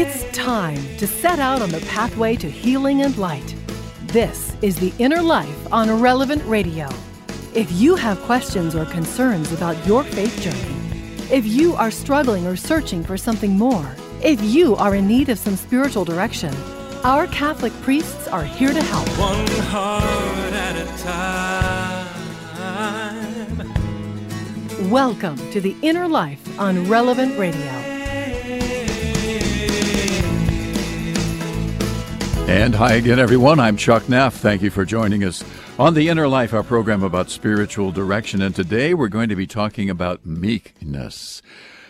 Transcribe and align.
It's 0.00 0.22
time 0.30 0.78
to 0.98 1.08
set 1.08 1.40
out 1.40 1.60
on 1.60 1.70
the 1.70 1.80
pathway 1.88 2.36
to 2.36 2.48
healing 2.48 3.02
and 3.02 3.18
light. 3.18 3.56
This 4.04 4.56
is 4.62 4.76
The 4.76 4.92
Inner 5.00 5.20
Life 5.20 5.72
on 5.72 5.90
Relevant 6.00 6.40
Radio. 6.44 6.88
If 7.52 7.72
you 7.72 7.96
have 7.96 8.20
questions 8.20 8.76
or 8.76 8.84
concerns 8.84 9.50
about 9.50 9.84
your 9.88 10.04
faith 10.04 10.40
journey, 10.40 10.76
if 11.34 11.44
you 11.44 11.74
are 11.74 11.90
struggling 11.90 12.46
or 12.46 12.54
searching 12.54 13.02
for 13.02 13.16
something 13.16 13.58
more, 13.58 13.96
if 14.22 14.40
you 14.40 14.76
are 14.76 14.94
in 14.94 15.08
need 15.08 15.30
of 15.30 15.38
some 15.40 15.56
spiritual 15.56 16.04
direction, 16.04 16.54
our 17.02 17.26
Catholic 17.26 17.72
priests 17.82 18.28
are 18.28 18.44
here 18.44 18.72
to 18.72 18.80
help. 18.80 19.08
One 19.18 19.48
heart 19.64 20.52
at 20.52 20.76
a 20.76 20.86
time. 24.78 24.92
Welcome 24.92 25.38
to 25.50 25.60
The 25.60 25.74
Inner 25.82 26.06
Life 26.06 26.56
on 26.60 26.88
Relevant 26.88 27.36
Radio. 27.36 27.87
And 32.48 32.74
hi 32.74 32.94
again, 32.94 33.18
everyone. 33.18 33.60
I'm 33.60 33.76
Chuck 33.76 34.08
Neff. 34.08 34.36
Thank 34.36 34.62
you 34.62 34.70
for 34.70 34.86
joining 34.86 35.22
us 35.22 35.44
on 35.78 35.92
The 35.92 36.08
Inner 36.08 36.26
Life, 36.26 36.54
our 36.54 36.62
program 36.62 37.02
about 37.02 37.28
spiritual 37.28 37.92
direction. 37.92 38.40
And 38.40 38.56
today 38.56 38.94
we're 38.94 39.08
going 39.08 39.28
to 39.28 39.36
be 39.36 39.46
talking 39.46 39.90
about 39.90 40.24
meekness. 40.24 41.42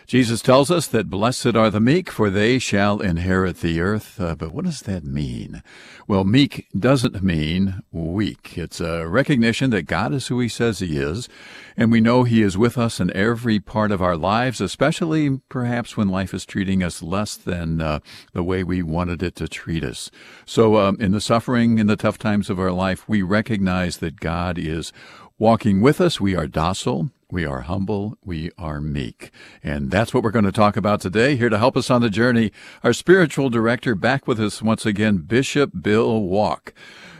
Jesus 0.09 0.41
tells 0.41 0.71
us 0.71 0.87
that 0.87 1.11
blessed 1.11 1.55
are 1.55 1.69
the 1.69 1.81
meek, 1.81 2.11
for 2.11 2.31
they 2.31 2.59
shall 2.59 3.01
inherit 3.01 3.61
the 3.61 3.79
earth. 3.79 4.19
Uh, 4.19 4.35
but 4.35 4.53
what 4.53 4.65
does 4.65 4.81
that 4.81 5.05
mean? 5.05 5.63
Well, 6.07 6.25
meek 6.25 6.67
doesn't 6.75 7.23
mean 7.23 7.83
weak. 7.93 8.57
It's 8.57 8.81
a 8.81 9.07
recognition 9.07 9.69
that 9.69 9.83
God 9.83 10.15
is 10.15 10.29
who 10.29 10.41
He 10.41 10.49
says 10.49 10.79
He 10.79 10.97
is, 10.97 11.29
and 11.77 11.93
we 11.93 12.01
know 12.01 12.25
He 12.25 12.41
is 12.41 12.57
with 12.57 12.79
us 12.79 13.01
in 13.01 13.15
every 13.15 13.61
part 13.61 13.93
of 13.93 14.01
our 14.01 14.17
lives, 14.17 14.63
especially 14.63 15.43
perhaps 15.51 15.95
when 15.95 16.09
life 16.09 16.33
is 16.33 16.47
treating 16.47 16.83
us 16.83 17.03
less 17.03 17.37
than 17.37 17.83
uh, 17.83 17.99
the 18.33 18.43
way 18.43 18.65
we 18.65 18.83
wanted 18.83 19.23
it 19.23 19.37
to 19.37 19.47
treat 19.47 19.85
us. 19.85 20.11
So, 20.47 20.79
um, 20.79 20.97
in 20.99 21.13
the 21.13 21.21
suffering, 21.21 21.79
in 21.79 21.87
the 21.87 21.97
tough 21.97 22.17
times 22.17 22.49
of 22.49 22.59
our 22.59 22.73
life, 22.73 23.07
we 23.11 23.21
recognize 23.21 23.99
that 23.99 24.21
God 24.21 24.57
is 24.57 24.91
walking 25.39 25.83
with 25.83 26.01
us. 26.01 26.19
We 26.19 26.35
are 26.35 26.47
docile. 26.47 27.11
We 27.31 27.45
are 27.45 27.61
humble. 27.61 28.17
We 28.25 28.51
are 28.57 28.81
meek. 28.81 29.31
And 29.63 29.91
that's 29.91 30.15
what 30.15 30.23
we're 30.23 30.31
going 30.31 30.47
to 30.47 30.53
talk 30.53 30.79
about 30.79 31.03
today. 31.03 31.37
Here 31.37 31.51
to 31.51 31.59
help 31.59 31.77
us 31.77 31.91
on 31.91 32.01
the 32.01 32.09
journey, 32.09 32.53
our 32.83 32.95
spiritual 32.95 33.51
director 33.51 33.95
back 33.95 34.27
with 34.27 34.41
us 34.41 34.63
once 34.63 34.87
again, 34.87 35.19
Bishop 35.19 35.73
Bill 35.83 36.23
Wack. 36.23 36.73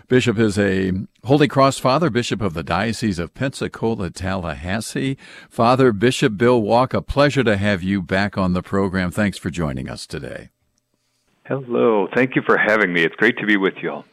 Bishop 0.09 0.39
is 0.39 0.59
a 0.59 0.93
Holy 1.25 1.47
Cross 1.47 1.81
Father, 1.81 2.09
Bishop 2.09 2.41
of 2.41 2.55
the 2.55 2.63
Diocese 2.63 3.19
of 3.19 3.35
Pensacola, 3.35 4.09
Tallahassee. 4.09 5.19
Father 5.51 5.93
Bishop 5.93 6.39
Bill 6.39 6.63
Wack, 6.63 6.95
a 6.95 7.03
pleasure 7.03 7.45
to 7.45 7.59
have 7.59 7.83
you 7.83 8.01
back 8.01 8.39
on 8.39 8.55
the 8.55 8.63
program. 8.63 9.11
Thanks 9.11 9.37
for 9.37 9.51
joining 9.51 9.91
us 9.91 10.07
today. 10.07 10.49
Hello. 11.45 12.09
Thank 12.15 12.35
you 12.35 12.43
for 12.47 12.57
having 12.57 12.95
me. 12.95 13.03
It's 13.03 13.17
great 13.17 13.37
to 13.39 13.47
be 13.47 13.59
with 13.59 13.75
you 13.83 13.91
all. 13.91 14.05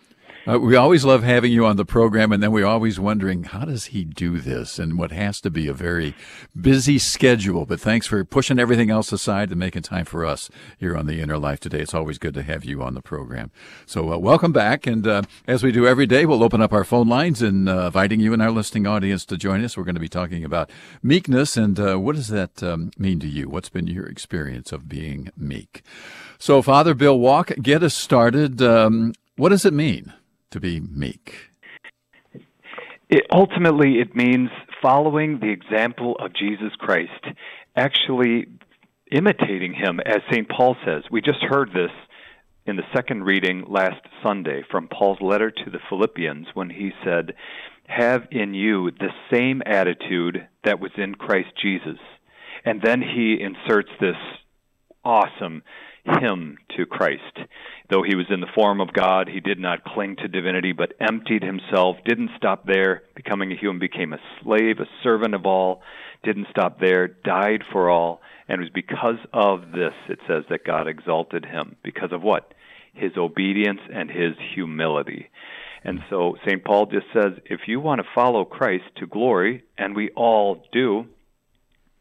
Uh, 0.48 0.60
we 0.60 0.76
always 0.76 1.04
love 1.04 1.24
having 1.24 1.52
you 1.52 1.66
on 1.66 1.76
the 1.76 1.84
program, 1.84 2.32
and 2.32 2.44
then 2.44 2.52
we're 2.52 2.68
always 2.68 3.00
wondering 3.00 3.46
how 3.46 3.66
does 3.66 3.86
he 3.86 4.06
do 4.06 4.38
this, 4.38 4.78
and 4.78 4.96
what 4.96 5.12
has 5.12 5.42
to 5.42 5.50
be 5.50 5.68
a 5.68 5.74
very 5.74 6.14
busy 6.60 7.00
schedule. 7.00 7.66
But 7.66 7.80
thanks 7.80 8.06
for 8.06 8.24
pushing 8.24 8.60
everything 8.60 8.92
else 8.92 9.12
aside 9.12 9.50
and 9.50 9.60
making 9.60 9.82
time 9.82 10.06
for 10.06 10.24
us 10.24 10.52
here 10.78 10.96
on 10.96 11.08
the 11.08 11.20
Inner 11.20 11.40
Life 11.40 11.60
today. 11.60 11.80
It's 11.80 11.96
always 11.96 12.20
good 12.20 12.36
to 12.36 12.44
have 12.44 12.64
you 12.64 12.84
on 12.84 12.94
the 12.94 13.02
program. 13.02 13.50
So 13.88 14.14
uh, 14.14 14.20
welcome 14.20 14.52
back, 14.52 14.86
and 14.86 15.08
uh, 15.08 15.24
as 15.48 15.64
we 15.64 15.72
do 15.72 15.88
every 15.88 16.06
day, 16.06 16.28
we'll 16.28 16.44
open 16.44 16.62
up 16.62 16.74
our 16.74 16.84
phone 16.84 17.10
lines 17.10 17.42
and 17.42 17.68
uh, 17.68 17.88
inviting 17.88 18.20
you 18.20 18.32
and 18.32 18.42
our 18.42 18.52
listening 18.52 18.86
audience 18.86 19.26
to 19.26 19.38
join 19.38 19.64
us. 19.64 19.76
We're 19.76 19.84
going 19.84 19.96
to 19.96 20.00
be 20.00 20.08
talking 20.08 20.44
about 20.44 20.70
meekness, 21.02 21.58
and 21.58 21.80
uh, 21.80 21.96
what 21.96 22.16
does 22.16 22.28
that 22.28 22.62
um, 22.62 22.92
mean 23.00 23.20
to 23.22 23.28
you? 23.28 23.50
What's 23.50 23.70
been 23.70 23.88
your 23.88 24.06
experience 24.06 24.72
of 24.72 24.88
being 24.88 25.32
meek? 25.36 25.82
So, 26.38 26.62
Father 26.62 26.94
Bill 26.94 27.18
Wack, 27.18 27.52
get 27.64 27.82
us 27.82 27.96
started. 27.96 28.62
Um, 28.62 29.16
what 29.38 29.50
does 29.50 29.66
it 29.66 29.74
mean? 29.74 30.14
To 30.56 30.60
be 30.62 30.80
meek? 30.80 31.50
It, 33.10 33.26
ultimately, 33.32 34.00
it 34.00 34.16
means 34.16 34.50
following 34.82 35.40
the 35.40 35.52
example 35.52 36.16
of 36.20 36.34
Jesus 36.34 36.74
Christ, 36.80 37.12
actually 37.76 38.48
imitating 39.12 39.74
him, 39.74 40.00
as 40.00 40.22
St. 40.32 40.50
Paul 40.50 40.76
says. 40.86 41.04
We 41.12 41.22
just 41.22 41.44
heard 41.44 41.70
this 41.70 41.92
in 42.66 42.78
the 42.78 42.84
second 42.96 43.24
reading 43.24 43.66
last 43.68 44.02
Sunday 44.24 44.64
from 44.72 44.88
Paul's 44.88 45.22
letter 45.22 45.52
to 45.52 45.70
the 45.70 45.80
Philippians 45.90 46.48
when 46.54 46.70
he 46.70 46.92
said, 47.04 47.34
Have 47.88 48.24
in 48.32 48.54
you 48.54 48.92
the 48.92 49.12
same 49.32 49.62
attitude 49.66 50.48
that 50.64 50.80
was 50.80 50.92
in 50.98 51.16
Christ 51.16 51.50
Jesus. 51.62 52.00
And 52.64 52.82
then 52.82 53.02
he 53.02 53.40
inserts 53.40 53.92
this 54.00 54.16
awesome 55.04 55.64
hymn 56.06 56.58
to 56.78 56.86
Christ. 56.86 57.40
Though 57.90 58.04
he 58.04 58.16
was 58.16 58.28
in 58.30 58.40
the 58.40 58.52
form 58.54 58.82
of 58.82 58.94
God, 58.94 59.28
he 59.28 59.40
did 59.40 59.60
not 59.60 59.84
cling 59.84 60.16
to 60.18 60.28
divinity, 60.28 60.72
but 60.72 60.94
emptied 61.00 61.44
himself, 61.44 61.98
didn't 62.06 62.32
stop 62.38 62.66
there, 62.66 63.04
becoming 63.16 63.52
a 63.52 63.58
human, 63.58 63.80
became 63.80 64.14
a 64.14 64.20
slave, 64.42 64.80
a 64.80 64.90
servant 65.04 65.36
of 65.36 65.46
all, 65.46 65.82
didn't 66.24 66.48
stop 66.50 66.80
there, 66.80 67.08
died 67.08 67.64
for 67.72 67.90
all, 67.90 68.22
and 68.48 68.62
it 68.62 68.64
was 68.64 68.72
because 68.74 69.20
of 69.34 69.72
this, 69.72 69.94
it 70.10 70.20
says, 70.28 70.44
that 70.50 70.66
God 70.66 70.88
exalted 70.88 71.46
him. 71.46 71.76
Because 71.84 72.12
of 72.12 72.22
what? 72.22 72.54
His 72.94 73.12
obedience 73.18 73.82
and 73.94 74.10
his 74.10 74.34
humility. 74.54 75.30
And 75.84 76.00
so 76.10 76.36
St. 76.48 76.64
Paul 76.64 76.88
just 76.88 77.06
says, 77.14 77.34
if 77.46 77.62
you 77.68 77.80
want 77.80 78.02
to 78.02 78.08
follow 78.16 78.46
Christ 78.46 78.86
to 78.98 79.06
glory, 79.08 79.64
and 79.78 79.96
we 79.96 80.10
all 80.16 80.64
do, 80.72 81.06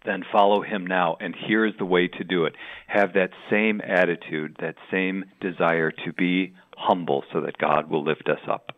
then 0.05 0.23
follow 0.31 0.63
him 0.63 0.87
now. 0.87 1.17
And 1.21 1.35
here 1.35 1.65
is 1.67 1.75
the 1.79 1.85
way 1.85 2.09
to 2.09 2.25
do 2.25 2.45
it. 2.45 2.55
Have 2.87 3.15
that 3.15 3.31
same 3.51 3.81
attitude, 3.81 4.57
that 4.61 4.77
same 4.91 5.25
desire 5.41 5.91
to 5.91 6.13
be 6.13 6.55
humble 6.77 7.25
so 7.33 7.41
that 7.41 7.59
God 7.59 7.89
will 7.89 8.05
lift 8.05 8.29
us 8.29 8.41
up. 8.49 8.73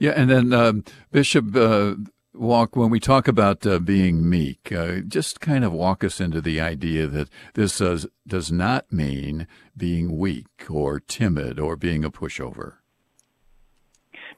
Yeah, 0.00 0.12
and 0.16 0.30
then 0.30 0.52
um, 0.52 0.84
Bishop 1.12 1.54
uh, 1.54 1.94
Wack, 2.32 2.76
when 2.76 2.90
we 2.90 3.00
talk 3.00 3.28
about 3.28 3.66
uh, 3.66 3.78
being 3.78 4.28
meek, 4.28 4.72
uh, 4.72 5.00
just 5.06 5.40
kind 5.40 5.64
of 5.64 5.72
walk 5.72 6.02
us 6.02 6.20
into 6.20 6.40
the 6.40 6.60
idea 6.60 7.06
that 7.06 7.28
this 7.54 7.78
does, 7.78 8.06
does 8.26 8.50
not 8.50 8.90
mean 8.92 9.46
being 9.76 10.18
weak 10.18 10.66
or 10.70 11.00
timid 11.00 11.58
or 11.58 11.76
being 11.76 12.04
a 12.04 12.10
pushover. 12.10 12.74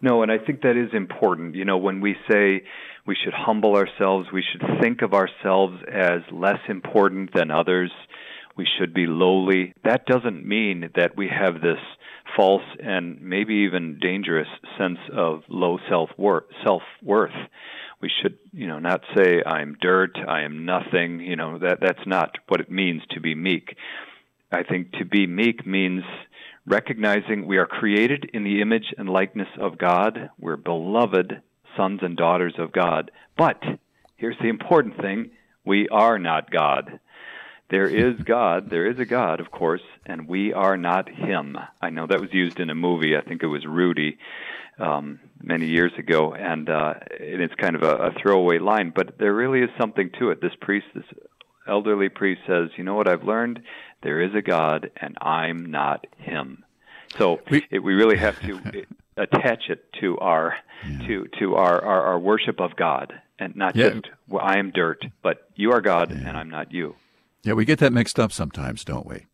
No, 0.00 0.22
and 0.22 0.30
I 0.30 0.38
think 0.38 0.62
that 0.62 0.76
is 0.76 0.90
important. 0.92 1.56
You 1.56 1.64
know, 1.64 1.76
when 1.76 2.00
we 2.00 2.14
say 2.30 2.62
we 3.08 3.16
should 3.24 3.32
humble 3.32 3.74
ourselves, 3.74 4.28
we 4.30 4.44
should 4.52 4.62
think 4.82 5.00
of 5.00 5.14
ourselves 5.14 5.78
as 5.90 6.20
less 6.30 6.60
important 6.68 7.32
than 7.34 7.50
others, 7.50 7.90
we 8.54 8.68
should 8.78 8.92
be 8.92 9.06
lowly. 9.06 9.72
That 9.82 10.04
doesn't 10.04 10.46
mean 10.46 10.90
that 10.94 11.16
we 11.16 11.26
have 11.28 11.54
this 11.54 11.78
false 12.36 12.62
and 12.78 13.18
maybe 13.22 13.64
even 13.66 13.98
dangerous 13.98 14.48
sense 14.76 14.98
of 15.10 15.40
low 15.48 15.78
self-worth. 15.88 16.44
Self-worth. 16.62 17.32
We 18.02 18.10
should, 18.20 18.36
you 18.52 18.66
know, 18.66 18.78
not 18.78 19.00
say 19.16 19.42
I'm 19.44 19.78
dirt, 19.80 20.18
I 20.28 20.42
am 20.42 20.66
nothing, 20.66 21.20
you 21.20 21.36
know, 21.36 21.58
that 21.60 21.78
that's 21.80 22.06
not 22.06 22.36
what 22.48 22.60
it 22.60 22.70
means 22.70 23.00
to 23.12 23.20
be 23.20 23.34
meek. 23.34 23.74
I 24.52 24.64
think 24.64 24.92
to 24.98 25.06
be 25.06 25.26
meek 25.26 25.66
means 25.66 26.02
recognizing 26.66 27.46
we 27.46 27.56
are 27.56 27.66
created 27.66 28.28
in 28.34 28.44
the 28.44 28.60
image 28.60 28.92
and 28.98 29.08
likeness 29.08 29.48
of 29.58 29.78
God. 29.78 30.28
We're 30.38 30.58
beloved 30.58 31.40
sons 31.78 32.00
and 32.02 32.14
daughters 32.16 32.54
of 32.58 32.72
God. 32.72 33.10
But 33.38 33.62
here's 34.16 34.36
the 34.38 34.48
important 34.48 35.00
thing 35.00 35.30
we 35.64 35.88
are 35.88 36.18
not 36.18 36.50
God. 36.50 37.00
There 37.70 37.88
is 37.88 38.18
God, 38.22 38.68
there 38.68 38.90
is 38.90 38.98
a 38.98 39.06
God, 39.06 39.40
of 39.40 39.50
course, 39.50 39.82
and 40.04 40.28
we 40.28 40.52
are 40.52 40.76
not 40.76 41.08
Him. 41.08 41.56
I 41.80 41.88
know 41.90 42.06
that 42.06 42.20
was 42.20 42.32
used 42.32 42.60
in 42.60 42.68
a 42.68 42.74
movie, 42.74 43.16
I 43.16 43.22
think 43.22 43.42
it 43.42 43.46
was 43.46 43.64
Rudy. 43.64 44.18
Um, 44.78 45.18
many 45.42 45.66
years 45.66 45.90
ago, 45.98 46.34
and, 46.34 46.70
uh, 46.70 46.94
and 47.18 47.42
it's 47.42 47.54
kind 47.56 47.74
of 47.74 47.82
a, 47.82 47.96
a 47.96 48.12
throwaway 48.12 48.60
line, 48.60 48.92
but 48.94 49.18
there 49.18 49.34
really 49.34 49.60
is 49.60 49.70
something 49.76 50.08
to 50.20 50.30
it. 50.30 50.40
This 50.40 50.52
priest, 50.60 50.86
this 50.94 51.04
elderly 51.66 52.08
priest, 52.08 52.42
says, 52.46 52.68
"You 52.76 52.84
know 52.84 52.94
what 52.94 53.08
I've 53.08 53.24
learned? 53.24 53.60
there 54.02 54.20
is 54.20 54.34
a 54.34 54.42
God 54.42 54.90
and 54.96 55.16
I'm 55.20 55.66
not 55.66 56.06
him. 56.18 56.64
So 57.16 57.40
we, 57.50 57.66
it, 57.70 57.80
we 57.80 57.94
really 57.94 58.18
have 58.18 58.40
to 58.42 58.60
attach 59.18 59.64
it 59.68 59.84
to 60.00 60.18
our 60.18 60.54
yeah. 60.86 61.06
to 61.06 61.26
to 61.38 61.54
our, 61.54 61.84
our, 61.84 62.02
our 62.06 62.18
worship 62.18 62.60
of 62.60 62.76
God 62.76 63.12
and 63.38 63.56
not 63.56 63.76
yeah. 63.76 63.90
just 63.90 64.06
well, 64.28 64.44
I 64.44 64.58
am 64.58 64.70
dirt, 64.70 65.04
but 65.22 65.48
you 65.56 65.72
are 65.72 65.80
God 65.80 66.10
yeah. 66.10 66.28
and 66.28 66.36
I'm 66.36 66.50
not 66.50 66.72
you. 66.72 66.96
Yeah, 67.42 67.54
we 67.54 67.64
get 67.64 67.78
that 67.78 67.92
mixed 67.92 68.18
up 68.18 68.32
sometimes, 68.32 68.84
don't 68.84 69.06
we? 69.06 69.26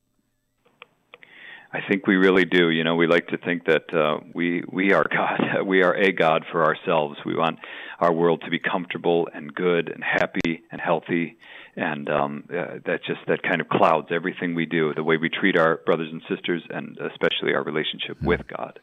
I 1.72 1.80
think 1.88 2.06
we 2.06 2.14
really 2.14 2.44
do. 2.44 2.70
You 2.70 2.84
know, 2.84 2.94
we 2.94 3.08
like 3.08 3.26
to 3.28 3.38
think 3.38 3.64
that 3.66 3.92
uh, 3.92 4.20
we 4.32 4.62
we 4.70 4.92
are 4.92 5.04
God. 5.10 5.40
We 5.66 5.82
are 5.82 5.94
a 5.94 6.12
God 6.12 6.44
for 6.50 6.64
ourselves. 6.64 7.18
We 7.24 7.34
want 7.34 7.58
our 7.98 8.12
world 8.12 8.42
to 8.44 8.50
be 8.50 8.58
comfortable 8.58 9.28
and 9.32 9.52
good 9.54 9.88
and 9.88 10.04
happy 10.04 10.62
and 10.70 10.80
healthy 10.80 11.36
and 11.76 12.08
um, 12.08 12.44
uh, 12.50 12.78
that 12.86 13.00
just 13.06 13.20
that 13.26 13.42
kind 13.42 13.60
of 13.60 13.68
clouds 13.68 14.08
everything 14.10 14.54
we 14.54 14.66
do, 14.66 14.92
the 14.94 15.02
way 15.02 15.16
we 15.16 15.28
treat 15.28 15.58
our 15.58 15.78
brothers 15.84 16.08
and 16.12 16.22
sisters, 16.28 16.62
and 16.70 16.98
especially 16.98 17.54
our 17.54 17.62
relationship 17.64 18.20
with 18.22 18.42
God. 18.46 18.78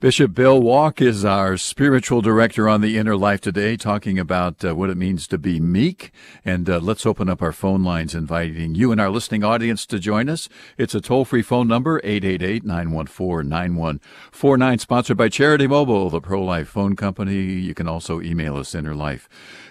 Bishop 0.00 0.34
Bill 0.34 0.60
Wack 0.60 1.00
is 1.00 1.24
our 1.24 1.56
spiritual 1.56 2.20
director 2.20 2.68
on 2.68 2.80
the 2.80 2.96
Inner 2.96 3.16
Life 3.16 3.40
today, 3.40 3.76
talking 3.76 4.18
about 4.18 4.64
uh, 4.64 4.74
what 4.74 4.90
it 4.90 4.96
means 4.96 5.26
to 5.28 5.38
be 5.38 5.58
meek. 5.60 6.12
And 6.44 6.70
uh, 6.70 6.78
let's 6.78 7.04
open 7.04 7.28
up 7.28 7.42
our 7.42 7.52
phone 7.52 7.82
lines, 7.82 8.14
inviting 8.14 8.74
you 8.74 8.92
and 8.92 9.00
our 9.00 9.10
listening 9.10 9.44
audience 9.44 9.86
to 9.86 9.98
join 9.98 10.28
us. 10.28 10.48
It's 10.76 10.94
a 10.94 11.00
toll 11.00 11.24
free 11.24 11.42
phone 11.42 11.68
number, 11.68 12.00
888 12.04 12.64
914 12.64 13.48
9149, 13.48 14.78
sponsored 14.78 15.16
by 15.16 15.28
Charity 15.28 15.66
Mobile, 15.66 16.10
the 16.10 16.20
pro 16.20 16.42
life 16.42 16.68
phone 16.68 16.94
company. 16.94 17.36
You 17.36 17.74
can 17.74 17.88
also 17.88 18.20
email 18.20 18.56
us, 18.56 18.72
innerlife 18.72 19.26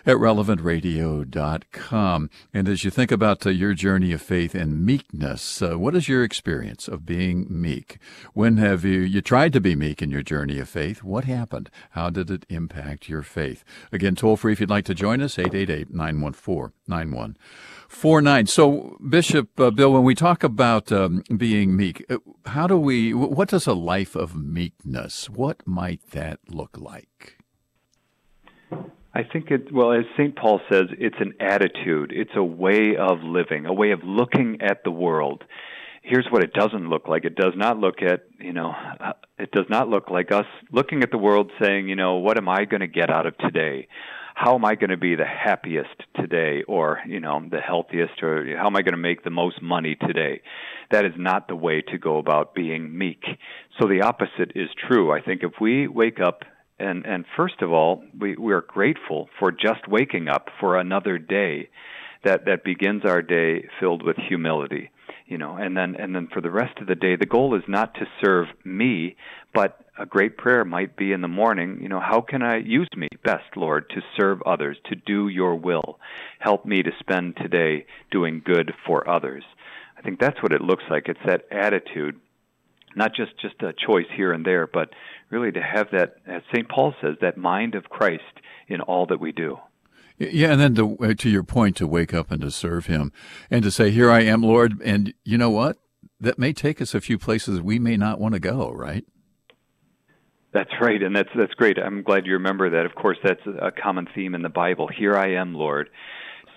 at 0.08 0.16
relevantradio.com. 0.16 2.30
And 2.54 2.70
as 2.70 2.86
you 2.86 2.92
think 2.92 3.12
about 3.12 3.46
uh, 3.46 3.50
your 3.50 3.74
journey 3.74 4.14
of 4.14 4.22
faith 4.22 4.56
and 4.56 4.86
meekness, 4.86 5.62
uh, 5.62 5.78
what 5.78 5.98
is 5.98 6.08
your 6.08 6.24
experience 6.24 6.88
of 6.88 7.06
being 7.06 7.46
meek? 7.50 7.98
When 8.34 8.56
have 8.56 8.86
you, 8.86 9.02
you 9.02 9.20
tried 9.22 9.52
to 9.54 9.60
be 9.60 9.76
meek 9.76 10.02
in 10.02 10.10
your 10.10 10.24
journey 10.24 10.60
of 10.60 10.70
faith? 10.70 11.04
What 11.04 11.26
happened? 11.26 11.70
How 11.92 12.10
did 12.10 12.32
it 12.32 12.46
impact 12.48 13.10
your 13.10 13.22
faith? 13.22 13.66
Again, 13.92 14.16
toll 14.16 14.38
free 14.38 14.54
if 14.54 14.62
you'd 14.62 14.70
like 14.70 14.86
to 14.86 14.96
join 14.96 15.22
us, 15.22 15.38
888 15.38 15.94
914 15.94 16.72
9149. 16.88 18.48
So, 18.48 18.98
Bishop 19.08 19.60
uh, 19.60 19.72
Bill, 19.72 19.92
when 19.92 20.04
we 20.04 20.16
talk 20.16 20.42
about 20.42 20.90
um, 20.90 21.22
being 21.36 21.76
meek, 21.76 22.06
uh, 22.10 22.20
how 22.46 22.66
do 22.66 22.78
we, 22.78 23.14
what 23.14 23.50
does 23.50 23.68
a 23.68 23.74
life 23.74 24.16
of 24.16 24.38
meekness, 24.38 25.30
what 25.30 25.68
might 25.68 26.12
that 26.12 26.40
look 26.48 26.78
like? 26.78 27.34
I 29.18 29.24
think 29.24 29.50
it, 29.50 29.74
well, 29.74 29.94
as 29.94 30.06
St. 30.16 30.36
Paul 30.36 30.62
says, 30.72 30.90
it's 30.92 31.16
an 31.20 31.34
attitude, 31.40 32.12
it's 32.14 32.36
a 32.36 32.44
way 32.44 32.96
of 32.96 33.24
living, 33.24 33.66
a 33.66 33.74
way 33.74 33.90
of 33.90 34.02
looking 34.04 34.60
at 34.62 34.84
the 34.84 34.92
world. 34.92 35.44
Here's 36.04 36.28
what 36.30 36.44
it 36.44 36.54
doesn't 36.54 36.88
look 36.88 37.08
like. 37.08 37.26
It 37.26 37.36
does 37.36 37.54
not 37.56 37.80
look 37.80 38.04
at, 38.04 38.26
you 38.40 38.54
know, 38.54 38.76
uh, 39.00 39.14
it 39.40 39.50
does 39.52 39.66
not 39.72 39.90
look 39.90 40.12
like 40.12 40.32
us 40.32 40.46
looking 40.72 41.02
at 41.02 41.10
the 41.10 41.18
world 41.18 41.52
saying, 41.60 41.90
you 41.90 41.96
know, 41.96 42.18
what 42.18 42.38
am 42.38 42.48
I 42.48 42.66
going 42.66 42.82
to 42.82 42.88
get 42.88 43.10
out 43.10 43.26
of 43.26 43.36
today? 43.40 43.88
How 44.36 44.54
am 44.54 44.64
I 44.64 44.76
going 44.76 44.92
to 44.92 44.98
be 44.98 45.16
the 45.16 45.26
happiest 45.26 46.00
today 46.16 46.62
or, 46.68 47.00
you 47.08 47.20
know, 47.20 47.42
the 47.50 47.60
healthiest 47.60 48.22
or 48.22 48.46
how 48.56 48.68
am 48.68 48.76
I 48.76 48.84
going 48.84 48.94
to 48.94 49.02
make 49.02 49.24
the 49.24 49.32
most 49.32 49.64
money 49.64 49.96
today? 49.96 50.42
That 50.92 51.06
is 51.06 51.14
not 51.18 51.48
the 51.48 51.56
way 51.56 51.82
to 51.82 51.98
go 51.98 52.20
about 52.20 52.54
being 52.54 52.96
meek. 52.96 53.24
So 53.82 53.88
the 53.88 54.04
opposite 54.04 54.52
is 54.54 54.70
true. 54.88 55.12
I 55.12 55.22
think 55.22 55.42
if 55.42 55.54
we 55.60 55.88
wake 55.88 56.20
up 56.24 56.44
and 56.80 57.06
and 57.06 57.26
first 57.36 57.62
of 57.62 57.72
all, 57.72 58.04
we 58.20 58.36
we 58.36 58.54
are 58.54 58.62
grateful 58.62 59.30
for 59.40 59.52
just 59.52 59.88
waking 59.88 60.28
up 60.28 60.50
for 60.60 60.78
another 60.78 61.18
day 61.18 61.70
that 62.24 62.46
that 62.46 62.64
begins 62.64 63.04
our 63.06 63.22
day 63.22 63.68
filled 63.80 64.04
with 64.04 64.18
humility 64.18 64.92
you 65.28 65.38
know. 65.38 65.56
And 65.58 65.76
then 65.76 65.96
and 65.96 66.16
then 66.16 66.28
for 66.34 66.42
the 66.42 66.50
rest 66.50 66.80
of 66.80 66.88
the 66.88 66.96
day 66.96 67.16
the 67.16 67.26
goal 67.26 67.56
is 67.56 67.64
not 67.68 67.94
to 67.96 68.06
serve 68.24 68.48
me 68.64 69.16
but 69.54 69.80
a 70.00 70.06
great 70.06 70.38
prayer 70.38 70.64
might 70.64 70.96
be 70.96 71.12
in 71.12 71.22
the 71.22 71.28
morning 71.28 71.80
you 71.82 71.90
know 71.90 72.00
how 72.00 72.22
can 72.22 72.42
i 72.42 72.58
use 72.58 72.90
me 72.96 73.08
best 73.24 73.56
lord 73.56 73.90
to 73.90 74.02
serve 74.16 74.42
others 74.44 74.78
to 74.86 74.96
do 74.96 75.28
your 75.28 75.56
will? 75.56 76.00
Help 76.40 76.66
me 76.66 76.82
to 76.82 76.92
spend 77.00 77.36
today 77.38 77.86
doing 78.12 78.42
good 78.44 78.74
for 78.86 79.10
others. 79.10 79.44
I 79.98 80.02
think 80.02 80.20
that's 80.20 80.42
what 80.42 80.54
it 80.54 80.62
looks 80.62 80.84
like. 80.90 81.08
It's 81.08 81.20
that 81.26 81.46
attitude 81.52 82.20
not 82.96 83.14
just 83.14 83.32
just 83.40 83.62
a 83.62 83.74
choice 83.74 84.08
here 84.16 84.32
and 84.32 84.46
there 84.46 84.66
but 84.66 84.90
really 85.30 85.52
to 85.52 85.62
have 85.62 85.88
that, 85.92 86.16
as 86.26 86.42
St. 86.54 86.68
Paul 86.70 86.94
says, 87.02 87.16
that 87.22 87.38
mind 87.38 87.76
of 87.76 87.86
Christ 87.86 88.24
in 88.68 88.82
all 88.82 89.06
that 89.08 89.20
we 89.20 89.32
do. 89.32 89.58
Yeah, 90.20 90.52
and 90.52 90.60
then 90.60 90.76
to, 90.76 90.98
uh, 90.98 91.14
to 91.14 91.30
your 91.30 91.44
point, 91.44 91.76
to 91.78 91.88
wake 91.88 92.14
up 92.14 92.32
and 92.32 92.42
to 92.42 92.50
serve 92.50 92.88
Him, 92.88 93.12
and 93.52 93.64
to 93.64 93.70
say, 93.70 93.92
"Here 93.92 94.10
I 94.10 94.22
am, 94.22 94.42
Lord." 94.42 94.82
And 94.84 95.14
you 95.24 95.38
know 95.38 95.52
what? 95.52 95.78
That 96.20 96.40
may 96.40 96.54
take 96.54 96.82
us 96.82 96.96
a 96.96 97.02
few 97.02 97.20
places 97.20 97.62
we 97.62 97.78
may 97.78 97.98
not 97.98 98.20
want 98.20 98.34
to 98.34 98.40
go. 98.40 98.72
Right? 98.72 99.06
That's 100.54 100.72
right, 100.82 101.04
and 101.04 101.16
that's 101.16 101.30
that's 101.36 101.54
great. 101.54 101.78
I'm 101.78 102.02
glad 102.02 102.26
you 102.26 102.34
remember 102.34 102.68
that. 102.72 102.88
Of 102.88 102.96
course, 102.96 103.20
that's 103.24 103.46
a 103.46 103.70
common 103.72 104.08
theme 104.16 104.34
in 104.34 104.42
the 104.42 104.50
Bible. 104.50 104.88
Here 104.88 105.16
I 105.16 105.34
am, 105.34 105.54
Lord. 105.54 105.90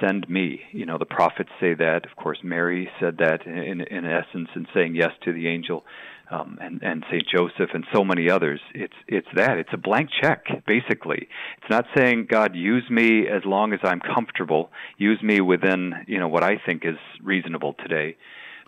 Send 0.01 0.27
me. 0.31 0.63
You 0.73 0.87
know, 0.87 0.97
the 0.97 1.05
prophets 1.05 1.51
say 1.61 1.75
that. 1.75 2.07
Of 2.07 2.17
course, 2.17 2.39
Mary 2.43 2.89
said 2.99 3.19
that 3.19 3.47
in 3.47 3.83
in 3.83 4.07
essence 4.07 4.49
in 4.57 4.67
saying 4.73 4.97
yes 4.97 5.13
to 5.25 5.35
the 5.35 5.49
angel 5.49 5.85
um, 6.31 6.59
and 6.61 6.83
and 6.83 7.05
Saint 7.11 7.25
Joseph 7.29 7.71
and 7.75 7.85
so 7.93 8.05
many 8.05 8.31
others. 8.31 8.61
It's 8.75 8.95
it's 9.09 9.27
that. 9.35 9.59
It's 9.59 9.71
a 9.73 9.77
blank 9.77 10.11
check, 10.23 10.45
basically. 10.67 11.29
It's 11.59 11.71
not 11.71 11.87
saying 11.97 12.29
God 12.31 12.55
use 12.55 12.89
me 12.91 13.27
as 13.29 13.45
long 13.45 13.73
as 13.73 13.81
I'm 13.83 14.01
comfortable. 14.01 14.71
Use 14.99 15.21
me 15.23 15.41
within 15.41 15.93
you 16.07 16.19
know 16.19 16.29
what 16.29 16.45
I 16.45 16.61
think 16.65 16.85
is 16.85 16.99
reasonable 17.23 17.75
today, 17.75 18.17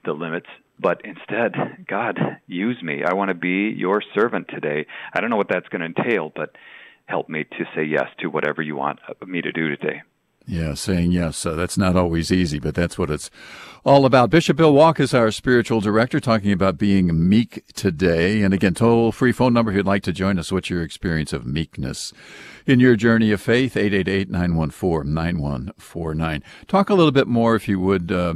the 0.04 0.12
limits. 0.12 0.48
But 0.80 1.02
instead, 1.04 1.86
God, 1.86 2.18
use 2.46 2.82
me. 2.82 3.02
I 3.04 3.14
want 3.14 3.28
to 3.28 3.34
be 3.34 3.72
your 3.76 4.02
servant 4.14 4.48
today. 4.48 4.86
I 5.14 5.20
don't 5.20 5.30
know 5.30 5.36
what 5.36 5.48
that's 5.48 5.68
going 5.68 5.80
to 5.80 6.02
entail, 6.02 6.32
but 6.34 6.56
help 7.06 7.28
me 7.28 7.44
to 7.44 7.64
say 7.76 7.84
yes 7.84 8.06
to 8.20 8.28
whatever 8.28 8.62
you 8.62 8.74
want 8.74 8.98
me 9.26 9.42
to 9.42 9.52
do 9.52 9.68
today. 9.68 10.02
Yeah, 10.46 10.74
saying 10.74 11.12
yes. 11.12 11.46
Uh, 11.46 11.54
that's 11.54 11.78
not 11.78 11.96
always 11.96 12.32
easy, 12.32 12.58
but 12.58 12.74
that's 12.74 12.98
what 12.98 13.10
it's 13.10 13.30
all 13.84 14.04
about. 14.04 14.30
Bishop 14.30 14.56
Bill 14.56 14.72
Wack 14.72 14.98
is 14.98 15.14
our 15.14 15.30
spiritual 15.30 15.80
director 15.80 16.18
talking 16.20 16.50
about 16.52 16.78
being 16.78 17.28
meek 17.28 17.62
today. 17.74 18.42
And 18.42 18.52
again, 18.52 18.74
toll 18.74 19.12
free 19.12 19.30
phone 19.32 19.52
number 19.52 19.70
if 19.70 19.76
you'd 19.76 19.86
like 19.86 20.02
to 20.04 20.12
join 20.12 20.38
us. 20.38 20.50
What's 20.50 20.70
your 20.70 20.82
experience 20.82 21.32
of 21.32 21.46
meekness 21.46 22.12
in 22.66 22.80
your 22.80 22.96
journey 22.96 23.30
of 23.30 23.40
faith? 23.40 23.74
888-914-9149. 23.74 26.42
Talk 26.66 26.90
a 26.90 26.94
little 26.94 27.12
bit 27.12 27.28
more, 27.28 27.54
if 27.54 27.68
you 27.68 27.78
would, 27.80 28.10
uh, 28.10 28.34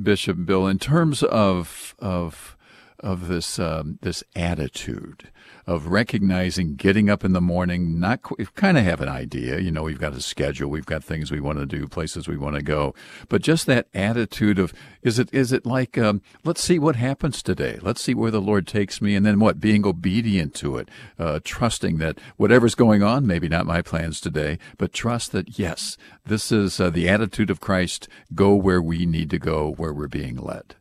Bishop 0.00 0.44
Bill, 0.44 0.68
in 0.68 0.78
terms 0.78 1.24
of, 1.24 1.96
of, 1.98 2.56
of 3.00 3.26
this, 3.28 3.58
um, 3.58 3.98
this 4.02 4.22
attitude 4.36 5.30
of 5.66 5.88
recognizing 5.88 6.74
getting 6.74 7.10
up 7.10 7.24
in 7.24 7.32
the 7.32 7.40
morning, 7.40 7.98
not 7.98 8.22
kind 8.54 8.78
of 8.78 8.84
have 8.84 9.00
an 9.00 9.08
idea, 9.08 9.58
you 9.58 9.70
know, 9.70 9.82
we've 9.82 10.00
got 10.00 10.14
a 10.14 10.20
schedule, 10.20 10.70
we've 10.70 10.86
got 10.86 11.04
things 11.04 11.30
we 11.30 11.40
want 11.40 11.58
to 11.58 11.66
do, 11.66 11.86
places 11.86 12.28
we 12.28 12.36
want 12.36 12.56
to 12.56 12.62
go, 12.62 12.94
but 13.28 13.42
just 13.42 13.66
that 13.66 13.88
attitude 13.94 14.58
of 14.58 14.72
is 15.02 15.18
it 15.18 15.28
is 15.32 15.52
it 15.52 15.66
like 15.66 15.96
um, 15.98 16.22
let's 16.44 16.62
see 16.62 16.78
what 16.78 16.96
happens 16.96 17.42
today, 17.42 17.78
let's 17.82 18.00
see 18.00 18.14
where 18.14 18.30
the 18.30 18.40
Lord 18.40 18.66
takes 18.66 19.00
me, 19.00 19.14
and 19.14 19.24
then 19.24 19.40
what 19.40 19.60
being 19.60 19.86
obedient 19.86 20.54
to 20.56 20.76
it, 20.76 20.88
uh, 21.18 21.40
trusting 21.44 21.98
that 21.98 22.18
whatever's 22.36 22.74
going 22.74 23.02
on, 23.02 23.26
maybe 23.26 23.48
not 23.48 23.66
my 23.66 23.82
plans 23.82 24.20
today, 24.20 24.58
but 24.78 24.92
trust 24.92 25.32
that 25.32 25.58
yes, 25.58 25.96
this 26.26 26.52
is 26.52 26.80
uh, 26.80 26.90
the 26.90 27.08
attitude 27.08 27.50
of 27.50 27.60
Christ. 27.60 28.08
Go 28.34 28.54
where 28.54 28.82
we 28.82 29.06
need 29.06 29.30
to 29.30 29.38
go, 29.38 29.72
where 29.72 29.92
we're 29.92 30.08
being 30.08 30.36
led. 30.36 30.76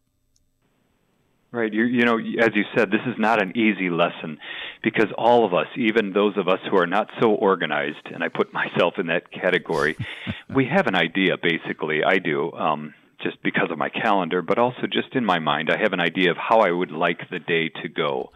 Right. 1.52 1.74
You, 1.74 1.86
you 1.86 2.06
know, 2.06 2.18
as 2.18 2.52
you 2.54 2.64
said, 2.78 2.92
this 2.92 3.02
is 3.08 3.16
not 3.18 3.42
an 3.42 3.58
easy 3.58 3.90
lesson 3.90 4.38
because 4.84 5.08
all 5.18 5.46
of 5.46 5.54
us, 5.56 5.66
even 5.76 6.14
those 6.14 6.38
of 6.38 6.48
us 6.48 6.60
who 6.70 6.78
are 6.78 6.86
not 6.86 7.10
so 7.20 7.32
organized, 7.32 8.06
and 8.14 8.24
I 8.24 8.28
put 8.28 8.54
myself 8.54 8.96
in 9.00 9.08
that 9.08 9.32
category, 9.32 9.98
we 10.54 10.66
have 10.66 10.86
an 10.86 10.96
idea, 10.96 11.38
basically. 11.42 12.04
I 12.04 12.20
do, 12.20 12.52
um, 12.52 12.94
just 13.24 13.42
because 13.42 13.72
of 13.72 13.80
my 13.80 13.90
calendar, 13.90 14.44
but 14.44 14.60
also 14.60 14.84
just 14.84 15.16
in 15.16 15.26
my 15.26 15.40
mind. 15.40 15.70
I 15.72 15.82
have 15.82 15.92
an 15.92 16.00
idea 16.00 16.32
of 16.32 16.38
how 16.38 16.60
I 16.60 16.72
would 16.72 16.92
like 16.92 17.30
the 17.30 17.40
day 17.40 17.70
to 17.82 17.90
go. 17.90 18.32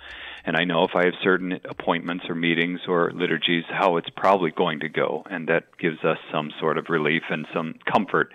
And 0.45 0.57
I 0.57 0.65
know 0.65 0.84
if 0.84 0.91
I 0.93 1.05
have 1.05 1.13
certain 1.24 1.53
appointments 1.70 2.25
or 2.27 2.36
meetings 2.36 2.82
or 2.88 3.12
liturgies, 3.13 3.63
how 3.70 3.98
it's 3.98 4.10
probably 4.10 4.51
going 4.51 4.82
to 4.82 4.89
go. 4.89 5.24
And 5.29 5.48
that 5.48 5.77
gives 5.77 6.03
us 6.03 6.17
some 6.34 6.51
sort 6.60 6.77
of 6.77 6.88
relief 6.89 7.24
and 7.29 7.46
some 7.53 7.75
comfort. 7.89 8.34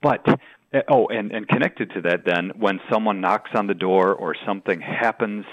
But 0.00 0.24
oh, 0.88 1.06
and 1.06 1.32
and 1.32 1.46
connected 1.48 1.92
to 1.94 2.00
that, 2.02 2.24
then 2.24 2.52
when 2.56 2.80
someone 2.90 3.20
knocks 3.20 3.50
on 3.54 3.66
the 3.66 3.74
door 3.74 4.14
or 4.14 4.34
something 4.46 4.80
happens, 4.80 5.44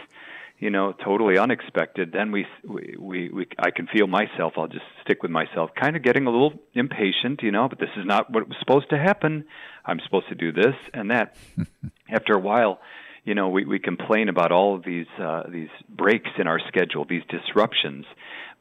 you 0.60 0.70
know, 0.70 0.94
totally 0.94 1.38
unexpected, 1.38 2.12
then 2.12 2.32
we 2.32 2.46
we 2.63 2.96
we, 2.98 3.30
we 3.30 3.48
I 3.60 3.72
can 3.72 3.88
feel 3.88 4.08
myself. 4.08 4.54
I'll 4.58 4.68
just 4.68 4.86
stick 5.04 5.24
with 5.24 5.32
myself, 5.32 5.72
kind 5.80 5.96
of 5.96 6.04
getting 6.04 6.28
a 6.28 6.30
little 6.30 6.54
impatient, 6.74 7.42
you 7.42 7.51
know. 7.51 7.68
But 7.68 7.80
this 7.80 7.90
is 7.98 8.06
not 8.06 8.32
what 8.32 8.48
was 8.48 8.58
supposed 8.60 8.90
to 8.92 8.98
happen. 8.98 9.46
I'm 9.86 10.00
supposed 10.06 10.30
to 10.30 10.36
do 10.36 10.51
this 10.51 10.75
and 10.94 11.12
that. 11.12 11.36
After 12.10 12.34
a 12.34 12.40
while, 12.40 12.82
you 13.24 13.36
know, 13.36 13.50
we 13.50 13.66
we 13.66 13.80
complain 13.80 14.30
about 14.30 14.51
all 14.51 14.75
of 14.75 14.84
these 14.84 15.08
uh, 15.20 15.44
these 15.50 15.70
breaks 15.90 16.30
in 16.38 16.48
our 16.48 16.60
schedule, 16.68 17.06
these 17.06 17.24
disruptions. 17.30 18.06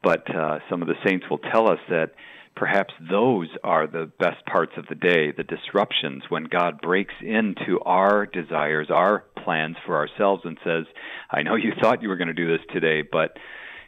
But 0.02 0.34
uh, 0.34 0.60
some 0.70 0.82
of 0.82 0.88
the 0.88 0.94
saints 1.06 1.26
will 1.28 1.38
tell 1.38 1.68
us 1.68 1.80
that 1.90 2.12
perhaps 2.54 2.92
those 3.10 3.48
are 3.64 3.86
the 3.86 4.10
best 4.18 4.44
parts 4.46 4.72
of 4.76 4.86
the 4.88 4.94
day, 4.94 5.32
the 5.32 5.44
disruptions 5.44 6.24
when 6.28 6.44
God 6.44 6.80
breaks 6.80 7.14
into 7.20 7.80
our 7.84 8.26
desires, 8.26 8.88
our 8.90 9.24
plans 9.42 9.76
for 9.86 9.96
ourselves 9.96 10.42
and 10.44 10.58
says, 10.64 10.84
I 11.30 11.42
know 11.42 11.56
you 11.56 11.72
thought 11.80 12.02
you 12.02 12.08
were 12.08 12.16
going 12.16 12.28
to 12.28 12.34
do 12.34 12.46
this 12.48 12.64
today, 12.72 13.02
but 13.02 13.36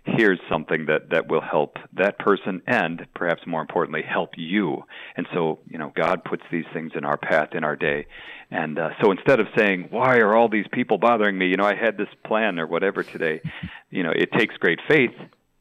here's 0.04 0.40
something 0.50 0.86
that 0.86 1.10
that 1.10 1.28
will 1.28 1.40
help 1.40 1.76
that 1.92 2.18
person 2.18 2.60
and 2.66 3.06
perhaps 3.14 3.42
more 3.46 3.60
importantly 3.60 4.02
help 4.02 4.30
you. 4.36 4.82
And 5.16 5.26
so 5.32 5.60
you 5.68 5.78
know 5.78 5.92
god 5.94 6.24
puts 6.24 6.42
these 6.50 6.64
things 6.72 6.92
in 6.96 7.04
our 7.04 7.16
path 7.16 7.50
in 7.52 7.62
our 7.62 7.76
day. 7.76 8.06
And 8.50 8.78
uh, 8.78 8.90
so 9.00 9.12
instead 9.12 9.38
of 9.38 9.46
saying 9.56 9.88
why 9.90 10.16
are 10.18 10.34
all 10.36 10.48
these 10.48 10.66
people 10.72 10.98
bothering 10.98 11.38
me? 11.38 11.46
You 11.46 11.56
know 11.56 11.64
i 11.64 11.76
had 11.76 11.96
this 11.96 12.08
plan 12.24 12.58
or 12.58 12.66
whatever 12.66 13.02
today 13.04 13.40
you 13.90 14.02
know 14.02 14.10
it 14.10 14.32
takes 14.32 14.56
great 14.56 14.80
faith 14.88 15.14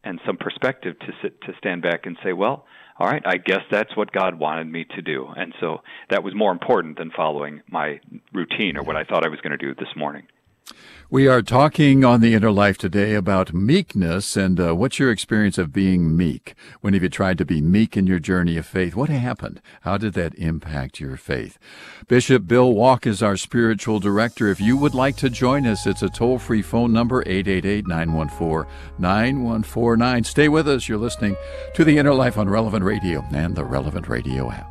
and 0.03 0.20
some 0.25 0.38
perspective 0.38 0.98
to 1.00 1.13
sit 1.22 1.39
to 1.41 1.53
stand 1.60 1.84
back 1.84 2.05
and 2.05 2.17
say 2.24 2.34
well 2.34 2.65
all 3.01 3.08
right, 3.08 3.24
I 3.25 3.38
guess 3.38 3.62
that's 3.72 3.98
what 3.98 4.12
God 4.12 4.38
wanted 4.38 4.67
me 4.67 4.86
to 4.96 5.01
do. 5.01 5.25
And 5.36 5.55
so 5.60 5.81
that 6.12 6.24
was 6.24 6.36
more 6.36 6.51
important 6.51 7.00
than 7.00 7.10
following 7.10 7.63
my 7.67 8.00
routine 8.31 8.77
or 8.77 8.84
what 8.84 8.96
I 8.96 9.03
thought 9.05 9.25
I 9.25 9.29
was 9.29 9.41
going 9.41 9.58
to 9.58 9.58
do 9.58 9.74
this 9.74 9.88
morning. 9.96 10.27
We 11.10 11.28
are 11.28 11.42
talking 11.42 12.06
on 12.06 12.22
the 12.22 12.34
inner 12.34 12.51
life 12.51 12.78
today 12.78 13.16
about 13.16 13.54
meekness 13.54 14.38
and 14.38 14.58
uh, 14.58 14.74
what's 14.74 14.98
your 14.98 15.12
experience 15.12 15.58
of 15.58 15.74
being 15.74 16.16
meek? 16.16 16.54
When 16.80 16.94
have 16.94 17.04
you 17.04 17.10
tried 17.10 17.38
to 17.40 17.46
be 17.46 17.60
meek 17.60 17.98
in 17.98 18.08
your 18.08 18.20
journey 18.20 18.56
of 18.56 18.66
faith? 18.66 18.96
What 18.96 19.10
happened? 19.10 19.62
How 19.82 19.98
did 19.98 20.13
that 20.13 20.34
impact 20.36 21.01
your 21.01 21.18
faith? 21.18 21.60
Bishop 22.08 22.48
Bill 22.48 22.74
Wack 22.74 23.06
is 23.06 23.22
our 23.22 23.36
spiritual 23.36 24.00
director. 24.00 24.48
If 24.48 24.62
you 24.62 24.78
would 24.78 24.96
like 24.96 25.18
to 25.18 25.30
join 25.30 25.68
us, 25.68 25.86
it's 25.86 26.01
a 26.01 26.08
toll 26.08 26.40
free 26.40 26.62
phone 26.62 26.94
number 26.94 27.24
888 27.25 27.88
914 27.88 28.72
9149. 28.98 30.24
Stay 30.24 30.48
with 30.48 30.70
us. 30.70 30.88
You're 30.88 30.98
listening 30.98 31.36
to 31.74 31.84
the 31.84 31.98
inner 31.98 32.13
life 32.13 32.38
on 32.38 32.50
Relevant 32.50 32.86
Radio 32.86 33.25
and 33.34 33.54
the 33.54 33.66
Relevant 33.66 34.08
Radio 34.08 34.50
app. 34.50 34.71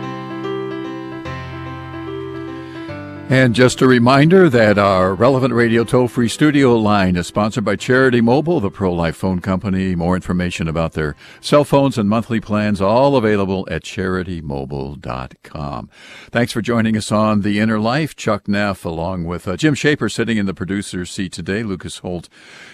And 3.31 3.55
just 3.55 3.81
a 3.81 3.87
reminder 3.87 4.49
that 4.49 4.77
our 4.77 5.15
Relevant 5.15 5.53
Radio 5.53 5.85
toll 5.85 6.09
free 6.09 6.27
studio 6.27 6.75
line 6.75 7.15
is 7.15 7.27
sponsored 7.27 7.63
by 7.63 7.77
Charity 7.77 8.19
Mobile, 8.19 8.59
the 8.59 8.69
pro 8.69 8.91
life 8.91 9.15
phone 9.15 9.39
company. 9.39 9.95
More 9.95 10.17
information 10.17 10.67
about 10.67 10.91
their 10.91 11.15
cell 11.39 11.63
phones 11.63 11.97
and 11.97 12.09
monthly 12.09 12.41
plans, 12.41 12.81
all 12.81 13.15
available 13.15 13.65
at 13.71 13.83
charitymobile.com. 13.83 15.89
Thanks 16.29 16.51
for 16.51 16.61
joining 16.61 16.97
us 16.97 17.09
on 17.09 17.39
The 17.39 17.61
Inner 17.61 17.79
Life. 17.79 18.17
Chuck 18.17 18.49
Neff, 18.49 18.83
along 18.83 19.23
with 19.23 19.47
uh, 19.47 19.55
Jim 19.55 19.75
Shaper, 19.75 20.09
sitting 20.09 20.35
in 20.35 20.45
the 20.45 20.53
producer's 20.53 21.09
seat 21.09 21.31
today. 21.31 21.63
Lucas 21.63 21.99
Holt 21.99 22.27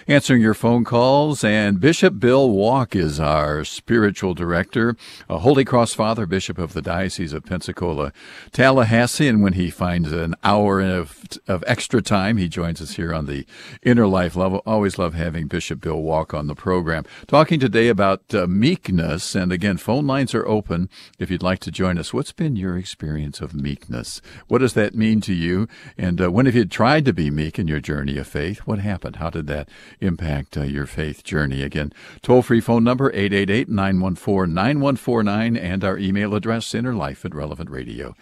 answering 0.08 0.42
your 0.42 0.54
phone 0.54 0.82
calls. 0.82 1.44
And 1.44 1.78
Bishop 1.78 2.18
Bill 2.18 2.50
Wack 2.50 2.96
is 2.96 3.20
our 3.20 3.62
spiritual 3.62 4.34
director, 4.34 4.96
a 5.28 5.38
Holy 5.38 5.64
Cross 5.64 5.94
Father, 5.94 6.26
Bishop 6.26 6.58
of 6.58 6.72
the 6.72 6.82
Diocese 6.82 7.32
of 7.32 7.44
Pensacola, 7.44 8.12
Tallahassee. 8.50 9.28
And 9.28 9.40
when 9.40 9.52
he 9.52 9.70
finds 9.70 10.10
an 10.10 10.34
hour 10.48 10.80
of, 10.80 11.22
of 11.46 11.62
extra 11.66 12.00
time. 12.00 12.38
He 12.38 12.48
joins 12.48 12.80
us 12.80 12.96
here 12.96 13.12
on 13.12 13.26
the 13.26 13.44
Inner 13.82 14.06
Life 14.06 14.34
level. 14.34 14.62
Always 14.64 14.98
love 14.98 15.12
having 15.12 15.46
Bishop 15.46 15.80
Bill 15.80 16.00
Wack 16.00 16.32
on 16.32 16.46
the 16.46 16.54
program. 16.54 17.04
Talking 17.26 17.60
today 17.60 17.88
about 17.88 18.34
uh, 18.34 18.46
meekness. 18.46 19.34
And 19.34 19.52
again, 19.52 19.76
phone 19.76 20.06
lines 20.06 20.34
are 20.34 20.48
open 20.48 20.88
if 21.18 21.30
you'd 21.30 21.42
like 21.42 21.58
to 21.60 21.70
join 21.70 21.98
us. 21.98 22.14
What's 22.14 22.32
been 22.32 22.56
your 22.56 22.78
experience 22.78 23.42
of 23.42 23.52
meekness? 23.52 24.22
What 24.46 24.58
does 24.58 24.72
that 24.72 24.94
mean 24.94 25.20
to 25.22 25.34
you? 25.34 25.68
And 25.98 26.18
uh, 26.18 26.30
when 26.30 26.46
have 26.46 26.54
you 26.54 26.64
tried 26.64 27.04
to 27.04 27.12
be 27.12 27.30
meek 27.30 27.58
in 27.58 27.68
your 27.68 27.80
journey 27.80 28.16
of 28.16 28.26
faith? 28.26 28.60
What 28.60 28.78
happened? 28.78 29.16
How 29.16 29.28
did 29.28 29.48
that 29.48 29.68
impact 30.00 30.56
uh, 30.56 30.62
your 30.62 30.86
faith 30.86 31.24
journey? 31.24 31.62
Again, 31.62 31.92
toll 32.22 32.40
free 32.40 32.62
phone 32.62 32.84
number 32.84 33.10
888 33.10 33.68
914 33.68 34.54
9149 34.54 35.56
and 35.58 35.84
our 35.84 35.98
email 35.98 36.34
address 36.34 36.72
innerlife 36.72 37.24
at 37.26 37.34
relevant 37.34 37.68
radio 37.68 38.08
dot 38.08 38.16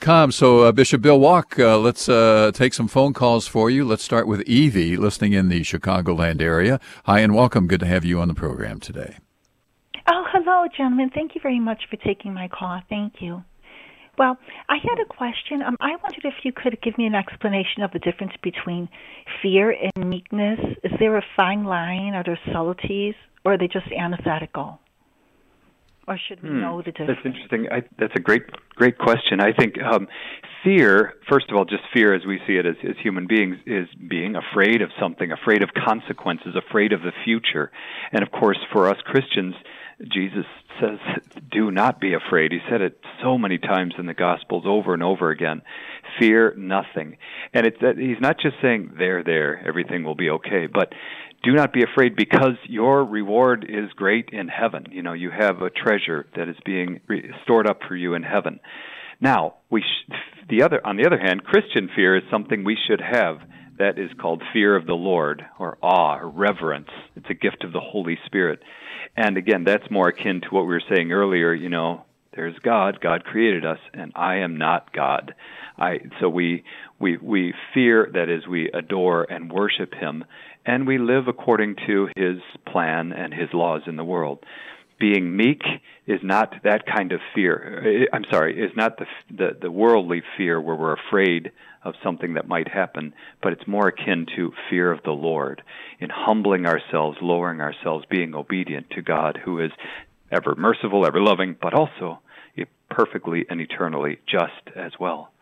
com. 0.00 0.32
So, 0.32 0.60
uh, 0.60 0.72
Bishop 0.72 1.02
Bill 1.02 1.18
Wack, 1.18 1.58
uh, 1.58 1.78
let's 1.78 2.08
uh, 2.08 2.50
take 2.52 2.74
some 2.74 2.88
phone 2.88 3.12
calls 3.12 3.46
for 3.46 3.70
you. 3.70 3.84
Let's 3.84 4.02
start 4.02 4.26
with 4.26 4.42
Evie, 4.42 4.96
listening 4.96 5.32
in 5.32 5.48
the 5.48 5.60
Chicagoland 5.60 6.40
area. 6.40 6.80
Hi 7.04 7.20
and 7.20 7.34
welcome. 7.34 7.66
Good 7.66 7.80
to 7.80 7.86
have 7.86 8.04
you 8.04 8.20
on 8.20 8.28
the 8.28 8.34
program 8.34 8.80
today. 8.80 9.16
Oh, 10.08 10.24
hello, 10.32 10.66
gentlemen. 10.76 11.10
Thank 11.14 11.34
you 11.34 11.40
very 11.40 11.58
much 11.58 11.82
for 11.90 11.96
taking 11.96 12.32
my 12.32 12.48
call. 12.48 12.80
Thank 12.88 13.14
you. 13.20 13.42
Well, 14.18 14.38
I 14.68 14.76
had 14.76 14.98
a 15.00 15.04
question. 15.04 15.62
Um, 15.62 15.76
I 15.80 15.90
wondered 16.02 16.24
if 16.24 16.34
you 16.42 16.52
could 16.52 16.80
give 16.80 16.96
me 16.96 17.06
an 17.06 17.14
explanation 17.14 17.82
of 17.82 17.90
the 17.92 17.98
difference 17.98 18.32
between 18.42 18.88
fear 19.42 19.76
and 19.94 20.08
meekness. 20.08 20.58
Is 20.84 20.92
there 20.98 21.16
a 21.16 21.24
fine 21.36 21.64
line? 21.64 22.14
Are 22.14 22.24
there 22.24 22.38
subtleties? 22.52 23.14
Or 23.44 23.52
are 23.52 23.58
they 23.58 23.68
just 23.68 23.86
antithetical? 23.92 24.80
Or 26.08 26.18
should 26.28 26.42
we 26.42 26.50
hmm. 26.50 26.60
know 26.60 26.82
the 26.82 26.92
difference? 26.92 27.18
That's 27.22 27.26
interesting. 27.26 27.66
I, 27.70 27.82
that's 27.98 28.14
a 28.16 28.20
great, 28.20 28.42
great 28.76 28.98
question. 28.98 29.40
I 29.40 29.52
think 29.52 29.74
um, 29.82 30.06
fear, 30.62 31.14
first 31.28 31.50
of 31.50 31.56
all, 31.56 31.64
just 31.64 31.82
fear 31.92 32.14
as 32.14 32.24
we 32.26 32.40
see 32.46 32.54
it 32.54 32.66
as, 32.66 32.76
as 32.88 32.96
human 33.02 33.26
beings, 33.26 33.56
is 33.66 33.88
being 34.08 34.36
afraid 34.36 34.82
of 34.82 34.90
something, 35.00 35.32
afraid 35.32 35.62
of 35.62 35.70
consequences, 35.74 36.54
afraid 36.56 36.92
of 36.92 37.02
the 37.02 37.12
future. 37.24 37.70
And 38.12 38.22
of 38.22 38.30
course, 38.30 38.58
for 38.72 38.88
us 38.88 38.96
Christians, 39.04 39.54
Jesus 40.12 40.44
says, 40.80 40.98
"Do 41.50 41.70
not 41.70 42.00
be 42.00 42.12
afraid." 42.14 42.52
He 42.52 42.60
said 42.68 42.82
it 42.82 43.00
so 43.22 43.38
many 43.38 43.56
times 43.56 43.94
in 43.98 44.06
the 44.06 44.14
Gospels, 44.14 44.64
over 44.66 44.92
and 44.92 45.02
over 45.02 45.30
again. 45.30 45.62
Fear 46.18 46.54
nothing, 46.58 47.16
and 47.54 47.66
it's 47.66 47.80
that 47.80 47.96
he's 47.96 48.20
not 48.20 48.38
just 48.38 48.56
saying, 48.60 48.92
"There, 48.98 49.22
there, 49.22 49.62
everything 49.66 50.04
will 50.04 50.14
be 50.14 50.28
okay," 50.30 50.66
but 50.66 50.92
do 51.42 51.52
not 51.52 51.72
be 51.72 51.82
afraid 51.82 52.16
because 52.16 52.56
your 52.68 53.04
reward 53.04 53.66
is 53.68 53.90
great 53.94 54.30
in 54.32 54.48
heaven. 54.48 54.86
You 54.90 55.02
know, 55.02 55.12
you 55.12 55.30
have 55.30 55.62
a 55.62 55.70
treasure 55.70 56.26
that 56.36 56.48
is 56.48 56.56
being 56.64 57.00
re- 57.06 57.30
stored 57.44 57.68
up 57.68 57.80
for 57.86 57.96
you 57.96 58.14
in 58.14 58.22
heaven. 58.22 58.60
Now, 59.20 59.54
we 59.70 59.82
sh- 59.82 60.12
the 60.48 60.62
other 60.62 60.84
on 60.86 60.96
the 60.96 61.06
other 61.06 61.18
hand, 61.18 61.44
Christian 61.44 61.88
fear 61.94 62.16
is 62.16 62.24
something 62.30 62.64
we 62.64 62.76
should 62.86 63.00
have. 63.00 63.38
That 63.78 63.98
is 63.98 64.10
called 64.18 64.42
fear 64.54 64.74
of 64.74 64.86
the 64.86 64.94
Lord 64.94 65.44
or 65.58 65.76
awe 65.82 66.18
or 66.18 66.28
reverence. 66.30 66.88
It's 67.14 67.28
a 67.28 67.34
gift 67.34 67.62
of 67.62 67.72
the 67.72 67.80
Holy 67.80 68.18
Spirit. 68.24 68.60
And 69.16 69.36
again, 69.36 69.64
that's 69.64 69.90
more 69.90 70.08
akin 70.08 70.40
to 70.40 70.48
what 70.48 70.62
we 70.62 70.68
were 70.68 70.82
saying 70.90 71.12
earlier, 71.12 71.52
you 71.52 71.68
know, 71.68 72.06
there's 72.34 72.58
God, 72.58 73.00
God 73.00 73.24
created 73.24 73.64
us, 73.64 73.78
and 73.94 74.12
I 74.14 74.36
am 74.36 74.56
not 74.58 74.92
God. 74.92 75.34
I 75.78 75.98
so 76.20 76.28
we 76.28 76.64
we 76.98 77.16
we 77.18 77.54
fear 77.74 78.08
that 78.12 78.28
is 78.28 78.46
we 78.46 78.70
adore 78.72 79.24
and 79.30 79.52
worship 79.52 79.94
him 79.94 80.24
and 80.64 80.86
we 80.86 80.98
live 80.98 81.28
according 81.28 81.76
to 81.86 82.08
his 82.16 82.38
plan 82.66 83.12
and 83.12 83.32
his 83.32 83.48
laws 83.52 83.82
in 83.86 83.96
the 83.96 84.04
world. 84.04 84.44
Being 84.98 85.36
meek 85.36 85.60
is 86.06 86.20
not 86.22 86.54
that 86.64 86.86
kind 86.86 87.12
of 87.12 87.20
fear. 87.34 87.82
Eh, 87.84 88.06
I'm 88.12 88.24
sorry, 88.30 88.58
is 88.58 88.72
not 88.74 88.98
the, 88.98 89.06
the 89.30 89.58
the 89.62 89.70
worldly 89.70 90.22
fear 90.36 90.60
where 90.60 90.76
we're 90.76 90.96
afraid 91.08 91.52
of 91.84 91.94
something 92.02 92.34
that 92.34 92.48
might 92.48 92.68
happen, 92.68 93.12
but 93.42 93.52
it's 93.52 93.66
more 93.66 93.88
akin 93.88 94.26
to 94.34 94.52
fear 94.68 94.90
of 94.90 95.04
the 95.04 95.12
Lord 95.12 95.62
in 96.00 96.08
humbling 96.10 96.66
ourselves, 96.66 97.18
lowering 97.20 97.60
ourselves, 97.60 98.04
being 98.10 98.34
obedient 98.34 98.90
to 98.90 99.02
God 99.02 99.38
who 99.44 99.60
is 99.60 99.70
ever 100.32 100.56
merciful, 100.56 101.06
ever 101.06 101.20
loving, 101.20 101.54
but 101.60 101.74
also 101.74 102.20
perfectly 102.90 103.44
and 103.48 103.60
eternally 103.60 104.18
just 104.26 104.76
as 104.76 104.92
well. 104.98 105.32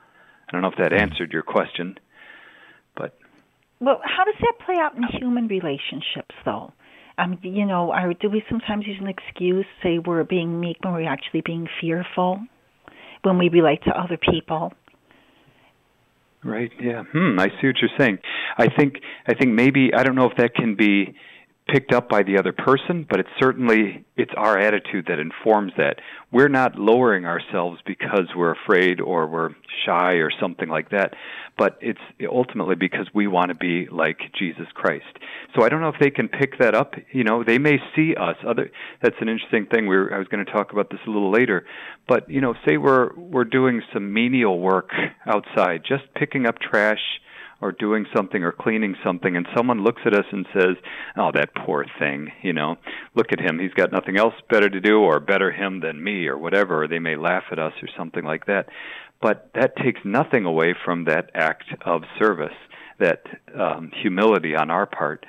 I 0.55 0.61
don't 0.61 0.63
know 0.63 0.85
if 0.85 0.91
that 0.91 0.97
answered 0.97 1.33
your 1.33 1.43
question, 1.43 1.99
but 2.97 3.19
well, 3.81 4.01
how 4.05 4.23
does 4.23 4.37
that 4.41 4.65
play 4.65 4.77
out 4.81 4.97
in 4.97 5.03
human 5.19 5.49
relationships, 5.49 6.33
though? 6.45 6.73
Um, 7.19 7.39
you 7.43 7.67
know, 7.67 7.91
are, 7.91 8.15
do 8.15 8.31
we 8.31 8.45
sometimes 8.49 8.87
use 8.87 8.99
an 9.01 9.09
excuse, 9.09 9.67
say 9.83 9.99
we're 9.99 10.23
being 10.23 10.61
meek 10.61 10.77
when 10.83 10.95
we're 10.95 11.11
actually 11.11 11.43
being 11.45 11.67
fearful 11.81 12.39
when 13.23 13.37
we 13.37 13.49
relate 13.49 13.83
to 13.89 13.91
other 13.91 14.17
people? 14.17 14.73
Right. 16.45 16.71
Yeah. 16.81 17.03
Hmm. 17.13 17.41
I 17.41 17.49
see 17.61 17.67
what 17.67 17.77
you're 17.81 17.91
saying. 17.99 18.19
I 18.57 18.69
think. 18.69 19.01
I 19.27 19.35
think 19.35 19.55
maybe 19.55 19.91
I 19.93 20.05
don't 20.05 20.15
know 20.15 20.31
if 20.31 20.37
that 20.37 20.55
can 20.55 20.77
be 20.77 21.17
picked 21.67 21.93
up 21.93 22.11
by 22.11 22.23
the 22.23 22.39
other 22.39 22.53
person, 22.53 23.07
but 23.09 23.21
it's 23.21 23.29
certainly 23.41 24.05
it's 24.17 24.33
our 24.37 24.59
attitude 24.59 25.07
that 25.09 25.19
informs 25.19 25.73
that. 25.79 25.97
We're 26.31 26.49
not 26.49 26.79
lowering 26.79 27.25
ourselves 27.25 27.81
because 27.87 28.29
we're 28.37 28.53
afraid 28.53 29.01
or 29.01 29.27
we're 29.27 29.51
shy 29.87 30.17
or 30.17 30.31
something 30.41 30.69
like 30.69 30.91
that, 30.91 31.15
but 31.57 31.79
it's 31.81 32.01
ultimately 32.31 32.75
because 32.75 33.09
we 33.15 33.27
want 33.27 33.49
to 33.49 33.55
be 33.55 33.89
like 33.91 34.19
Jesus 34.39 34.67
Christ. 34.75 35.07
So 35.57 35.65
I 35.65 35.71
don't 35.71 35.81
know 35.81 35.89
if 35.89 36.01
they 36.01 36.11
can 36.11 36.29
pick 36.29 36.59
that 36.59 36.75
up. 36.75 36.95
You 37.13 37.25
know, 37.25 37.43
they 37.43 37.59
may 37.59 37.79
see 37.97 38.15
us. 38.15 38.37
Other 38.47 38.71
that's 39.01 39.17
an 39.21 39.29
interesting 39.31 39.67
thing. 39.67 39.87
We 39.87 39.97
were, 39.97 40.15
I 40.15 40.19
was 40.19 40.29
going 40.29 40.45
to 40.45 40.53
talk 40.53 40.73
about 40.73 40.91
this 40.91 41.01
a 41.07 41.11
little 41.11 41.33
later, 41.33 41.65
but 42.07 42.29
you 42.29 42.43
know, 42.43 42.55
say 42.67 42.77
we're 42.77 43.15
we're 43.17 43.45
doing 43.45 43.81
some 43.93 44.13
menial 44.13 44.61
work 44.61 44.91
outside, 45.27 45.83
just 45.89 46.05
picking 46.15 46.47
up 46.47 46.59
trash 46.59 47.01
or 47.61 47.73
doing 47.73 48.07
something 48.15 48.43
or 48.43 48.53
cleaning 48.53 48.97
something 49.05 49.37
and 49.37 49.47
someone 49.57 49.83
looks 49.83 50.03
at 50.05 50.15
us 50.15 50.27
and 50.33 50.47
says, 50.53 50.77
"Oh, 51.17 51.31
that 51.33 51.55
poor 51.55 51.87
thing, 51.99 52.33
you 52.43 52.53
know, 52.53 52.77
look 53.15 53.33
at 53.33 53.41
him. 53.41 53.59
He's 53.59 53.75
got 53.75 53.93
nothing 53.93 54.17
else 54.17 54.35
better 54.51 54.69
to 54.69 54.81
do 54.81 55.01
or 55.01 55.21
better 55.21 55.51
him 55.51 55.81
than 55.81 56.03
me 56.03 56.27
or 56.27 56.37
whatever." 56.37 56.83
Or 56.83 56.89
they 56.89 56.99
may 56.99 57.17
laugh 57.17 57.45
at 57.51 57.59
us 57.59 57.75
or 57.83 57.89
something 57.97 58.25
like 58.25 58.47
that. 58.47 58.69
But 59.21 59.51
that 59.55 59.77
takes 59.77 60.01
nothing 60.05 60.45
away 60.45 60.75
from 60.85 61.05
that 61.05 61.31
act 61.35 61.65
of 61.87 62.03
service, 62.19 62.57
that 62.99 63.23
um, 63.59 63.91
humility 63.95 64.55
on 64.55 64.71
our 64.71 64.87
part. 64.87 65.25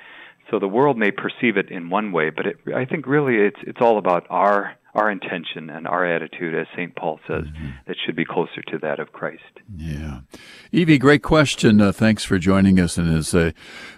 So 0.50 0.58
the 0.58 0.68
world 0.68 0.96
may 0.96 1.10
perceive 1.10 1.56
it 1.56 1.70
in 1.70 1.90
one 1.90 2.12
way, 2.12 2.30
but 2.30 2.46
it, 2.46 2.56
I 2.74 2.84
think 2.84 3.06
really 3.06 3.36
it's 3.36 3.58
it's 3.62 3.80
all 3.80 3.98
about 3.98 4.26
our 4.30 4.74
our 4.96 5.10
intention 5.10 5.68
and 5.68 5.86
our 5.86 6.06
attitude, 6.06 6.54
as 6.54 6.66
St. 6.74 6.96
Paul 6.96 7.20
says, 7.28 7.44
mm-hmm. 7.44 7.68
that 7.86 7.96
should 8.04 8.16
be 8.16 8.24
closer 8.24 8.62
to 8.68 8.78
that 8.78 8.98
of 8.98 9.12
Christ. 9.12 9.42
Yeah. 9.76 10.20
Evie, 10.72 10.96
great 10.96 11.22
question. 11.22 11.82
Uh, 11.82 11.92
thanks 11.92 12.24
for 12.24 12.38
joining 12.38 12.80
us. 12.80 12.96
And 12.96 13.14
as 13.14 13.34
uh, 13.34 13.52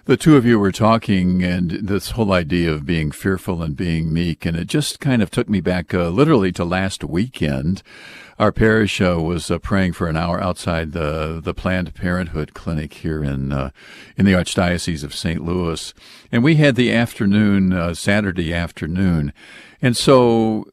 the 0.05 0.17
two 0.17 0.35
of 0.35 0.45
you 0.45 0.59
were 0.59 0.73
talking, 0.73 1.41
and 1.41 1.71
this 1.71 2.11
whole 2.11 2.33
idea 2.33 2.71
of 2.73 2.85
being 2.85 3.11
fearful 3.11 3.63
and 3.63 3.77
being 3.77 4.11
meek, 4.13 4.45
and 4.45 4.57
it 4.57 4.67
just 4.67 4.99
kind 4.99 5.21
of 5.21 5.31
took 5.31 5.47
me 5.47 5.61
back 5.61 5.93
uh, 5.93 6.09
literally 6.09 6.51
to 6.51 6.65
last 6.65 7.05
weekend. 7.05 7.81
Our 8.37 8.51
parish 8.51 9.01
uh, 9.01 9.21
was 9.21 9.49
uh, 9.49 9.59
praying 9.59 9.93
for 9.93 10.07
an 10.07 10.15
hour 10.15 10.41
outside 10.41 10.93
the 10.93 11.41
the 11.43 11.53
Planned 11.53 11.93
Parenthood 11.93 12.53
clinic 12.53 12.93
here 12.93 13.21
in 13.21 13.51
uh, 13.51 13.71
in 14.15 14.25
the 14.25 14.31
Archdiocese 14.31 15.03
of 15.03 15.13
St. 15.13 15.43
Louis, 15.43 15.93
and 16.31 16.41
we 16.41 16.55
had 16.55 16.75
the 16.75 16.93
afternoon 16.93 17.73
uh, 17.73 17.93
Saturday 17.93 18.53
afternoon, 18.53 19.33
and 19.81 19.97
so 19.97 20.65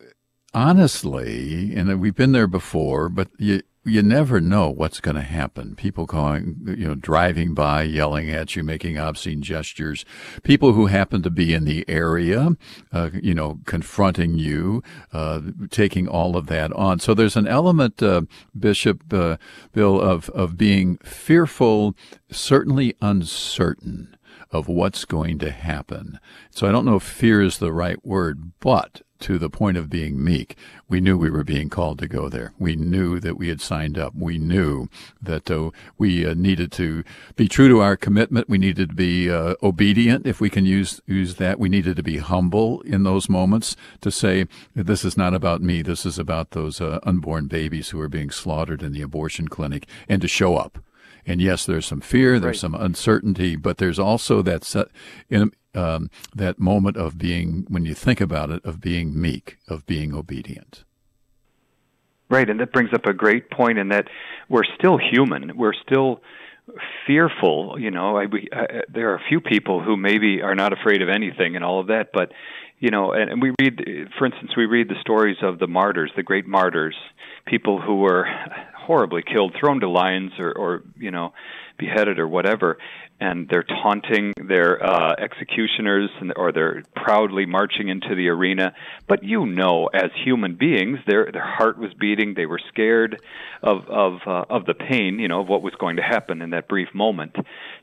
honestly, 0.56 1.74
and 1.76 2.00
we've 2.00 2.14
been 2.16 2.32
there 2.32 2.46
before, 2.46 3.10
but 3.10 3.28
you 3.38 3.62
you 3.84 4.02
never 4.02 4.40
know 4.40 4.68
what's 4.68 4.98
going 4.98 5.14
to 5.14 5.22
happen. 5.22 5.76
People 5.76 6.08
calling, 6.08 6.56
you 6.66 6.88
know, 6.88 6.96
driving 6.96 7.54
by, 7.54 7.84
yelling 7.84 8.28
at 8.30 8.56
you, 8.56 8.64
making 8.64 8.98
obscene 8.98 9.42
gestures. 9.42 10.04
People 10.42 10.72
who 10.72 10.86
happen 10.86 11.22
to 11.22 11.30
be 11.30 11.54
in 11.54 11.64
the 11.64 11.84
area, 11.86 12.56
uh, 12.90 13.10
you 13.14 13.32
know, 13.32 13.60
confronting 13.64 14.38
you, 14.38 14.82
uh, 15.12 15.40
taking 15.70 16.08
all 16.08 16.36
of 16.36 16.48
that 16.48 16.72
on. 16.72 16.98
So 16.98 17.14
there's 17.14 17.36
an 17.36 17.46
element, 17.46 18.02
uh, 18.02 18.22
Bishop 18.58 19.12
uh, 19.12 19.36
Bill, 19.72 20.00
of 20.00 20.30
of 20.30 20.56
being 20.56 20.96
fearful, 21.04 21.94
certainly 22.28 22.96
uncertain 23.00 24.16
of 24.50 24.68
what's 24.68 25.04
going 25.04 25.38
to 25.38 25.50
happen. 25.52 26.18
So 26.50 26.66
I 26.66 26.72
don't 26.72 26.86
know 26.86 26.96
if 26.96 27.02
fear 27.04 27.40
is 27.40 27.58
the 27.58 27.72
right 27.72 28.04
word, 28.04 28.52
but 28.58 29.02
to 29.20 29.38
the 29.38 29.50
point 29.50 29.76
of 29.76 29.90
being 29.90 30.22
meek. 30.22 30.56
We 30.88 31.00
knew 31.00 31.16
we 31.16 31.30
were 31.30 31.44
being 31.44 31.68
called 31.68 31.98
to 31.98 32.08
go 32.08 32.28
there. 32.28 32.52
We 32.58 32.76
knew 32.76 33.18
that 33.20 33.36
we 33.36 33.48
had 33.48 33.60
signed 33.60 33.98
up. 33.98 34.14
We 34.14 34.38
knew 34.38 34.88
that 35.20 35.50
uh, 35.50 35.70
we 35.98 36.26
uh, 36.26 36.34
needed 36.34 36.72
to 36.72 37.04
be 37.34 37.48
true 37.48 37.68
to 37.68 37.80
our 37.80 37.96
commitment. 37.96 38.48
We 38.48 38.58
needed 38.58 38.90
to 38.90 38.94
be 38.94 39.30
uh, 39.30 39.54
obedient, 39.62 40.26
if 40.26 40.40
we 40.40 40.50
can 40.50 40.66
use 40.66 41.00
use 41.06 41.36
that. 41.36 41.58
We 41.58 41.68
needed 41.68 41.96
to 41.96 42.02
be 42.02 42.18
humble 42.18 42.80
in 42.82 43.02
those 43.02 43.28
moments 43.28 43.76
to 44.00 44.10
say, 44.10 44.46
"This 44.74 45.04
is 45.04 45.16
not 45.16 45.34
about 45.34 45.62
me. 45.62 45.82
This 45.82 46.06
is 46.06 46.18
about 46.18 46.50
those 46.50 46.80
uh, 46.80 47.00
unborn 47.02 47.46
babies 47.46 47.90
who 47.90 48.00
are 48.00 48.08
being 48.08 48.30
slaughtered 48.30 48.82
in 48.82 48.92
the 48.92 49.02
abortion 49.02 49.48
clinic," 49.48 49.86
and 50.08 50.22
to 50.22 50.28
show 50.28 50.56
up. 50.56 50.78
And 51.26 51.40
yes, 51.40 51.66
there's 51.66 51.86
some 51.86 52.00
fear, 52.00 52.38
there's 52.38 52.56
right. 52.56 52.60
some 52.60 52.74
uncertainty, 52.76 53.56
but 53.56 53.78
there's 53.78 53.98
also 53.98 54.42
that 54.42 54.64
um, 55.76 56.10
that 56.34 56.58
moment 56.58 56.96
of 56.96 57.18
being, 57.18 57.66
when 57.68 57.84
you 57.84 57.94
think 57.94 58.20
about 58.20 58.50
it, 58.50 58.64
of 58.64 58.80
being 58.80 59.20
meek, 59.20 59.58
of 59.68 59.86
being 59.86 60.14
obedient. 60.14 60.84
Right, 62.28 62.48
and 62.48 62.58
that 62.58 62.72
brings 62.72 62.90
up 62.92 63.06
a 63.06 63.12
great 63.12 63.50
point 63.50 63.78
in 63.78 63.90
that 63.90 64.08
we're 64.48 64.64
still 64.78 64.98
human. 64.98 65.56
We're 65.56 65.74
still 65.74 66.22
fearful. 67.06 67.76
You 67.78 67.92
know, 67.92 68.16
I, 68.16 68.26
we, 68.26 68.48
I, 68.52 68.80
there 68.92 69.12
are 69.12 69.16
a 69.16 69.22
few 69.28 69.40
people 69.40 69.80
who 69.82 69.96
maybe 69.96 70.42
are 70.42 70.56
not 70.56 70.72
afraid 70.72 71.02
of 71.02 71.08
anything 71.08 71.54
and 71.54 71.64
all 71.64 71.78
of 71.78 71.86
that, 71.88 72.10
but 72.12 72.32
you 72.78 72.90
know, 72.90 73.12
and, 73.12 73.30
and 73.30 73.40
we 73.40 73.52
read, 73.60 74.10
for 74.18 74.26
instance, 74.26 74.50
we 74.56 74.66
read 74.66 74.88
the 74.88 75.00
stories 75.00 75.36
of 75.42 75.58
the 75.58 75.66
martyrs, 75.66 76.10
the 76.16 76.22
great 76.22 76.46
martyrs, 76.46 76.96
people 77.46 77.80
who 77.80 77.96
were 77.96 78.26
horribly 78.76 79.22
killed, 79.22 79.54
thrown 79.58 79.80
to 79.80 79.88
lions, 79.88 80.32
or, 80.38 80.52
or 80.52 80.82
you 80.98 81.10
know, 81.10 81.32
beheaded 81.78 82.18
or 82.18 82.26
whatever 82.28 82.78
and 83.20 83.48
they're 83.48 83.64
taunting 83.64 84.32
their 84.36 84.84
uh, 84.84 85.14
executioners 85.18 86.10
and, 86.20 86.32
or 86.36 86.52
they're 86.52 86.82
proudly 86.94 87.46
marching 87.46 87.88
into 87.88 88.14
the 88.14 88.28
arena. 88.28 88.74
But 89.08 89.24
you 89.24 89.46
know, 89.46 89.86
as 89.86 90.10
human 90.24 90.56
beings, 90.56 90.98
their 91.06 91.30
their 91.32 91.46
heart 91.46 91.78
was 91.78 91.92
beating. 91.94 92.34
They 92.34 92.46
were 92.46 92.60
scared 92.68 93.20
of 93.62 93.88
of 93.88 94.20
uh, 94.26 94.44
of 94.50 94.66
the 94.66 94.74
pain, 94.74 95.18
you 95.18 95.28
know, 95.28 95.40
of 95.40 95.48
what 95.48 95.62
was 95.62 95.74
going 95.74 95.96
to 95.96 96.02
happen 96.02 96.42
in 96.42 96.50
that 96.50 96.68
brief 96.68 96.88
moment. 96.94 97.36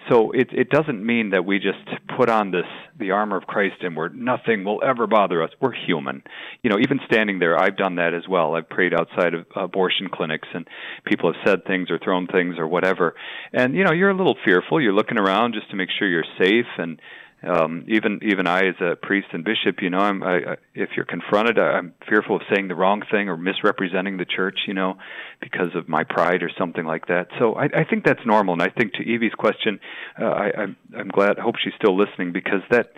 So 0.10 0.32
it 0.32 0.50
it 0.52 0.70
doesn't 0.70 1.06
mean 1.06 1.32
that 1.32 1.46
we 1.46 1.60
just 1.60 1.88
put 2.18 2.30
on 2.30 2.52
this 2.52 2.66
the 3.00 3.12
armor 3.12 3.38
of 3.38 3.44
Christ 3.44 3.76
and 3.82 3.96
we're 3.96 4.10
nothing 4.10 4.64
will 4.64 4.82
ever 4.86 5.08
bother 5.08 5.42
us. 5.42 5.50
We're 5.62 5.74
human. 5.74 6.24
You 6.62 6.70
know, 6.70 6.78
even 6.80 7.00
standing 7.06 7.40
there, 7.40 7.58
I've 7.58 7.78
done 7.78 7.96
that 7.96 8.14
as 8.14 8.28
well. 8.28 8.56
I've 8.56 8.70
prayed 8.70 8.94
outside 8.94 9.34
of 9.34 9.46
abortion 9.56 10.10
clinics 10.12 10.48
and 10.54 10.68
people 11.06 11.32
have 11.32 11.42
said 11.46 11.66
things 11.66 11.90
or 11.90 12.00
thrown 12.00 12.28
things 12.28 12.56
or 12.58 12.68
whatever. 12.68 13.16
And 13.54 13.76
you 13.76 13.84
know, 13.84 13.94
you're 13.94 14.10
a 14.10 14.18
little 14.18 14.38
fearful. 14.46 14.82
You're 14.82 14.94
looking 14.94 15.18
around 15.18 15.54
just 15.54 15.70
to 15.72 15.76
make 15.76 15.90
sure 15.98 16.08
you're 16.08 16.24
safe 16.40 16.68
and 16.78 17.00
um 17.44 17.86
even 17.88 18.20
even 18.24 18.48
I 18.48 18.68
as 18.68 18.76
a 18.82 18.96
priest 18.96 19.28
and 19.34 19.44
bishop 19.44 19.82
you 19.82 19.90
know 19.90 20.00
I'm 20.00 20.24
I, 20.24 20.36
I 20.36 20.56
if 20.74 20.92
you're 20.96 21.06
confronted 21.06 21.60
I, 21.60 21.74
I'm 21.74 21.94
fearful 22.08 22.38
of 22.38 22.42
saying 22.54 22.68
the 22.68 22.76
wrong 22.76 23.02
thing 23.12 23.30
or 23.30 23.38
misrepresenting 23.38 24.18
the 24.18 24.26
church 24.26 24.60
you 24.68 24.74
know 24.74 24.98
because 25.42 25.76
of 25.76 25.88
my 25.88 26.04
pride 26.04 26.44
or 26.44 26.52
something 26.58 26.86
like 26.86 27.08
that 27.08 27.28
so 27.40 27.56
I 27.56 27.66
I 27.66 27.84
think 27.90 28.06
that's 28.06 28.26
normal 28.26 28.54
and 28.54 28.62
I 28.62 28.70
think 28.70 28.94
to 28.94 29.04
Evie's 29.04 29.34
question 29.34 29.80
uh, 30.20 30.26
I 30.26 30.52
I'm 30.58 30.78
I'm 30.98 31.10
glad 31.10 31.38
hope 31.38 31.56
she's 31.64 31.74
still 31.76 31.98
listening 31.98 32.32
because 32.32 32.62
that 32.72 32.94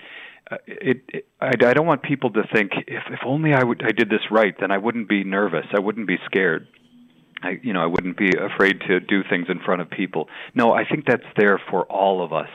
uh, 0.51 0.57
it, 0.67 1.01
it 1.09 1.27
I, 1.41 1.49
I 1.49 1.73
don't 1.73 1.87
want 1.87 2.03
people 2.03 2.31
to 2.31 2.43
think 2.53 2.71
if 2.87 3.03
if 3.09 3.19
only 3.25 3.53
I 3.53 3.63
would 3.63 3.83
I 3.83 3.91
did 3.91 4.09
this 4.09 4.31
right 4.31 4.55
then 4.59 4.71
I 4.71 4.77
wouldn't 4.77 5.09
be 5.09 5.23
nervous 5.23 5.65
I 5.75 5.79
wouldn't 5.79 6.07
be 6.07 6.17
scared 6.25 6.67
I, 7.43 7.59
you 7.61 7.73
know, 7.73 7.81
I 7.81 7.85
wouldn't 7.85 8.17
be 8.17 8.31
afraid 8.35 8.81
to 8.87 8.99
do 8.99 9.21
things 9.29 9.47
in 9.49 9.59
front 9.59 9.81
of 9.81 9.89
people. 9.89 10.29
No, 10.55 10.71
I 10.71 10.83
think 10.85 11.05
that's 11.05 11.23
there 11.37 11.61
for 11.69 11.83
all 11.83 12.23
of 12.23 12.33
us. 12.33 12.49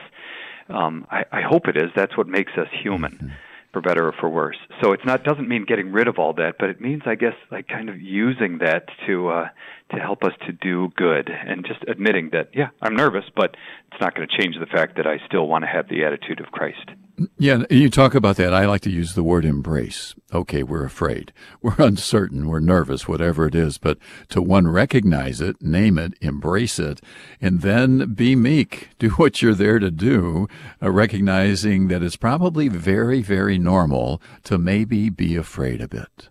Um, 0.71 1.07
I, 1.11 1.25
I 1.33 1.41
hope 1.43 1.69
it 1.69 1.77
is. 1.77 1.91
That's 1.95 2.17
what 2.17 2.27
makes 2.27 2.53
us 2.57 2.69
human. 2.83 3.13
Mm-hmm 3.13 3.29
for 3.73 3.81
better 3.81 4.09
or 4.09 4.13
for 4.13 4.29
worse. 4.29 4.57
So 4.83 4.93
it's 4.93 5.05
not 5.05 5.23
doesn't 5.23 5.49
mean 5.49 5.65
getting 5.65 5.93
rid 5.93 6.09
of 6.09 6.19
all 6.19 6.33
that, 6.35 6.57
but 6.59 6.71
it 6.71 6.81
means 6.81 7.03
I 7.07 7.15
guess 7.15 7.35
like 7.51 7.69
kind 7.69 7.89
of 7.89 8.01
using 8.01 8.59
that 8.59 8.89
to 9.07 9.29
uh 9.29 9.49
to 9.95 9.97
help 9.97 10.25
us 10.25 10.33
to 10.47 10.53
do 10.53 10.89
good 10.97 11.29
and 11.31 11.65
just 11.67 11.81
admitting 11.89 12.31
that 12.33 12.51
yeah, 12.55 12.69
I'm 12.83 12.97
nervous, 12.97 13.25
but 13.35 13.57
it's 13.93 14.01
not 14.01 14.15
going 14.15 14.29
to 14.29 14.37
change 14.37 14.57
the 14.59 14.67
fact 14.67 14.97
that 14.97 15.07
I 15.07 15.19
still 15.27 15.47
want 15.47 15.63
to 15.63 15.69
have 15.69 15.89
the 15.89 16.05
attitude 16.05 16.41
of 16.41 16.47
Christ. 16.47 16.91
Yeah, 17.39 17.65
you 17.69 17.91
talk 17.91 18.15
about 18.15 18.37
that. 18.37 18.55
I 18.55 18.65
like 18.65 18.81
to 18.83 18.91
use 18.91 19.15
the 19.15 19.23
word 19.23 19.45
embrace. 19.45 20.15
Okay, 20.33 20.63
we're 20.63 20.85
afraid. 20.85 21.33
We're 21.63 21.75
uncertain. 21.79 22.49
We're 22.49 22.61
nervous, 22.61 23.07
whatever 23.07 23.47
it 23.47 23.55
is. 23.55 23.77
But 23.77 23.99
to 24.31 24.41
one, 24.41 24.69
recognize 24.69 25.41
it, 25.41 25.61
name 25.61 25.99
it, 25.99 26.15
embrace 26.23 26.79
it, 26.79 27.03
and 27.41 27.61
then 27.61 28.15
be 28.15 28.37
meek. 28.37 28.91
Do 28.99 29.11
what 29.11 29.43
you're 29.43 29.55
there 29.55 29.79
to 29.79 29.91
do, 29.91 30.49
uh, 30.83 30.91
recognizing 30.91 31.89
that 31.89 32.03
it's 32.03 32.17
probably 32.17 32.69
very, 32.69 33.21
very 33.23 33.59
normal 33.59 34.23
to 34.45 34.57
maybe 34.57 35.11
be 35.11 35.37
afraid 35.37 35.81
a 35.81 35.89
bit 35.89 36.31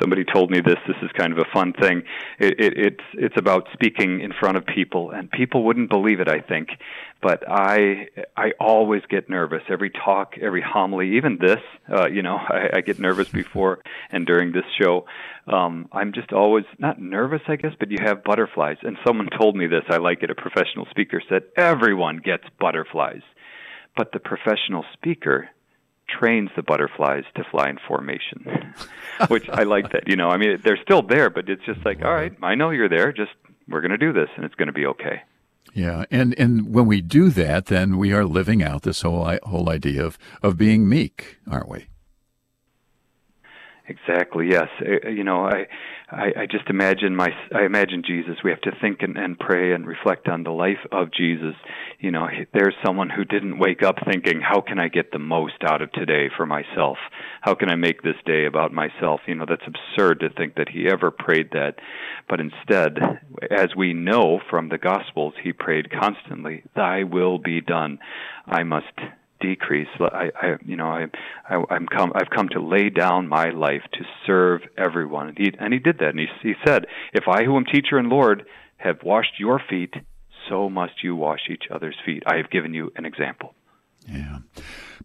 somebody 0.00 0.24
told 0.24 0.50
me 0.50 0.60
this. 0.60 0.78
This 0.86 0.96
is 1.02 1.10
kind 1.16 1.32
of 1.32 1.38
a 1.38 1.44
fun 1.52 1.72
thing. 1.80 2.02
It, 2.38 2.58
it, 2.58 2.72
it's 2.76 3.04
it's 3.14 3.34
about 3.36 3.68
speaking 3.72 4.20
in 4.20 4.32
front 4.38 4.56
of 4.56 4.64
people, 4.66 5.10
and 5.10 5.30
people 5.30 5.64
wouldn't 5.64 5.90
believe 5.90 6.20
it. 6.20 6.28
I 6.28 6.40
think, 6.40 6.70
but 7.22 7.44
I 7.48 8.08
I 8.36 8.52
always 8.58 9.02
get 9.08 9.28
nervous 9.28 9.62
every 9.68 9.90
talk, 9.90 10.36
every 10.40 10.62
homily, 10.62 11.16
even 11.16 11.38
this. 11.38 11.60
Uh, 11.90 12.08
you 12.08 12.22
know, 12.22 12.36
I, 12.48 12.78
I 12.78 12.80
get 12.80 12.98
nervous 12.98 13.28
before 13.28 13.80
and 14.10 14.26
during 14.26 14.52
this 14.52 14.64
show. 14.80 15.06
Um, 15.46 15.88
I'm 15.92 16.12
just 16.12 16.32
always 16.32 16.64
not 16.78 17.00
nervous, 17.00 17.42
I 17.48 17.56
guess, 17.56 17.72
but 17.78 17.90
you 17.90 17.98
have 18.00 18.24
butterflies. 18.24 18.78
And 18.82 18.96
someone 19.06 19.28
told 19.38 19.56
me 19.56 19.66
this. 19.66 19.84
I 19.88 19.96
like 19.96 20.22
it. 20.22 20.30
A 20.30 20.34
professional 20.34 20.86
speaker 20.90 21.22
said 21.28 21.42
everyone 21.56 22.18
gets 22.18 22.44
butterflies, 22.58 23.22
but 23.96 24.12
the 24.12 24.20
professional 24.20 24.84
speaker 24.92 25.48
trains 26.08 26.50
the 26.56 26.62
butterflies 26.62 27.24
to 27.36 27.44
fly 27.50 27.68
in 27.70 27.78
formation, 27.86 28.74
which 29.28 29.48
I 29.48 29.62
like 29.62 29.92
that. 29.92 30.08
You 30.08 30.16
know, 30.16 30.28
I 30.28 30.38
mean, 30.38 30.58
they're 30.62 30.80
still 30.82 31.02
there, 31.02 31.30
but 31.30 31.48
it's 31.48 31.64
just 31.64 31.84
like, 31.84 32.02
all 32.02 32.14
right, 32.14 32.32
I 32.42 32.54
know 32.54 32.70
you're 32.70 32.88
there. 32.88 33.12
Just 33.12 33.30
we're 33.68 33.80
going 33.80 33.92
to 33.92 33.98
do 33.98 34.12
this, 34.12 34.28
and 34.36 34.44
it's 34.44 34.54
going 34.54 34.66
to 34.66 34.72
be 34.72 34.86
okay. 34.86 35.22
Yeah, 35.74 36.04
and 36.10 36.34
and 36.38 36.74
when 36.74 36.86
we 36.86 37.00
do 37.00 37.30
that, 37.30 37.66
then 37.66 37.96
we 37.96 38.12
are 38.12 38.24
living 38.24 38.62
out 38.62 38.82
this 38.82 39.02
whole 39.02 39.38
whole 39.44 39.70
idea 39.70 40.04
of 40.04 40.18
of 40.42 40.56
being 40.56 40.88
meek, 40.88 41.38
aren't 41.48 41.68
we? 41.68 41.86
Exactly. 43.90 44.48
Yes. 44.48 44.68
Uh, 44.80 45.08
you 45.08 45.24
know, 45.24 45.46
I, 45.46 45.66
I, 46.12 46.42
I 46.42 46.46
just 46.46 46.68
imagine 46.68 47.14
my, 47.14 47.28
I 47.54 47.64
imagine 47.64 48.02
Jesus. 48.04 48.36
We 48.42 48.50
have 48.50 48.60
to 48.62 48.72
think 48.80 49.02
and, 49.02 49.16
and 49.16 49.38
pray 49.38 49.72
and 49.72 49.86
reflect 49.86 50.28
on 50.28 50.42
the 50.42 50.50
life 50.50 50.84
of 50.90 51.12
Jesus. 51.12 51.54
You 52.00 52.10
know, 52.10 52.26
there's 52.52 52.74
someone 52.84 53.10
who 53.10 53.24
didn't 53.24 53.58
wake 53.58 53.82
up 53.82 53.96
thinking, 54.04 54.40
"How 54.40 54.60
can 54.60 54.78
I 54.78 54.88
get 54.88 55.12
the 55.12 55.18
most 55.18 55.62
out 55.64 55.82
of 55.82 55.92
today 55.92 56.28
for 56.36 56.46
myself? 56.46 56.98
How 57.42 57.54
can 57.54 57.70
I 57.70 57.76
make 57.76 58.02
this 58.02 58.16
day 58.26 58.46
about 58.46 58.72
myself?" 58.72 59.20
You 59.26 59.36
know, 59.36 59.46
that's 59.48 59.62
absurd 59.66 60.20
to 60.20 60.30
think 60.30 60.56
that 60.56 60.68
he 60.68 60.88
ever 60.90 61.10
prayed 61.10 61.50
that. 61.52 61.76
But 62.28 62.40
instead, 62.40 62.98
as 63.50 63.76
we 63.76 63.92
know 63.92 64.40
from 64.50 64.68
the 64.68 64.78
Gospels, 64.78 65.34
he 65.42 65.52
prayed 65.52 65.90
constantly, 65.90 66.64
"Thy 66.74 67.04
will 67.04 67.38
be 67.38 67.60
done." 67.60 67.98
I 68.46 68.64
must 68.64 68.98
decrease. 69.40 69.88
I, 69.98 70.30
I 70.40 70.56
you 70.64 70.76
know, 70.76 70.86
I, 70.86 71.06
I, 71.48 71.62
I'm 71.70 71.86
come, 71.86 72.12
I've 72.14 72.30
come 72.30 72.48
to 72.50 72.60
lay 72.60 72.90
down 72.90 73.28
my 73.28 73.50
life 73.50 73.82
to 73.94 74.04
serve 74.26 74.62
everyone. 74.76 75.28
And 75.28 75.38
he, 75.38 75.52
and 75.58 75.72
he 75.72 75.78
did 75.78 75.98
that. 75.98 76.10
And 76.10 76.20
he, 76.20 76.26
he 76.42 76.54
said, 76.64 76.86
if 77.12 77.24
I 77.28 77.44
who 77.44 77.56
am 77.56 77.64
teacher 77.64 77.98
and 77.98 78.08
Lord 78.08 78.44
have 78.76 79.02
washed 79.02 79.38
your 79.38 79.60
feet, 79.68 79.94
so 80.48 80.70
must 80.70 81.02
you 81.02 81.16
wash 81.16 81.40
each 81.50 81.64
other's 81.70 81.96
feet. 82.04 82.22
I 82.26 82.36
have 82.36 82.50
given 82.50 82.74
you 82.74 82.92
an 82.96 83.04
example. 83.04 83.54
Yeah. 84.08 84.38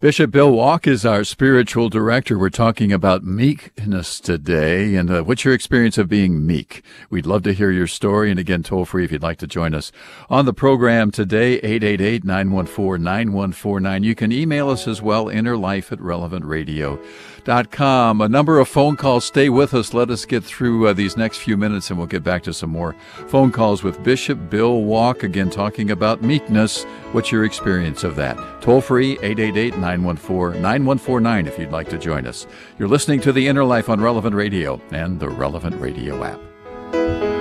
Bishop 0.02 0.30
Bill 0.30 0.52
Wack 0.52 0.88
is 0.88 1.06
our 1.06 1.24
spiritual 1.24 1.88
director. 1.88 2.38
We're 2.38 2.50
talking 2.50 2.92
about 2.92 3.24
meekness 3.24 4.20
today. 4.20 4.96
And 4.96 5.10
uh, 5.10 5.24
what's 5.24 5.46
your 5.46 5.54
experience 5.54 5.98
of 5.98 6.10
being 6.10 6.46
meek? 6.46 6.84
We'd 7.10 7.26
love 7.26 7.44
to 7.44 7.54
hear 7.54 7.72
your 7.72 7.88
story. 7.88 8.30
And 8.30 8.38
again, 8.38 8.62
toll 8.62 8.84
free 8.84 9.06
if 9.06 9.12
you'd 9.14 9.24
like 9.24 9.38
to 9.40 9.48
join 9.48 9.74
us 9.74 9.94
on 10.30 10.46
the 10.46 10.54
program 10.54 11.12
today, 11.12 11.54
888 11.60 12.26
914 12.26 13.04
9149. 13.04 14.04
You 14.04 14.16
can 14.16 14.32
email 14.34 14.70
us 14.70 14.86
as 14.86 15.02
well, 15.02 15.28
innerlife 15.28 15.94
at 15.94 16.00
relevantradio.com. 16.00 17.00
A 17.48 18.28
number 18.28 18.60
of 18.60 18.68
phone 18.68 18.96
calls. 18.96 19.26
Stay 19.26 19.50
with 19.50 19.74
us. 19.74 19.94
Let 19.94 20.10
us 20.10 20.26
get 20.26 20.44
through 20.44 20.88
uh, 20.88 20.94
these 20.94 21.16
next 21.16 21.38
few 21.38 21.58
minutes 21.58 21.90
and 21.90 22.00
we'll 22.00 22.08
get 22.08 22.24
back 22.24 22.42
to 22.44 22.54
some 22.54 22.72
more 22.72 22.96
phone 23.28 23.52
calls 23.52 23.84
with 23.84 24.02
Bishop 24.04 24.50
Bill 24.50 24.82
Wack. 24.82 25.24
Again, 25.24 25.50
talking 25.50 25.92
about 25.92 26.24
meekness. 26.24 26.84
What's 27.12 27.32
your 27.32 27.46
experience 27.46 28.04
of 28.04 28.16
that? 28.16 28.38
Toll 28.62 28.82
free, 28.82 29.14
888 29.22 29.78
914 29.78 30.62
9149 30.62 31.48
if 31.48 31.60
you'd 31.60 31.72
like 31.72 31.90
to 31.90 32.00
join 32.00 32.26
us. 32.26 32.48
You're 32.80 32.90
listening 32.90 33.22
to 33.22 33.32
The 33.32 33.48
Inner 33.48 33.64
Life 33.64 33.90
on 33.90 34.02
Relevant 34.02 34.36
Radio 34.36 34.82
and 34.92 35.20
the 35.20 35.30
Relevant 35.30 35.80
Radio 35.80 36.24
app. 36.24 37.35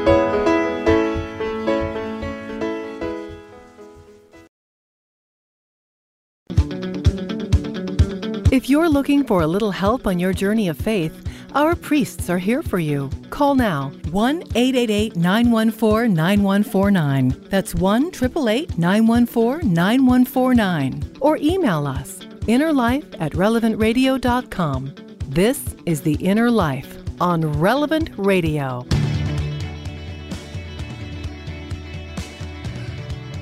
If 8.55 8.71
you're 8.71 8.89
looking 8.89 9.25
for 9.25 9.43
a 9.43 9.49
little 9.49 9.73
help 9.73 10.07
on 10.07 10.21
your 10.21 10.33
journey 10.33 10.69
of 10.69 10.79
faith, 10.79 11.29
our 11.57 11.75
priests 11.75 12.31
are 12.31 12.39
here 12.39 12.63
for 12.63 12.79
you. 12.79 13.11
Call 13.29 13.57
now 13.57 13.91
1 14.13 14.43
888 14.55 15.17
914 15.17 16.15
9149. 16.15 17.47
That's 17.51 17.75
1 17.75 18.07
888 18.15 18.79
914 18.79 19.75
9149. 19.75 21.03
Or 21.21 21.37
email 21.39 21.85
us 21.85 22.21
innerlife 22.47 23.17
at 23.19 23.33
relevantradio.com. 23.33 24.95
This 25.31 25.75
is 25.85 26.03
The 26.03 26.15
Inner 26.15 26.49
Life 26.49 26.99
on 27.21 27.59
Relevant 27.59 28.11
Radio. 28.17 28.87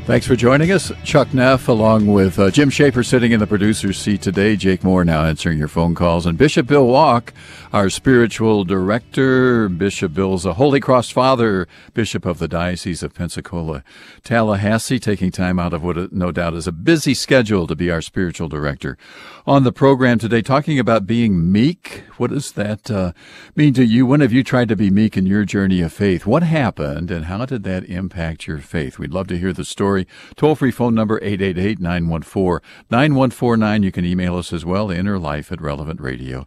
Thanks 0.04 0.26
for 0.26 0.34
joining 0.34 0.72
us. 0.72 0.90
Chuck 1.04 1.32
Neff, 1.32 1.68
along 1.68 2.08
with 2.08 2.36
uh, 2.36 2.50
Jim 2.50 2.70
Shaper, 2.70 3.04
sitting 3.04 3.30
in 3.30 3.38
the 3.38 3.46
producer's 3.46 3.98
seat 3.98 4.20
today. 4.20 4.56
Jake 4.56 4.82
Moore 4.82 5.04
now 5.04 5.24
answering 5.24 5.58
your 5.58 5.68
phone 5.68 5.94
calls. 5.94 6.26
And 6.26 6.36
Bishop 6.36 6.66
Bill 6.66 6.88
Wack, 6.88 7.32
our 7.72 7.88
spiritual 7.90 8.64
director. 8.64 9.68
Bishop 9.68 10.14
Bill's 10.14 10.44
a 10.44 10.54
Holy 10.54 10.80
Cross 10.80 11.10
Father, 11.10 11.68
Bishop 11.94 12.26
of 12.26 12.38
the 12.38 12.48
Diocese 12.48 13.02
of 13.02 13.14
Pensacola, 13.14 13.84
Tallahassee, 14.24 14.98
taking 14.98 15.30
time 15.30 15.58
out 15.58 15.72
of 15.72 15.84
what 15.84 16.12
no 16.12 16.32
doubt 16.32 16.54
is 16.54 16.66
a 16.66 16.72
busy 16.72 17.14
schedule 17.14 17.66
to 17.66 17.76
be 17.76 17.90
our 17.90 18.02
spiritual 18.02 18.48
director. 18.48 18.98
On 19.46 19.64
the 19.64 19.72
program 19.72 20.18
today, 20.18 20.42
talking 20.42 20.78
about 20.78 21.06
being 21.06 21.50
meek. 21.52 22.04
What 22.16 22.30
does 22.30 22.52
that 22.52 22.90
uh, 22.90 23.12
mean 23.56 23.74
to 23.74 23.84
you? 23.84 24.06
When 24.06 24.20
have 24.20 24.32
you 24.32 24.44
tried 24.44 24.68
to 24.68 24.76
be 24.76 24.90
meek 24.90 25.16
in 25.16 25.26
your 25.26 25.44
journey 25.44 25.80
of 25.80 25.92
faith? 25.92 26.26
What 26.26 26.42
happened 26.42 27.10
and 27.10 27.26
how 27.26 27.44
did 27.46 27.64
that 27.64 27.84
impact 27.84 28.46
your 28.46 28.58
faith? 28.58 28.98
We'd 28.98 29.12
love 29.12 29.26
to 29.28 29.38
hear 29.38 29.52
the 29.52 29.64
story 29.64 29.82
story. 29.82 30.06
Toll 30.36 30.54
free 30.54 30.70
phone 30.70 30.94
number 30.94 31.18
888 31.22 31.80
914 31.80 32.60
9149. 32.90 33.82
You 33.82 33.92
can 33.92 34.04
email 34.04 34.36
us 34.36 34.52
as 34.52 34.64
well, 34.64 34.88
innerlife 34.88 35.50
at 35.52 35.58
relevantradio.com. 35.58 36.46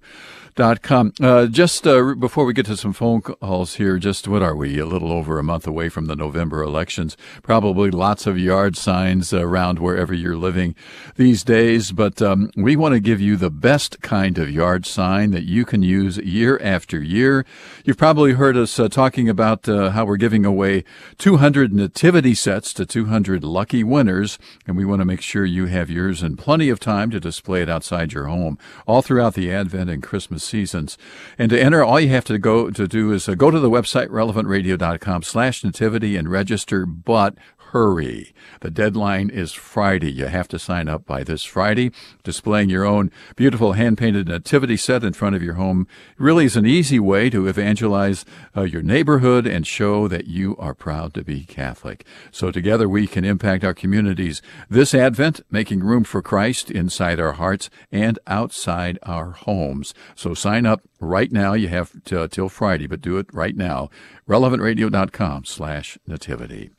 Uh, 1.21 1.47
just 1.47 1.85
uh, 1.85 2.13
before 2.15 2.45
we 2.45 2.53
get 2.53 2.65
to 2.65 2.77
some 2.77 2.93
phone 2.93 3.21
calls 3.21 3.75
here, 3.75 3.97
just 3.97 4.25
what 4.25 4.41
are 4.41 4.55
we? 4.55 4.79
A 4.79 4.85
little 4.85 5.11
over 5.11 5.37
a 5.37 5.43
month 5.43 5.67
away 5.67 5.89
from 5.89 6.05
the 6.05 6.15
November 6.15 6.63
elections. 6.63 7.17
Probably 7.43 7.91
lots 7.91 8.25
of 8.25 8.39
yard 8.39 8.77
signs 8.77 9.33
around 9.33 9.79
wherever 9.79 10.13
you're 10.13 10.37
living 10.37 10.73
these 11.17 11.43
days, 11.43 11.91
but 11.91 12.21
um, 12.21 12.51
we 12.55 12.77
want 12.77 12.93
to 12.93 13.01
give 13.01 13.19
you 13.19 13.35
the 13.35 13.49
best 13.49 14.01
kind 14.01 14.37
of 14.37 14.49
yard 14.49 14.85
sign 14.85 15.31
that 15.31 15.43
you 15.43 15.65
can 15.65 15.83
use 15.83 16.19
year 16.19 16.57
after 16.63 17.01
year. 17.03 17.45
You've 17.83 17.97
probably 17.97 18.31
heard 18.31 18.55
us 18.55 18.79
uh, 18.79 18.87
talking 18.87 19.27
about 19.27 19.67
uh, 19.67 19.89
how 19.89 20.05
we're 20.05 20.15
giving 20.15 20.45
away 20.45 20.85
200 21.17 21.73
nativity 21.73 22.33
sets 22.33 22.71
to 22.75 22.85
200 22.85 23.43
lucky 23.43 23.83
winners, 23.83 24.39
and 24.65 24.77
we 24.77 24.85
want 24.85 25.01
to 25.01 25.05
make 25.05 25.21
sure 25.21 25.43
you 25.43 25.65
have 25.65 25.89
yours 25.89 26.23
in 26.23 26.37
plenty 26.37 26.69
of 26.69 26.79
time 26.79 27.11
to 27.11 27.19
display 27.19 27.61
it 27.61 27.69
outside 27.69 28.13
your 28.13 28.27
home 28.27 28.57
all 28.87 29.01
throughout 29.01 29.33
the 29.33 29.51
Advent 29.51 29.89
and 29.89 30.01
Christmas 30.01 30.44
seasons. 30.45 30.97
And 31.37 31.49
to 31.49 31.61
enter, 31.61 31.83
all 31.83 31.99
you 31.99 32.09
have 32.09 32.25
to 32.25 32.37
go 32.37 32.69
to 32.69 32.87
do 32.87 33.11
is 33.11 33.27
uh, 33.27 33.35
go 33.35 33.51
to 33.51 33.59
the 33.59 33.69
website 33.69 34.07
relevantradio.com 34.07 35.23
slash 35.23 35.63
nativity 35.63 36.15
and 36.15 36.29
register, 36.29 36.85
but 36.85 37.35
hurry. 37.71 38.33
The 38.61 38.69
deadline 38.69 39.29
is 39.29 39.51
Friday. 39.51 40.11
You 40.11 40.27
have 40.27 40.47
to 40.49 40.59
sign 40.59 40.87
up 40.87 41.05
by 41.05 41.23
this 41.23 41.43
Friday. 41.43 41.91
Displaying 42.23 42.69
your 42.69 42.85
own 42.85 43.11
beautiful 43.35 43.73
hand 43.73 43.97
painted 43.97 44.27
nativity 44.27 44.77
set 44.77 45.03
in 45.03 45.13
front 45.13 45.35
of 45.35 45.43
your 45.43 45.55
home 45.55 45.87
really 46.17 46.45
is 46.45 46.55
an 46.55 46.65
easy 46.65 46.99
way 46.99 47.29
to 47.29 47.47
evangelize 47.47 48.25
uh, 48.55 48.61
your 48.61 48.81
neighborhood 48.81 49.45
and 49.45 49.67
show 49.67 50.07
that 50.07 50.27
you 50.27 50.55
are 50.57 50.73
proud 50.73 51.13
to 51.13 51.23
be 51.23 51.43
Catholic. 51.43 52.05
So 52.31 52.51
together 52.51 52.87
we 52.87 53.07
can 53.07 53.25
impact 53.25 53.63
our 53.63 53.73
communities 53.73 54.41
this 54.69 54.93
Advent, 54.93 55.41
making 55.51 55.81
room 55.81 56.03
for 56.03 56.21
Christ 56.21 56.71
inside 56.71 57.19
our 57.19 57.33
hearts 57.33 57.69
and 57.91 58.17
outside 58.27 58.99
our 59.03 59.31
homes. 59.31 59.93
So 60.15 60.33
sign 60.33 60.65
up 60.65 60.81
right 60.99 61.31
now. 61.31 61.53
You 61.53 61.67
have 61.69 61.91
to, 62.05 62.27
till 62.27 62.49
Friday, 62.49 62.87
but 62.87 63.01
do 63.01 63.17
it 63.17 63.27
right 63.33 63.55
now. 63.55 63.89
RelevantRadio.com 64.27 65.45
slash 65.45 65.97
nativity. 66.07 66.71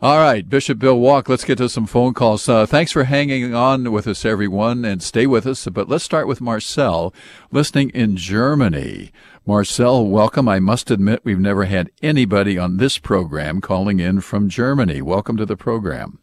All 0.00 0.18
right, 0.18 0.48
Bishop 0.48 0.78
Bill 0.78 0.96
Wack, 0.96 1.28
let's 1.28 1.42
get 1.44 1.58
to 1.58 1.68
some 1.68 1.84
phone 1.84 2.14
calls. 2.14 2.48
Uh, 2.48 2.66
thanks 2.66 2.92
for 2.92 3.02
hanging 3.02 3.52
on 3.52 3.90
with 3.90 4.06
us, 4.06 4.24
everyone, 4.24 4.84
and 4.84 5.02
stay 5.02 5.26
with 5.26 5.44
us. 5.44 5.66
But 5.66 5.88
let's 5.88 6.04
start 6.04 6.28
with 6.28 6.40
Marcel, 6.40 7.12
listening 7.50 7.90
in 7.90 8.16
Germany. 8.16 9.10
Marcel, 9.44 10.06
welcome. 10.06 10.48
I 10.48 10.60
must 10.60 10.92
admit, 10.92 11.24
we've 11.24 11.40
never 11.40 11.64
had 11.64 11.90
anybody 12.00 12.56
on 12.56 12.76
this 12.76 12.96
program 12.98 13.60
calling 13.60 13.98
in 13.98 14.20
from 14.20 14.48
Germany. 14.48 15.02
Welcome 15.02 15.36
to 15.36 15.44
the 15.44 15.56
program. 15.56 16.20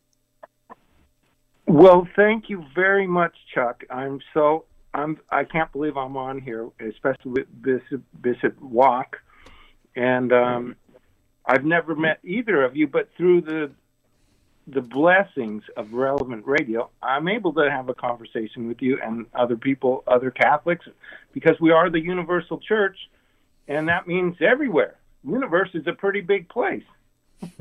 Well, 1.68 2.08
thank 2.16 2.50
you 2.50 2.64
very 2.74 3.08
much, 3.08 3.34
Chuck. 3.54 3.84
I'm 3.90 4.22
so 4.34 4.64
I'm 4.94 5.20
I 5.30 5.44
can't 5.44 5.70
believe 5.74 5.98
I'm 5.98 6.16
on 6.16 6.40
here, 6.40 6.70
especially 6.80 7.32
with 7.32 7.62
Bishop 7.62 8.02
Bishop 8.22 8.58
Wack, 8.62 9.18
and 9.98 10.32
um, 10.32 10.76
I've 11.48 11.64
never 11.64 11.96
met 11.96 12.20
either 12.24 12.64
of 12.64 12.76
you, 12.76 12.88
but 12.88 13.10
through 13.18 13.42
the 13.42 13.72
the 14.68 14.82
blessings 14.82 15.62
of 15.78 15.94
relevant 15.94 16.44
radio, 16.48 16.90
I'm 17.04 17.28
able 17.28 17.54
to 17.54 17.70
have 17.70 17.88
a 17.88 17.94
conversation 17.94 18.68
with 18.68 18.82
you 18.82 19.00
and 19.00 19.28
other 19.36 19.56
people, 19.56 20.04
other 20.08 20.32
Catholics, 20.32 20.88
because 21.34 21.60
we 21.60 21.70
are 21.70 21.92
the 21.92 22.00
universal 22.00 22.58
church, 22.58 22.98
and 23.68 23.88
that 23.90 24.08
means 24.08 24.38
everywhere. 24.42 24.96
Universe 25.24 25.70
is 25.76 25.86
a 25.86 25.94
pretty 25.94 26.22
big 26.22 26.50
place. 26.50 26.84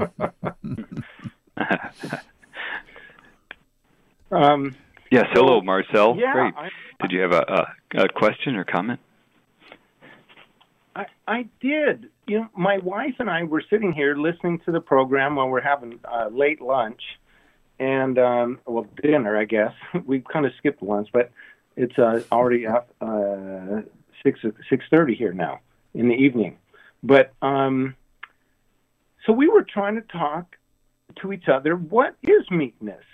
um, 4.31 4.75
yes, 5.11 5.27
hello, 5.33 5.61
Marcel. 5.61 6.17
Yeah, 6.17 6.33
Great. 6.33 6.55
I, 6.57 6.71
Did 7.03 7.13
you 7.13 7.21
have 7.21 7.33
a, 7.33 7.67
a, 7.97 8.05
a 8.05 8.09
question 8.09 8.57
or 8.57 8.65
comment? 8.65 9.01
I, 10.97 11.07
I 11.27 11.49
did. 11.61 12.11
You 12.27 12.41
know, 12.41 12.49
my 12.57 12.79
wife 12.79 13.15
and 13.19 13.29
I 13.29 13.43
were 13.45 13.63
sitting 13.69 13.93
here 13.93 14.17
listening 14.17 14.61
to 14.67 14.73
the 14.73 14.81
program 14.81 15.37
while 15.37 15.49
we're 15.49 15.61
having 15.61 15.99
uh, 16.05 16.29
late 16.29 16.61
lunch, 16.61 17.01
and 17.79 18.19
um, 18.19 18.61
well, 18.67 18.87
dinner, 19.03 19.37
I 19.37 19.45
guess. 19.45 19.73
we 20.07 20.21
kind 20.21 20.47
of 20.47 20.53
skipped 20.59 20.83
lunch, 20.83 21.09
but 21.13 21.31
it's 21.77 21.99
uh, 21.99 22.21
already 22.31 22.67
up 22.67 22.91
uh, 23.01 23.83
six 24.23 24.41
six 24.71 24.85
thirty 24.91 25.15
here 25.15 25.33
now 25.33 25.61
in 25.95 26.09
the 26.09 26.15
evening. 26.15 26.59
But 27.03 27.33
um, 27.43 27.97
so 29.27 29.33
we 29.33 29.49
were 29.49 29.65
trying 29.65 29.97
to 29.97 30.03
talk 30.03 30.57
to 31.21 31.33
each 31.33 31.49
other. 31.49 31.77
What 31.77 32.17
is 32.23 32.51
meekness? 32.51 33.05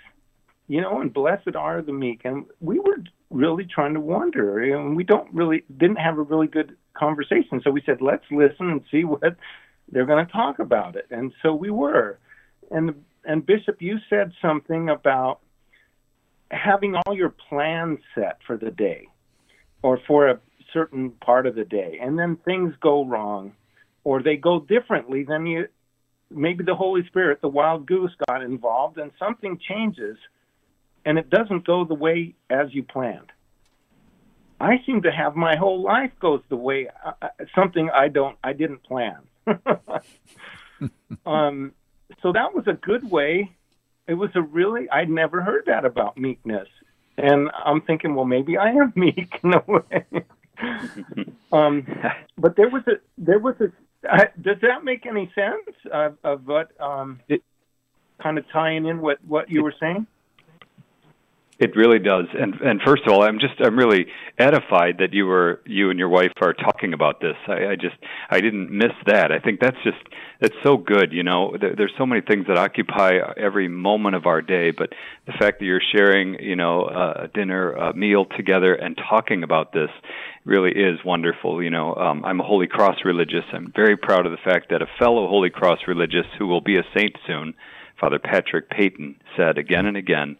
You 0.71 0.79
know, 0.79 1.01
and 1.01 1.13
blessed 1.13 1.57
are 1.57 1.81
the 1.81 1.91
meek. 1.91 2.21
And 2.23 2.45
we 2.61 2.79
were 2.79 3.03
really 3.29 3.65
trying 3.65 3.93
to 3.95 3.99
wonder, 3.99 4.57
and 4.57 4.95
we 4.95 5.03
don't 5.03 5.27
really 5.33 5.65
didn't 5.77 5.97
have 5.97 6.17
a 6.17 6.21
really 6.21 6.47
good 6.47 6.77
conversation. 6.93 7.59
So 7.61 7.71
we 7.71 7.81
said, 7.85 7.99
let's 7.99 8.23
listen 8.31 8.69
and 8.69 8.81
see 8.89 9.03
what 9.03 9.35
they're 9.91 10.05
going 10.05 10.25
to 10.25 10.31
talk 10.31 10.59
about 10.59 10.95
it. 10.95 11.07
And 11.11 11.33
so 11.41 11.53
we 11.53 11.71
were. 11.71 12.19
And 12.69 13.03
and 13.25 13.45
Bishop, 13.45 13.81
you 13.81 13.97
said 14.09 14.31
something 14.41 14.87
about 14.87 15.41
having 16.51 16.95
all 16.95 17.17
your 17.17 17.35
plans 17.49 17.99
set 18.15 18.37
for 18.47 18.55
the 18.55 18.71
day 18.71 19.09
or 19.83 19.99
for 20.07 20.29
a 20.29 20.39
certain 20.71 21.09
part 21.11 21.47
of 21.47 21.55
the 21.55 21.65
day, 21.65 21.99
and 22.01 22.17
then 22.17 22.37
things 22.45 22.73
go 22.79 23.03
wrong 23.03 23.51
or 24.05 24.23
they 24.23 24.37
go 24.37 24.61
differently 24.61 25.25
than 25.25 25.45
you. 25.47 25.67
Maybe 26.29 26.63
the 26.63 26.75
Holy 26.75 27.05
Spirit, 27.07 27.41
the 27.41 27.49
wild 27.49 27.85
goose, 27.85 28.13
got 28.29 28.41
involved, 28.41 28.97
and 28.97 29.11
something 29.19 29.59
changes, 29.59 30.15
and 31.05 31.17
it 31.17 31.29
doesn't 31.29 31.65
go 31.65 31.85
the 31.85 31.95
way 31.95 32.35
as 32.49 32.73
you 32.73 32.83
planned. 32.83 33.31
I 34.59 34.81
seem 34.85 35.01
to 35.03 35.11
have 35.11 35.35
my 35.35 35.55
whole 35.55 35.81
life 35.81 36.11
goes 36.19 36.41
the 36.49 36.55
way 36.55 36.87
uh, 37.03 37.13
uh 37.21 37.29
something 37.55 37.89
I 37.89 38.07
don't 38.09 38.37
I 38.43 38.53
didn't 38.53 38.83
plan. 38.83 39.17
um, 41.25 41.71
so 42.21 42.31
that 42.31 42.53
was 42.53 42.67
a 42.67 42.73
good 42.73 43.09
way. 43.09 43.51
It 44.07 44.13
was 44.13 44.29
a 44.35 44.41
really 44.41 44.89
I'd 44.89 45.09
never 45.09 45.41
heard 45.41 45.63
that 45.65 45.85
about 45.85 46.17
meekness. 46.17 46.67
and 47.17 47.49
I'm 47.65 47.81
thinking, 47.81 48.15
well, 48.15 48.25
maybe 48.25 48.57
I 48.57 48.69
am 48.69 48.93
meek 48.95 49.39
in 49.43 49.53
a 49.53 49.63
way. 49.65 50.05
um, 51.51 51.87
but 52.37 52.55
there 52.55 52.69
was 52.69 52.83
a 52.87 52.93
there 53.17 53.39
was 53.39 53.55
a. 53.59 53.71
Uh, 54.07 54.25
does 54.41 54.57
that 54.61 54.83
make 54.83 55.05
any 55.05 55.31
sense 55.35 55.77
of, 55.91 56.17
of 56.23 56.47
what 56.47 56.71
um, 56.81 57.19
it, 57.27 57.43
kind 58.21 58.37
of 58.37 58.47
tying 58.49 58.85
in 58.85 59.01
what 59.01 59.17
what 59.27 59.49
you 59.49 59.63
were 59.63 59.73
saying? 59.79 60.07
It 61.61 61.75
really 61.75 61.99
does. 61.99 62.25
And 62.33 62.55
and 62.61 62.81
first 62.81 63.03
of 63.05 63.13
all, 63.13 63.21
I'm 63.21 63.37
just 63.37 63.53
I'm 63.63 63.77
really 63.77 64.07
edified 64.39 64.97
that 64.97 65.13
you 65.13 65.27
were 65.27 65.61
you 65.67 65.91
and 65.91 65.99
your 65.99 66.09
wife 66.09 66.31
are 66.41 66.53
talking 66.53 66.91
about 66.91 67.21
this. 67.21 67.35
I, 67.47 67.67
I 67.67 67.75
just 67.75 67.97
I 68.31 68.41
didn't 68.41 68.71
miss 68.71 68.93
that. 69.05 69.31
I 69.31 69.37
think 69.37 69.59
that's 69.59 69.77
just 69.83 69.99
that's 70.39 70.55
so 70.63 70.75
good. 70.75 71.13
You 71.13 71.21
know, 71.21 71.55
there, 71.61 71.75
there's 71.77 71.93
so 71.99 72.07
many 72.07 72.21
things 72.21 72.47
that 72.47 72.57
occupy 72.57 73.19
every 73.37 73.67
moment 73.67 74.15
of 74.15 74.25
our 74.25 74.41
day, 74.41 74.71
but 74.71 74.89
the 75.27 75.33
fact 75.33 75.59
that 75.59 75.65
you're 75.65 75.83
sharing, 75.95 76.41
you 76.41 76.55
know, 76.55 76.87
a 76.87 77.27
dinner, 77.27 77.73
a 77.73 77.93
meal 77.93 78.25
together, 78.25 78.73
and 78.73 78.97
talking 78.97 79.43
about 79.43 79.71
this 79.71 79.91
really 80.45 80.71
is 80.71 80.97
wonderful. 81.05 81.61
You 81.61 81.69
know, 81.69 81.93
um, 81.93 82.25
I'm 82.25 82.39
a 82.39 82.43
Holy 82.43 82.65
Cross 82.65 83.05
religious. 83.05 83.45
I'm 83.53 83.71
very 83.75 83.97
proud 83.97 84.25
of 84.25 84.31
the 84.31 84.39
fact 84.43 84.71
that 84.71 84.81
a 84.81 84.87
fellow 84.97 85.27
Holy 85.27 85.51
Cross 85.51 85.81
religious 85.87 86.25
who 86.39 86.47
will 86.47 86.61
be 86.61 86.77
a 86.77 86.83
saint 86.97 87.15
soon 87.27 87.53
Father 88.01 88.19
Patrick 88.19 88.69
Peyton 88.69 89.15
said 89.37 89.59
again 89.59 89.85
and 89.85 89.95
again, 89.95 90.37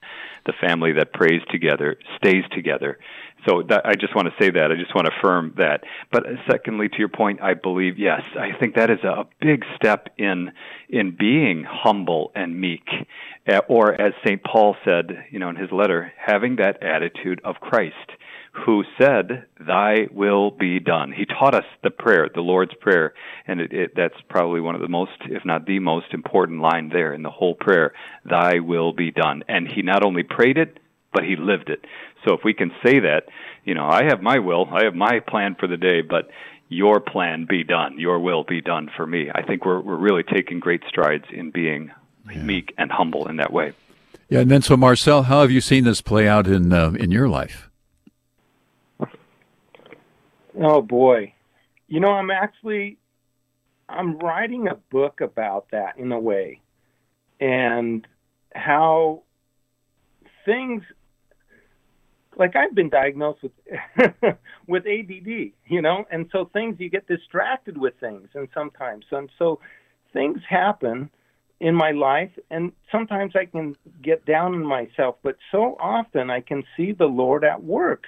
the 0.48 0.54
family 0.60 0.94
that 0.94 1.14
prays 1.14 1.42
together 1.52 1.98
stays 2.18 2.44
together. 2.52 2.98
So 3.48 3.64
that, 3.70 3.86
I 3.86 3.94
just 3.94 4.16
want 4.16 4.28
to 4.28 4.34
say 4.44 4.52
that. 4.52 4.72
I 4.72 4.76
just 4.76 4.94
want 4.94 5.08
to 5.08 5.14
affirm 5.18 5.54
that. 5.58 5.84
But 6.12 6.24
secondly, 6.50 6.90
to 6.90 6.98
your 6.98 7.10
point, 7.10 7.42
I 7.42 7.54
believe 7.54 7.98
yes, 7.98 8.22
I 8.38 8.58
think 8.60 8.76
that 8.76 8.90
is 8.90 9.04
a 9.04 9.28
big 9.40 9.64
step 9.76 10.10
in 10.18 10.52
in 10.90 11.16
being 11.18 11.64
humble 11.68 12.32
and 12.36 12.60
meek, 12.60 12.88
or 13.70 14.00
as 14.00 14.14
Saint 14.26 14.44
Paul 14.44 14.76
said, 14.84 15.26
you 15.30 15.40
know, 15.40 15.50
in 15.50 15.56
his 15.56 15.72
letter, 15.72 16.12
having 16.18 16.58
that 16.58 16.84
attitude 16.84 17.42
of 17.44 17.56
Christ 17.62 17.96
who 18.52 18.84
said, 19.00 19.46
Thy 19.60 20.08
will 20.12 20.52
be 20.52 20.80
done. 20.80 21.12
He 21.12 21.26
taught 21.26 21.56
us 21.56 21.66
the 21.84 21.90
prayer, 21.90 22.30
the 22.34 22.42
Lord's 22.42 22.74
Prayer, 22.80 23.14
and 23.48 23.62
it, 23.62 23.72
it, 23.72 23.92
that's 23.96 24.20
probably 24.30 24.60
one 24.60 24.76
of 24.76 24.82
the 24.82 24.90
most, 24.90 25.12
if 25.26 25.46
not 25.46 25.66
the 25.66 25.80
most 25.80 26.14
important 26.14 26.62
line 26.62 26.90
there 26.90 27.14
in 27.14 27.24
the 27.24 27.30
whole 27.30 27.56
prayer, 27.56 27.94
Thy 28.26 28.60
will 28.60 28.92
be 28.94 29.12
done. 29.12 29.44
And 29.48 29.72
he 29.72 29.82
not 29.82 30.04
only 30.04 30.24
prayed 30.24 30.58
it, 30.58 30.80
but 31.14 31.24
he 31.24 31.36
lived 31.36 31.70
it. 31.70 31.86
So 32.26 32.34
if 32.34 32.42
we 32.44 32.54
can 32.54 32.72
say 32.86 33.00
that, 33.00 33.24
you 33.64 33.74
know, 33.74 33.86
I 33.86 34.04
have 34.06 34.22
my 34.22 34.40
will, 34.40 34.68
I 34.72 34.84
have 34.84 34.96
my 34.96 35.20
plan 35.20 35.56
for 35.60 35.68
the 35.68 35.78
day, 35.78 36.02
but 36.02 36.30
your 36.68 37.00
plan 37.00 37.46
be 37.50 37.64
done, 37.64 38.00
your 38.00 38.20
will 38.20 38.44
be 38.44 38.62
done 38.62 38.90
for 38.96 39.06
me. 39.06 39.30
I 39.34 39.44
think 39.44 39.66
we're 39.66 39.82
we're 39.82 39.98
really 39.98 40.24
taking 40.24 40.60
great 40.60 40.84
strides 40.88 41.26
in 41.32 41.52
being 41.52 41.92
yeah. 42.30 42.42
meek 42.44 42.74
and 42.78 42.92
humble 42.92 43.28
in 43.28 43.38
that 43.38 43.52
way. 43.52 43.74
Yeah, 44.30 44.40
and 44.40 44.50
then 44.50 44.62
so 44.62 44.78
Marcel, 44.78 45.24
how 45.24 45.42
have 45.42 45.52
you 45.52 45.60
seen 45.60 45.84
this 45.84 46.02
play 46.02 46.28
out 46.28 46.48
in 46.48 46.72
uh, 46.72 46.92
in 46.92 47.12
your 47.12 47.28
life? 47.28 47.71
Oh 50.60 50.82
boy. 50.82 51.34
You 51.88 52.00
know, 52.00 52.12
I'm 52.12 52.32
actually 52.32 52.98
I'm 53.90 54.18
writing 54.20 54.68
a 54.68 54.76
book 54.76 55.22
about 55.22 55.68
that 55.72 55.98
in 55.98 56.12
a 56.12 56.20
way. 56.20 56.62
And 57.40 58.08
how 58.54 59.24
things 60.46 60.84
like 62.38 62.56
I've 62.56 62.74
been 62.74 62.90
diagnosed 62.90 63.44
with 63.44 63.52
with 64.68 64.84
ADD, 64.86 65.52
you 65.68 65.82
know, 65.82 66.06
and 66.12 66.28
so 66.32 66.50
things 66.54 66.78
you 66.80 66.90
get 66.90 67.08
distracted 67.08 67.78
with 67.78 67.94
things 68.00 68.30
and 68.34 68.48
sometimes 68.54 69.06
and 69.12 69.30
so 69.38 69.60
things 70.14 70.40
happen 70.50 71.10
in 71.60 71.76
my 71.76 71.92
life 71.92 72.32
and 72.50 72.72
sometimes 72.92 73.34
I 73.36 73.46
can 73.46 73.76
get 74.02 74.26
down 74.26 74.56
on 74.56 74.66
myself, 74.66 75.18
but 75.24 75.38
so 75.52 75.78
often 75.80 76.30
I 76.30 76.42
can 76.42 76.64
see 76.76 76.92
the 76.92 77.06
Lord 77.06 77.44
at 77.44 77.64
work 77.64 78.06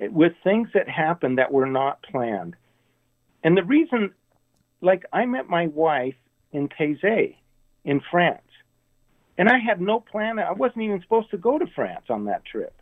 with 0.00 0.32
things 0.44 0.68
that 0.74 0.88
happened 0.88 1.38
that 1.38 1.52
were 1.52 1.66
not 1.66 2.02
planned. 2.02 2.54
And 3.42 3.56
the 3.56 3.64
reason, 3.64 4.12
like, 4.80 5.04
I 5.12 5.26
met 5.26 5.48
my 5.48 5.66
wife 5.68 6.16
in 6.52 6.68
Taizé 6.68 7.36
in 7.84 8.00
France, 8.10 8.42
and 9.36 9.48
I 9.48 9.58
had 9.58 9.80
no 9.80 10.00
plan. 10.00 10.38
I 10.38 10.52
wasn't 10.52 10.82
even 10.82 11.00
supposed 11.00 11.30
to 11.30 11.38
go 11.38 11.58
to 11.58 11.66
France 11.66 12.06
on 12.10 12.24
that 12.26 12.44
trip. 12.44 12.74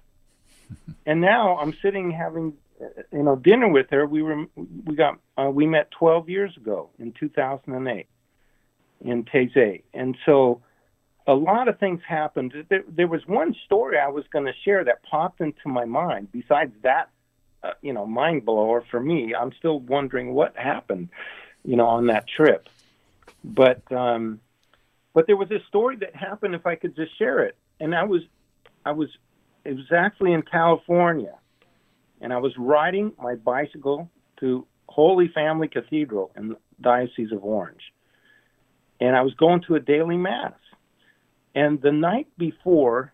and 1.06 1.20
now 1.20 1.58
I'm 1.58 1.74
sitting 1.82 2.10
having, 2.10 2.54
you 3.12 3.22
know, 3.22 3.36
dinner 3.36 3.68
with 3.68 3.90
her. 3.90 4.06
We 4.06 4.22
were, 4.22 4.46
we 4.56 4.94
got, 4.94 5.18
uh, 5.36 5.50
we 5.50 5.66
met 5.66 5.90
12 5.92 6.28
years 6.28 6.56
ago 6.56 6.90
in 6.98 7.12
2008 7.12 8.06
in 9.02 9.24
Taizé, 9.24 9.82
and 9.92 10.16
so 10.24 10.62
a 11.26 11.34
lot 11.34 11.68
of 11.68 11.78
things 11.78 12.00
happened. 12.06 12.54
There, 12.68 12.84
there 12.88 13.08
was 13.08 13.26
one 13.26 13.54
story 13.64 13.98
I 13.98 14.08
was 14.08 14.24
going 14.32 14.46
to 14.46 14.52
share 14.64 14.84
that 14.84 15.02
popped 15.02 15.40
into 15.40 15.68
my 15.68 15.84
mind. 15.84 16.28
Besides 16.32 16.72
that, 16.82 17.10
uh, 17.62 17.72
you 17.82 17.92
know, 17.92 18.06
mind 18.06 18.44
blower 18.44 18.84
for 18.90 19.00
me. 19.00 19.34
I'm 19.34 19.52
still 19.58 19.80
wondering 19.80 20.34
what 20.34 20.56
happened, 20.56 21.08
you 21.64 21.76
know, 21.76 21.86
on 21.86 22.06
that 22.06 22.28
trip. 22.28 22.68
But 23.42 23.90
um, 23.92 24.40
but 25.14 25.26
there 25.26 25.36
was 25.36 25.50
a 25.50 25.60
story 25.68 25.96
that 25.96 26.14
happened. 26.14 26.54
If 26.54 26.66
I 26.66 26.76
could 26.76 26.94
just 26.94 27.16
share 27.18 27.40
it, 27.40 27.56
and 27.80 27.94
I 27.94 28.04
was 28.04 28.22
I 28.84 28.92
was 28.92 29.08
it 29.64 29.74
was 29.74 29.86
actually 29.90 30.32
in 30.32 30.42
California, 30.42 31.34
and 32.20 32.32
I 32.32 32.38
was 32.38 32.52
riding 32.56 33.12
my 33.20 33.34
bicycle 33.34 34.10
to 34.40 34.66
Holy 34.88 35.28
Family 35.28 35.68
Cathedral 35.68 36.30
in 36.36 36.50
the 36.50 36.56
Diocese 36.80 37.32
of 37.32 37.42
Orange, 37.42 37.92
and 39.00 39.16
I 39.16 39.22
was 39.22 39.34
going 39.34 39.62
to 39.62 39.74
a 39.74 39.80
daily 39.80 40.16
mass. 40.16 40.52
And 41.56 41.80
the 41.82 41.90
night 41.90 42.28
before, 42.38 43.12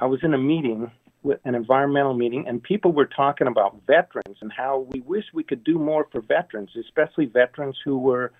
I 0.00 0.06
was 0.06 0.20
in 0.22 0.32
a 0.32 0.38
meeting, 0.38 0.90
with 1.24 1.40
an 1.44 1.54
environmental 1.54 2.14
meeting, 2.14 2.46
and 2.46 2.62
people 2.62 2.92
were 2.92 3.06
talking 3.06 3.46
about 3.46 3.80
veterans 3.86 4.36
and 4.42 4.52
how 4.52 4.86
we 4.90 5.00
wish 5.00 5.24
we 5.32 5.42
could 5.42 5.64
do 5.64 5.78
more 5.78 6.06
for 6.12 6.20
veterans, 6.20 6.70
especially 6.78 7.24
veterans 7.24 7.76
who 7.82 7.98
were 7.98 8.32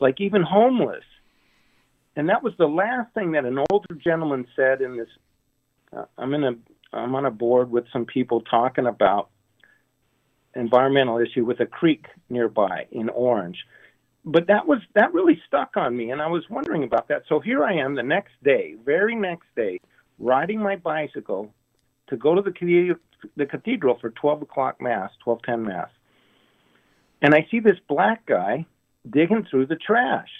like 0.00 0.20
even 0.20 0.42
homeless. 0.42 1.04
And 2.16 2.28
that 2.28 2.42
was 2.42 2.52
the 2.58 2.66
last 2.66 3.14
thing 3.14 3.32
that 3.32 3.44
an 3.44 3.58
older 3.70 3.94
gentleman 3.94 4.46
said 4.56 4.80
in 4.80 4.96
this. 4.96 5.08
Uh, 5.96 6.04
I'm 6.18 6.34
in 6.34 6.44
a 6.44 6.52
I'm 6.92 7.14
on 7.14 7.26
a 7.26 7.30
board 7.30 7.70
with 7.70 7.84
some 7.92 8.04
people 8.04 8.40
talking 8.40 8.86
about 8.86 9.30
environmental 10.54 11.18
issue 11.18 11.44
with 11.44 11.60
a 11.60 11.66
creek 11.66 12.06
nearby 12.28 12.86
in 12.90 13.08
Orange 13.08 13.58
but 14.24 14.46
that 14.46 14.66
was 14.66 14.78
that 14.94 15.12
really 15.12 15.40
stuck 15.46 15.76
on 15.76 15.96
me 15.96 16.10
and 16.10 16.22
i 16.22 16.26
was 16.26 16.44
wondering 16.48 16.82
about 16.84 17.08
that. 17.08 17.22
So 17.28 17.40
here 17.40 17.64
i 17.64 17.74
am 17.74 17.94
the 17.94 18.02
next 18.02 18.32
day 18.42 18.74
very 18.84 19.14
next 19.14 19.46
day 19.56 19.80
riding 20.18 20.60
my 20.60 20.76
bicycle 20.76 21.52
to 22.06 22.16
go 22.16 22.34
to 22.34 22.42
the 22.42 22.52
cathedral, 22.52 22.98
the 23.36 23.46
cathedral 23.46 23.98
for 24.00 24.10
12 24.10 24.42
o'clock 24.42 24.80
mass 24.80 25.10
1210 25.24 25.74
mass. 25.74 25.88
And 27.22 27.34
i 27.34 27.46
see 27.50 27.60
this 27.60 27.78
black 27.88 28.24
guy 28.26 28.66
digging 29.08 29.46
through 29.50 29.66
the 29.66 29.76
trash. 29.76 30.30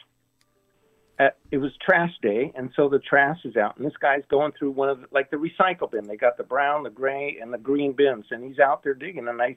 At, 1.17 1.37
it 1.53 1.59
was 1.59 1.71
trash 1.81 2.11
day 2.23 2.53
and 2.57 2.71
so 2.75 2.89
the 2.89 2.99
trash 2.99 3.39
is 3.45 3.57
out 3.57 3.77
and 3.77 3.87
this 3.87 3.97
guy's 4.01 4.25
going 4.29 4.53
through 4.59 4.73
one 4.73 4.89
of 4.89 5.01
the, 5.01 5.07
like 5.13 5.31
the 5.31 5.37
recycle 5.37 5.89
bin. 5.89 6.09
They 6.09 6.17
got 6.17 6.37
the 6.37 6.43
brown 6.43 6.83
the 6.83 6.91
gray 6.91 7.39
and 7.41 7.53
the 7.53 7.59
green 7.59 7.93
bins 7.93 8.25
and 8.31 8.43
he's 8.43 8.59
out 8.59 8.83
there 8.83 8.95
digging 8.95 9.29
and 9.29 9.41
i 9.41 9.57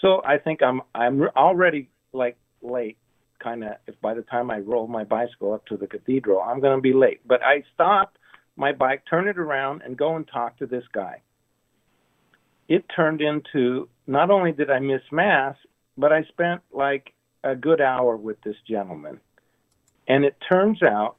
so 0.00 0.20
i 0.24 0.38
think 0.38 0.62
i'm 0.62 0.80
i'm 0.94 1.22
already 1.36 1.88
like 2.12 2.36
late 2.60 2.96
kind 3.38 3.64
of 3.64 3.74
if 3.86 4.00
by 4.00 4.14
the 4.14 4.22
time 4.22 4.50
I 4.50 4.58
roll 4.58 4.86
my 4.86 5.04
bicycle 5.04 5.52
up 5.52 5.66
to 5.66 5.76
the 5.76 5.86
cathedral, 5.86 6.40
I'm 6.40 6.60
going 6.60 6.76
to 6.76 6.82
be 6.82 6.92
late. 6.92 7.20
But 7.26 7.42
I 7.42 7.62
stop 7.74 8.16
my 8.56 8.72
bike, 8.72 9.02
turn 9.08 9.28
it 9.28 9.38
around, 9.38 9.82
and 9.82 9.96
go 9.96 10.16
and 10.16 10.26
talk 10.26 10.58
to 10.58 10.66
this 10.66 10.84
guy. 10.92 11.22
It 12.68 12.84
turned 12.94 13.20
into 13.20 13.88
not 14.06 14.30
only 14.30 14.52
did 14.52 14.70
I 14.70 14.78
miss 14.78 15.02
mass, 15.12 15.56
but 15.96 16.12
I 16.12 16.24
spent 16.24 16.62
like 16.72 17.12
a 17.44 17.54
good 17.54 17.80
hour 17.80 18.16
with 18.16 18.40
this 18.42 18.56
gentleman. 18.68 19.20
And 20.08 20.24
it 20.24 20.36
turns 20.48 20.82
out 20.82 21.16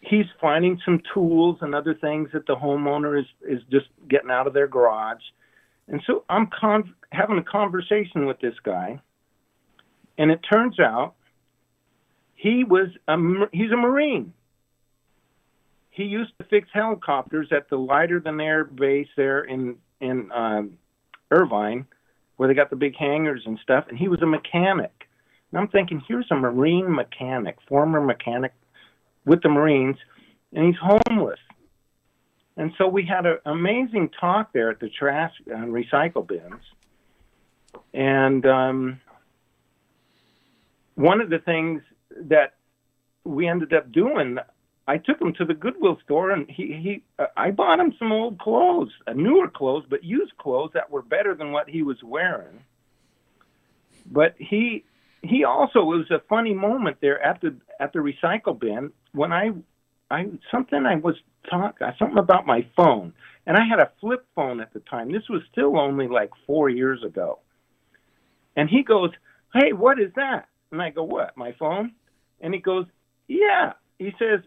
he's 0.00 0.26
finding 0.40 0.80
some 0.84 1.02
tools 1.12 1.58
and 1.60 1.74
other 1.74 1.94
things 1.94 2.30
that 2.32 2.46
the 2.46 2.56
homeowner 2.56 3.20
is 3.20 3.26
is 3.48 3.62
just 3.70 3.86
getting 4.08 4.30
out 4.30 4.46
of 4.46 4.54
their 4.54 4.68
garage. 4.68 5.22
And 5.88 6.02
so 6.06 6.24
I'm 6.28 6.48
con- 6.58 6.94
having 7.12 7.38
a 7.38 7.42
conversation 7.42 8.26
with 8.26 8.40
this 8.40 8.54
guy 8.62 9.00
and 10.20 10.30
it 10.30 10.40
turns 10.40 10.78
out 10.78 11.14
he 12.34 12.62
was 12.62 12.88
a, 13.08 13.16
he's 13.52 13.72
a 13.72 13.76
Marine. 13.76 14.34
He 15.88 16.04
used 16.04 16.32
to 16.38 16.44
fix 16.44 16.68
helicopters 16.74 17.48
at 17.52 17.70
the 17.70 17.76
lighter 17.76 18.20
than 18.20 18.38
air 18.38 18.64
base 18.64 19.08
there 19.16 19.40
in 19.40 19.76
in 20.00 20.30
um, 20.32 20.78
Irvine, 21.30 21.86
where 22.36 22.48
they 22.48 22.54
got 22.54 22.68
the 22.68 22.76
big 22.76 22.96
hangars 22.96 23.42
and 23.46 23.58
stuff. 23.62 23.86
And 23.88 23.96
he 23.98 24.08
was 24.08 24.20
a 24.20 24.26
mechanic. 24.26 24.92
And 25.50 25.60
I'm 25.60 25.68
thinking, 25.68 26.02
here's 26.06 26.30
a 26.30 26.36
Marine 26.36 26.94
mechanic, 26.94 27.56
former 27.66 28.00
mechanic 28.02 28.52
with 29.24 29.42
the 29.42 29.48
Marines, 29.48 29.96
and 30.52 30.66
he's 30.66 30.76
homeless. 30.82 31.40
And 32.58 32.72
so 32.76 32.88
we 32.88 33.06
had 33.06 33.24
an 33.24 33.38
amazing 33.46 34.10
talk 34.20 34.52
there 34.52 34.70
at 34.70 34.80
the 34.80 34.90
trash 34.90 35.32
and 35.46 35.72
recycle 35.72 36.26
bins. 36.26 36.62
And 37.94 38.44
um, 38.44 39.00
one 40.94 41.20
of 41.20 41.30
the 41.30 41.38
things 41.38 41.82
that 42.10 42.54
we 43.24 43.48
ended 43.48 43.72
up 43.72 43.92
doing, 43.92 44.38
I 44.86 44.98
took 44.98 45.20
him 45.20 45.32
to 45.34 45.44
the 45.44 45.54
Goodwill 45.54 45.98
store, 46.04 46.30
and 46.30 46.50
he 46.50 46.66
he 46.82 47.02
uh, 47.18 47.26
I 47.36 47.50
bought 47.50 47.80
him 47.80 47.94
some 47.98 48.12
old 48.12 48.38
clothes, 48.38 48.90
uh, 49.06 49.12
newer 49.12 49.48
clothes, 49.48 49.84
but 49.88 50.02
used 50.02 50.36
clothes 50.38 50.72
that 50.74 50.90
were 50.90 51.02
better 51.02 51.34
than 51.34 51.52
what 51.52 51.68
he 51.68 51.82
was 51.82 52.02
wearing. 52.02 52.60
But 54.10 54.34
he 54.38 54.84
he 55.22 55.44
also 55.44 55.80
it 55.92 55.96
was 55.98 56.10
a 56.10 56.22
funny 56.28 56.54
moment 56.54 56.96
there 57.00 57.22
at 57.22 57.40
the 57.40 57.54
at 57.78 57.92
the 57.92 58.00
recycle 58.00 58.58
bin 58.58 58.92
when 59.12 59.32
I 59.32 59.50
I 60.10 60.26
something 60.50 60.86
I 60.86 60.96
was 60.96 61.16
talking 61.48 61.86
something 61.98 62.18
about 62.18 62.46
my 62.46 62.66
phone, 62.76 63.12
and 63.46 63.56
I 63.56 63.64
had 63.66 63.78
a 63.78 63.92
flip 64.00 64.26
phone 64.34 64.60
at 64.60 64.72
the 64.72 64.80
time. 64.80 65.12
This 65.12 65.28
was 65.28 65.42
still 65.52 65.78
only 65.78 66.08
like 66.08 66.30
four 66.46 66.68
years 66.68 67.04
ago, 67.04 67.38
and 68.56 68.68
he 68.68 68.82
goes, 68.82 69.10
"Hey, 69.54 69.72
what 69.72 70.00
is 70.00 70.12
that?" 70.16 70.48
And 70.72 70.80
I 70.80 70.90
go, 70.90 71.04
"What? 71.04 71.36
My 71.36 71.52
phone?" 71.58 71.92
And 72.40 72.54
he 72.54 72.60
goes, 72.60 72.86
"Yeah." 73.28 73.74
He 73.98 74.14
says, 74.18 74.40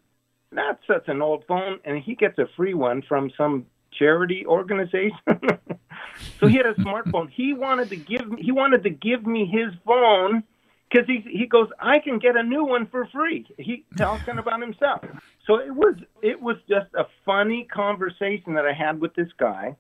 that's 0.56 0.86
such 0.88 1.08
an 1.08 1.22
old 1.22 1.44
phone, 1.48 1.80
and 1.84 2.02
he 2.02 2.16
gets 2.16 2.38
a 2.38 2.48
free 2.56 2.74
one 2.74 3.02
from 3.08 3.32
some 3.38 3.66
charity 3.92 4.46
organization. 4.46 5.18
so 6.40 6.48
he 6.48 6.58
had 6.58 6.66
a 6.66 6.74
smartphone. 6.76 7.30
He 7.30 7.54
wanted 7.54 7.90
to 7.90 7.96
give 7.96 8.32
he 8.38 8.52
wanted 8.52 8.84
to 8.84 8.90
give 8.90 9.26
me 9.26 9.46
his 9.46 9.74
phone 9.86 10.44
because 10.90 11.08
he 11.08 11.24
he 11.30 11.46
goes, 11.46 11.70
I 11.80 12.00
can 12.00 12.20
get 12.20 12.36
a 12.36 12.44
new 12.44 12.64
one 12.64 12.88
for 12.88 13.06
free. 13.08 13.46
He 13.58 13.86
talking 13.98 14.38
about 14.38 14.62
himself. 14.62 15.04
So 15.46 15.58
it 15.60 15.74
was 15.74 15.96
it 16.22 16.42
was 16.42 16.58
just 16.68 16.88
a 16.96 17.06
funny 17.26 17.66
conversation 17.66 18.54
that 18.56 18.66
I 18.66 18.74
had 18.74 19.00
with 19.00 19.14
this 19.16 19.30
guy. 19.38 19.76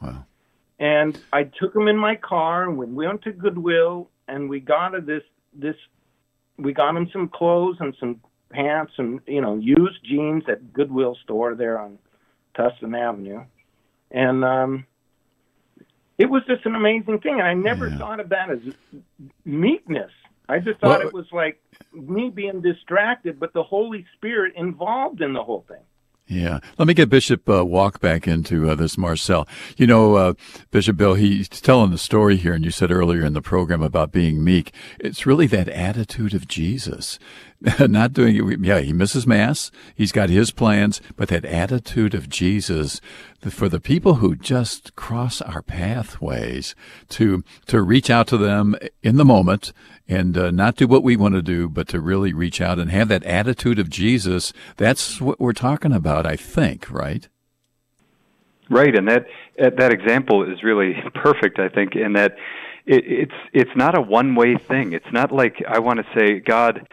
Wow. 0.00 0.24
And 0.78 1.18
I 1.32 1.44
took 1.44 1.74
him 1.74 1.88
in 1.88 1.96
my 1.96 2.16
car 2.16 2.64
and 2.64 2.76
we 2.76 2.86
went 2.86 3.22
to 3.22 3.32
Goodwill 3.32 4.10
and 4.28 4.48
we 4.50 4.60
got 4.60 4.94
a, 4.94 5.00
this 5.00 5.22
this 5.58 5.76
we 6.58 6.72
got 6.72 6.96
him 6.96 7.08
some 7.12 7.28
clothes 7.28 7.76
and 7.80 7.94
some 8.00 8.20
pants 8.50 8.92
and 8.98 9.20
you 9.26 9.40
know 9.40 9.56
used 9.56 10.02
jeans 10.04 10.44
at 10.48 10.72
Goodwill 10.72 11.16
store 11.22 11.54
there 11.54 11.78
on 11.78 11.98
Tustin 12.56 12.96
Avenue, 12.98 13.44
and 14.10 14.44
um, 14.44 14.86
it 16.18 16.26
was 16.30 16.42
just 16.46 16.64
an 16.64 16.74
amazing 16.74 17.20
thing. 17.20 17.34
And 17.34 17.42
I 17.42 17.54
never 17.54 17.88
Yeah. 17.88 17.98
thought 17.98 18.20
of 18.20 18.30
that 18.30 18.50
as 18.50 18.60
meekness. 19.44 20.10
I 20.48 20.58
just 20.60 20.80
thought 20.80 21.00
Well- 21.00 21.08
it 21.08 21.12
was 21.12 21.30
like 21.32 21.60
me 21.92 22.30
being 22.30 22.60
distracted, 22.60 23.38
but 23.38 23.52
the 23.52 23.62
Holy 23.62 24.06
Spirit 24.14 24.54
involved 24.56 25.20
in 25.20 25.32
the 25.32 25.42
whole 25.42 25.62
thing. 25.68 25.82
Yeah. 26.28 26.58
Let 26.76 26.88
me 26.88 26.94
get 26.94 27.08
Bishop 27.08 27.48
uh, 27.48 27.64
Wack 27.64 28.00
back 28.00 28.26
into 28.26 28.68
uh, 28.68 28.74
this, 28.74 28.98
Marcel. 28.98 29.46
You 29.76 29.86
know, 29.86 30.16
uh, 30.16 30.34
Bishop 30.72 30.96
Bill, 30.96 31.14
he's 31.14 31.48
telling 31.48 31.92
the 31.92 31.98
story 31.98 32.36
here, 32.36 32.52
and 32.52 32.64
you 32.64 32.72
said 32.72 32.90
earlier 32.90 33.24
in 33.24 33.32
the 33.32 33.42
program 33.42 33.80
about 33.80 34.10
being 34.10 34.42
meek. 34.42 34.72
It's 34.98 35.24
really 35.24 35.46
that 35.46 35.68
attitude 35.68 36.34
of 36.34 36.48
Jesus. 36.48 37.20
Not 37.78 38.12
doing 38.12 38.36
it. 38.36 38.60
Yeah, 38.60 38.80
he 38.80 38.92
misses 38.92 39.24
Mass. 39.24 39.70
He's 39.94 40.10
got 40.10 40.28
his 40.28 40.50
plans, 40.50 41.00
but 41.14 41.28
that 41.28 41.44
attitude 41.44 42.14
of 42.14 42.28
Jesus 42.28 43.00
for 43.48 43.68
the 43.68 43.80
people 43.80 44.14
who 44.14 44.34
just 44.34 44.96
cross 44.96 45.40
our 45.40 45.62
pathways 45.62 46.74
to, 47.10 47.44
to 47.66 47.80
reach 47.82 48.10
out 48.10 48.26
to 48.26 48.36
them 48.36 48.74
in 49.02 49.16
the 49.16 49.24
moment 49.24 49.72
and 50.08 50.36
uh, 50.36 50.50
not 50.50 50.76
do 50.76 50.86
what 50.86 51.02
we 51.02 51.16
want 51.16 51.34
to 51.34 51.42
do, 51.42 51.68
but 51.68 51.88
to 51.88 52.00
really 52.00 52.32
reach 52.32 52.60
out 52.60 52.78
and 52.78 52.90
have 52.90 53.08
that 53.08 53.24
attitude 53.24 53.78
of 53.78 53.90
Jesus. 53.90 54.52
That's 54.76 55.20
what 55.20 55.40
we're 55.40 55.52
talking 55.52 55.92
about, 55.92 56.26
I 56.26 56.36
think, 56.36 56.90
right? 56.90 57.28
Right, 58.68 58.96
and 58.96 59.08
that 59.08 59.26
that 59.58 59.92
example 59.92 60.42
is 60.50 60.62
really 60.62 60.94
perfect. 61.14 61.58
I 61.58 61.68
think 61.68 61.94
in 61.94 62.14
that 62.14 62.36
it, 62.84 63.04
it's 63.06 63.34
it's 63.52 63.70
not 63.76 63.96
a 63.96 64.00
one 64.00 64.34
way 64.34 64.56
thing. 64.56 64.92
It's 64.92 65.12
not 65.12 65.32
like 65.32 65.62
I 65.68 65.78
want 65.78 66.00
to 66.00 66.06
say, 66.18 66.40
God, 66.40 66.88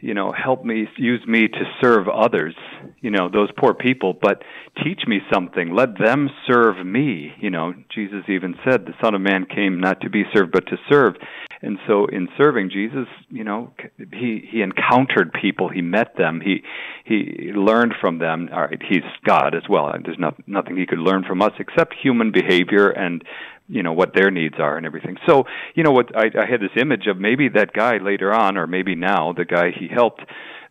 you 0.00 0.14
know, 0.14 0.30
help 0.32 0.64
me 0.64 0.88
use 0.96 1.26
me 1.26 1.48
to 1.48 1.64
serve 1.80 2.08
others. 2.08 2.54
You 3.00 3.10
know, 3.10 3.28
those 3.28 3.50
poor 3.58 3.74
people, 3.74 4.12
but 4.12 4.42
teach 4.84 5.00
me 5.06 5.20
something. 5.32 5.74
Let 5.74 5.98
them 5.98 6.30
serve 6.46 6.84
me. 6.86 7.32
You 7.40 7.50
know, 7.50 7.74
Jesus 7.92 8.24
even 8.28 8.54
said, 8.64 8.86
"The 8.86 8.94
Son 9.02 9.14
of 9.14 9.20
Man 9.20 9.46
came 9.46 9.80
not 9.80 10.00
to 10.02 10.10
be 10.10 10.24
served, 10.32 10.52
but 10.52 10.66
to 10.68 10.76
serve." 10.88 11.16
And 11.62 11.78
so, 11.86 12.06
in 12.06 12.28
serving 12.36 12.70
Jesus, 12.70 13.06
you 13.30 13.44
know, 13.44 13.72
he 14.12 14.46
he 14.50 14.60
encountered 14.62 15.32
people, 15.32 15.68
he 15.68 15.80
met 15.82 16.16
them, 16.16 16.40
he 16.40 16.62
he 17.04 17.52
learned 17.54 17.94
from 18.00 18.18
them. 18.18 18.48
All 18.52 18.62
right, 18.62 18.80
he's 18.88 19.02
God 19.24 19.54
as 19.54 19.62
well. 19.68 19.92
There's 20.04 20.18
not, 20.18 20.36
nothing 20.46 20.76
he 20.76 20.86
could 20.86 20.98
learn 20.98 21.24
from 21.24 21.40
us 21.40 21.52
except 21.58 21.94
human 22.00 22.30
behavior 22.30 22.90
and 22.90 23.24
you 23.68 23.82
know 23.82 23.92
what 23.92 24.14
their 24.14 24.30
needs 24.30 24.56
are 24.58 24.76
and 24.76 24.86
everything. 24.86 25.16
So, 25.26 25.44
you 25.74 25.82
know 25.82 25.92
what 25.92 26.14
I, 26.16 26.26
I 26.38 26.46
had 26.50 26.60
this 26.60 26.76
image 26.80 27.06
of 27.06 27.18
maybe 27.18 27.48
that 27.48 27.72
guy 27.72 27.98
later 27.98 28.32
on, 28.32 28.56
or 28.56 28.66
maybe 28.66 28.94
now 28.94 29.32
the 29.32 29.44
guy 29.44 29.70
he 29.70 29.88
helped, 29.88 30.22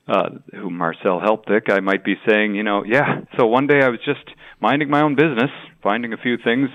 uh, 0.07 0.29
who 0.53 0.69
Marcel 0.69 1.19
helped, 1.19 1.49
I 1.49 1.79
might 1.79 2.03
be 2.03 2.15
saying, 2.27 2.55
you 2.55 2.63
know, 2.63 2.83
yeah. 2.83 3.21
So 3.37 3.47
one 3.47 3.65
day 3.65 3.81
I 3.81 3.89
was 3.89 3.99
just 4.05 4.23
minding 4.61 4.89
my 4.89 5.01
own 5.01 5.15
business, 5.15 5.49
finding 5.81 6.13
a 6.13 6.17
few 6.17 6.37
things 6.37 6.69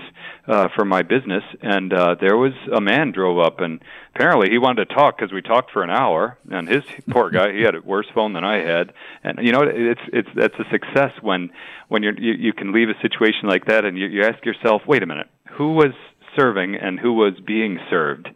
uh, 0.47 0.67
for 0.75 0.83
my 0.83 1.01
business, 1.01 1.43
and 1.61 1.93
uh, 1.93 2.15
there 2.19 2.35
was 2.35 2.53
a 2.73 2.81
man 2.81 3.11
drove 3.11 3.39
up, 3.39 3.59
and 3.59 3.81
apparently 4.13 4.49
he 4.49 4.57
wanted 4.57 4.89
to 4.89 4.93
talk 4.93 5.17
because 5.17 5.31
we 5.31 5.41
talked 5.41 5.71
for 5.71 5.83
an 5.83 5.89
hour. 5.89 6.37
And 6.49 6.67
his 6.67 6.83
poor 7.09 7.29
guy, 7.29 7.53
he 7.53 7.61
had 7.61 7.75
a 7.75 7.81
worse 7.81 8.07
phone 8.13 8.33
than 8.33 8.43
I 8.43 8.57
had, 8.57 8.93
and 9.23 9.39
you 9.41 9.51
know, 9.51 9.61
it's 9.63 10.01
it's 10.11 10.29
that's 10.35 10.55
a 10.59 10.69
success 10.69 11.11
when 11.21 11.51
when 11.87 12.03
you're, 12.03 12.19
you 12.19 12.33
you 12.33 12.53
can 12.53 12.73
leave 12.73 12.89
a 12.89 12.99
situation 13.01 13.47
like 13.47 13.65
that, 13.65 13.85
and 13.85 13.97
you, 13.97 14.07
you 14.07 14.23
ask 14.23 14.45
yourself, 14.45 14.81
wait 14.85 15.03
a 15.03 15.05
minute, 15.05 15.27
who 15.51 15.73
was 15.73 15.93
serving 16.35 16.75
and 16.75 16.99
who 16.99 17.13
was 17.13 17.33
being 17.45 17.79
served? 17.89 18.29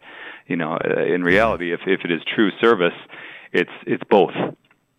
You 0.46 0.56
know, 0.56 0.76
in 0.76 1.22
reality, 1.22 1.72
if 1.72 1.80
if 1.86 2.00
it 2.04 2.10
is 2.10 2.22
true 2.34 2.50
service, 2.60 2.94
it's 3.52 3.72
it's 3.86 4.04
both. 4.08 4.32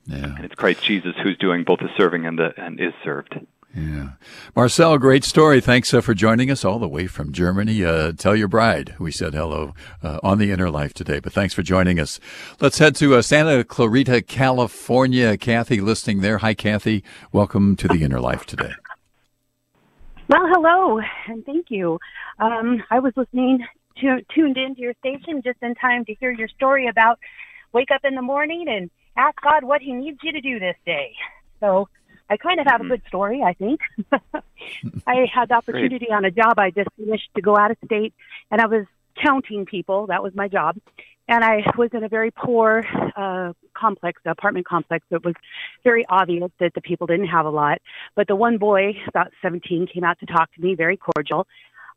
Yeah. 0.08 0.36
And 0.36 0.46
it's 0.46 0.56
Christ 0.56 0.84
Jesus 0.84 1.16
who's 1.22 1.38
doing 1.38 1.64
both 1.64 1.80
the 1.80 1.90
serving 1.98 2.26
and 2.26 2.40
the 2.40 2.54
and 2.58 2.80
is 2.80 2.94
served. 3.04 3.40
Yeah. 3.76 4.12
Marcel, 4.56 4.98
great 4.98 5.24
story. 5.24 5.62
Thanks 5.62 5.94
uh, 5.94 6.02
for 6.02 6.16
joining 6.16 6.50
us 6.50 6.66
all 6.66 6.80
the 6.80 6.88
way 6.88 7.06
from 7.06 7.32
Germany. 7.32 7.84
Uh, 7.86 8.12
tell 8.14 8.36
your 8.36 8.48
bride 8.48 8.96
we 8.98 9.12
said 9.12 9.36
hello 9.36 9.76
uh, 10.02 10.20
on 10.24 10.40
the 10.40 10.52
inner 10.52 10.72
life 10.72 10.94
today, 10.94 11.20
but 11.20 11.34
thanks 11.34 11.54
for 11.54 11.62
joining 11.62 12.00
us. 12.00 12.20
Let's 12.60 12.80
head 12.80 12.96
to 12.96 13.16
uh, 13.16 13.22
Santa 13.22 13.64
Clarita, 13.64 14.24
California. 14.24 15.38
Kathy 15.38 15.80
listening 15.80 16.22
there. 16.22 16.40
Hi, 16.40 16.56
Kathy. 16.56 17.04
Welcome 17.32 17.76
to 17.76 17.88
the 17.88 18.04
inner 18.04 18.20
life 18.20 18.46
today. 18.46 18.74
Well, 20.30 20.48
hello, 20.48 21.00
and 21.28 21.46
thank 21.46 21.68
you. 21.70 22.00
Um, 22.40 22.84
I 22.90 23.00
was 23.00 23.14
listening, 23.16 23.66
to, 24.02 24.22
tuned 24.34 24.58
into 24.58 24.82
your 24.82 24.94
station 25.00 25.42
just 25.44 25.60
in 25.62 25.76
time 25.76 26.04
to 26.06 26.16
hear 26.16 26.32
your 26.32 26.48
story 26.48 26.88
about 26.88 27.20
wake 27.74 27.92
up 27.92 28.02
in 28.04 28.16
the 28.16 28.22
morning 28.22 28.66
and 28.68 28.90
ask 29.18 29.40
God 29.42 29.64
what 29.64 29.82
He 29.82 29.94
needs 29.94 30.20
you 30.24 30.32
to 30.32 30.42
do 30.42 30.60
this 30.60 30.76
day. 30.86 31.14
So 31.60 31.90
I 32.30 32.38
kind 32.38 32.60
of 32.60 32.68
have 32.68 32.82
a 32.82 32.88
good 32.88 33.02
story, 33.08 33.42
I 33.44 33.54
think. 33.54 33.80
I 35.08 35.28
had 35.34 35.50
the 35.50 35.56
opportunity 35.56 36.08
on 36.12 36.26
a 36.26 36.32
job 36.32 36.60
I 36.60 36.72
just 36.72 36.90
finished 36.98 37.30
to 37.36 37.42
go 37.42 37.58
out 37.58 37.72
of 37.72 37.78
state, 37.86 38.14
and 38.52 38.62
I 38.62 38.68
was 38.68 38.86
counting 39.22 39.66
people. 39.66 40.08
That 40.08 40.22
was 40.24 40.34
my 40.36 40.48
job. 40.48 40.78
And 41.30 41.44
I 41.44 41.64
was 41.78 41.90
in 41.94 42.04
a 42.04 42.10
very 42.10 42.32
poor 42.32 42.86
uh, 43.16 43.52
complex, 43.74 44.22
apartment 44.26 44.66
complex. 44.66 45.06
It 45.12 45.26
was 45.26 45.36
very 45.84 46.06
obvious 46.08 46.52
that 46.60 46.74
the 46.74 46.82
people 46.82 47.06
didn't 47.06 47.28
have 47.28 47.46
a 47.46 47.50
lot. 47.50 47.80
But 48.16 48.28
the 48.28 48.36
one 48.36 48.58
boy, 48.58 48.94
about 49.08 49.32
17, 49.42 49.88
came 49.94 50.06
out 50.06 50.20
to 50.20 50.26
talk 50.26 50.54
to 50.54 50.62
me, 50.62 50.76
very 50.76 50.98
cordial. 50.98 51.46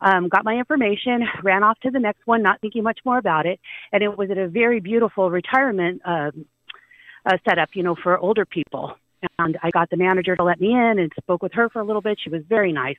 Um, 0.00 0.28
got 0.28 0.44
my 0.44 0.56
information, 0.56 1.28
ran 1.42 1.62
off 1.62 1.78
to 1.80 1.90
the 1.90 2.00
next 2.00 2.26
one, 2.26 2.42
not 2.42 2.60
thinking 2.60 2.82
much 2.82 3.00
more 3.04 3.18
about 3.18 3.46
it. 3.46 3.60
And 3.92 4.02
it 4.02 4.16
was 4.16 4.30
at 4.30 4.38
a 4.38 4.48
very 4.48 4.80
beautiful 4.80 5.30
retirement 5.30 6.02
um, 6.04 6.46
uh, 7.26 7.36
set 7.48 7.58
up, 7.58 7.70
you 7.74 7.82
know, 7.82 7.94
for 7.94 8.18
older 8.18 8.44
people. 8.44 8.94
And 9.38 9.58
I 9.62 9.70
got 9.70 9.90
the 9.90 9.96
manager 9.96 10.34
to 10.36 10.42
let 10.42 10.60
me 10.60 10.72
in 10.72 10.98
and 10.98 11.12
spoke 11.22 11.42
with 11.42 11.52
her 11.52 11.68
for 11.68 11.80
a 11.80 11.84
little 11.84 12.00
bit. 12.00 12.18
She 12.22 12.30
was 12.30 12.42
very 12.48 12.72
nice. 12.72 12.96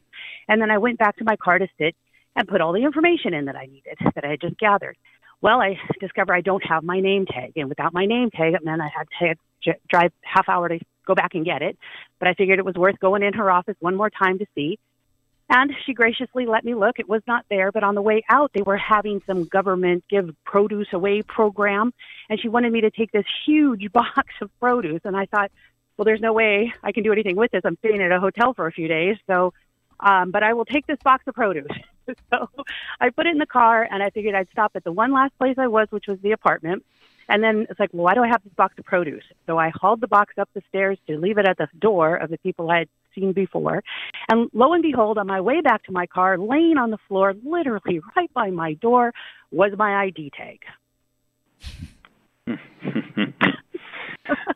And 0.47 0.61
then 0.61 0.69
I 0.69 0.77
went 0.77 0.99
back 0.99 1.17
to 1.17 1.23
my 1.23 1.35
car 1.35 1.57
to 1.57 1.67
sit 1.77 1.95
and 2.35 2.47
put 2.47 2.61
all 2.61 2.73
the 2.73 2.83
information 2.83 3.33
in 3.33 3.45
that 3.45 3.55
I 3.55 3.65
needed, 3.65 3.97
that 4.15 4.23
I 4.23 4.29
had 4.29 4.41
just 4.41 4.57
gathered. 4.57 4.97
Well, 5.41 5.59
I 5.59 5.77
discover 5.99 6.33
I 6.33 6.41
don't 6.41 6.63
have 6.65 6.83
my 6.83 6.99
name 6.99 7.25
tag, 7.25 7.53
and 7.55 7.67
without 7.67 7.93
my 7.93 8.05
name 8.05 8.29
tag, 8.29 8.53
it 8.53 8.63
meant 8.63 8.81
I 8.81 8.89
had 8.93 9.35
to 9.65 9.73
drive 9.89 10.11
half 10.21 10.47
hour 10.47 10.69
to 10.69 10.79
go 11.07 11.15
back 11.15 11.33
and 11.33 11.43
get 11.43 11.63
it. 11.63 11.77
But 12.19 12.27
I 12.27 12.35
figured 12.35 12.59
it 12.59 12.65
was 12.65 12.75
worth 12.75 12.99
going 12.99 13.23
in 13.23 13.33
her 13.33 13.49
office 13.49 13.75
one 13.79 13.95
more 13.95 14.11
time 14.11 14.37
to 14.37 14.45
see. 14.53 14.77
And 15.53 15.73
she 15.85 15.93
graciously 15.93 16.45
let 16.45 16.63
me 16.63 16.75
look. 16.75 16.97
It 16.97 17.09
was 17.09 17.21
not 17.27 17.45
there, 17.49 17.73
but 17.73 17.83
on 17.83 17.93
the 17.93 18.01
way 18.01 18.23
out, 18.29 18.51
they 18.53 18.61
were 18.61 18.77
having 18.77 19.21
some 19.27 19.43
government 19.43 20.05
give 20.09 20.33
produce 20.45 20.87
away 20.93 21.23
program, 21.23 21.93
and 22.29 22.39
she 22.39 22.47
wanted 22.47 22.71
me 22.71 22.79
to 22.81 22.89
take 22.89 23.11
this 23.11 23.25
huge 23.45 23.91
box 23.93 24.33
of 24.41 24.49
produce. 24.61 25.01
And 25.03 25.17
I 25.17 25.25
thought, 25.25 25.51
well, 25.97 26.05
there's 26.05 26.21
no 26.21 26.31
way 26.31 26.73
I 26.81 26.93
can 26.93 27.03
do 27.03 27.11
anything 27.11 27.35
with 27.35 27.51
this. 27.51 27.63
I'm 27.65 27.77
staying 27.79 28.01
at 28.01 28.13
a 28.13 28.19
hotel 28.21 28.53
for 28.53 28.65
a 28.65 28.71
few 28.71 28.87
days, 28.87 29.17
so 29.27 29.53
um, 29.99 30.31
but 30.31 30.41
I 30.41 30.53
will 30.53 30.65
take 30.65 30.87
this 30.87 30.97
box 31.03 31.25
of 31.27 31.35
produce. 31.35 31.67
so 32.33 32.49
I 33.01 33.09
put 33.09 33.27
it 33.27 33.31
in 33.31 33.37
the 33.37 33.45
car 33.45 33.87
and 33.89 34.01
I 34.01 34.09
figured 34.09 34.35
I'd 34.35 34.49
stop 34.51 34.71
at 34.75 34.85
the 34.85 34.91
one 34.91 35.11
last 35.11 35.37
place 35.37 35.55
I 35.57 35.67
was, 35.67 35.87
which 35.91 36.07
was 36.07 36.17
the 36.21 36.31
apartment. 36.31 36.85
And 37.31 37.41
then 37.41 37.65
it's 37.69 37.79
like, 37.79 37.91
well, 37.93 38.03
why 38.03 38.13
do 38.13 38.21
I 38.21 38.27
have 38.27 38.43
this 38.43 38.53
box 38.53 38.75
of 38.77 38.83
produce? 38.83 39.23
So 39.47 39.57
I 39.57 39.71
hauled 39.73 40.01
the 40.01 40.07
box 40.07 40.33
up 40.37 40.49
the 40.53 40.61
stairs 40.67 40.97
to 41.07 41.17
leave 41.17 41.37
it 41.37 41.47
at 41.47 41.57
the 41.57 41.69
door 41.79 42.17
of 42.17 42.29
the 42.29 42.37
people 42.37 42.69
I 42.69 42.79
had 42.79 42.89
seen 43.15 43.31
before. 43.31 43.83
And 44.29 44.49
lo 44.53 44.73
and 44.73 44.83
behold, 44.83 45.17
on 45.17 45.27
my 45.27 45.39
way 45.39 45.61
back 45.61 45.83
to 45.85 45.93
my 45.93 46.07
car, 46.07 46.37
laying 46.37 46.77
on 46.77 46.91
the 46.91 46.97
floor, 47.07 47.33
literally 47.41 48.01
right 48.17 48.31
by 48.33 48.49
my 48.49 48.73
door, 48.73 49.13
was 49.49 49.71
my 49.77 50.03
ID 50.03 50.31
tag. 50.35 50.59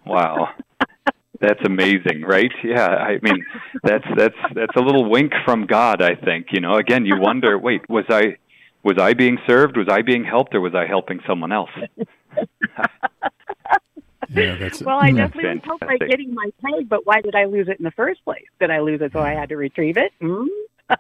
wow. 0.06 0.50
That's 1.40 1.62
amazing, 1.66 2.24
right? 2.28 2.52
Yeah, 2.64 2.88
I 2.88 3.20
mean, 3.22 3.46
that's 3.84 4.06
that's 4.18 4.36
that's 4.54 4.76
a 4.76 4.82
little 4.82 5.10
wink 5.10 5.34
from 5.44 5.66
God, 5.66 6.02
I 6.02 6.16
think. 6.16 6.48
You 6.52 6.62
know, 6.62 6.76
again, 6.76 7.06
you 7.06 7.20
wonder, 7.20 7.58
wait, 7.60 7.88
was 7.90 8.06
I 8.10 8.38
was 8.84 8.98
I 9.00 9.14
being 9.14 9.38
served? 9.46 9.76
Was 9.78 9.88
I 9.90 10.02
being 10.02 10.24
helped, 10.24 10.56
or 10.56 10.62
was 10.62 10.74
I 10.76 10.86
helping 10.86 11.20
someone 11.28 11.52
else? 11.52 11.72
yeah, 14.30 14.56
that's 14.56 14.82
well, 14.82 15.00
I 15.00 15.12
definitely 15.12 15.56
was 15.56 15.64
helped 15.64 15.86
by 15.86 15.98
getting 15.98 16.34
my 16.34 16.50
tag, 16.62 16.90
but 16.90 17.06
why 17.06 17.22
did 17.22 17.36
I 17.36 17.46
lose 17.46 17.68
it 17.68 17.78
in 17.80 17.84
the 17.84 17.92
first 17.92 18.24
place? 18.24 18.46
Did 18.60 18.72
I 18.72 18.80
lose 18.80 19.02
it 19.02 19.14
so 19.14 19.20
I 19.20 19.34
had 19.34 19.50
to 19.50 19.58
retrieve 19.58 19.98
it? 19.98 20.12
Mm? 20.22 20.48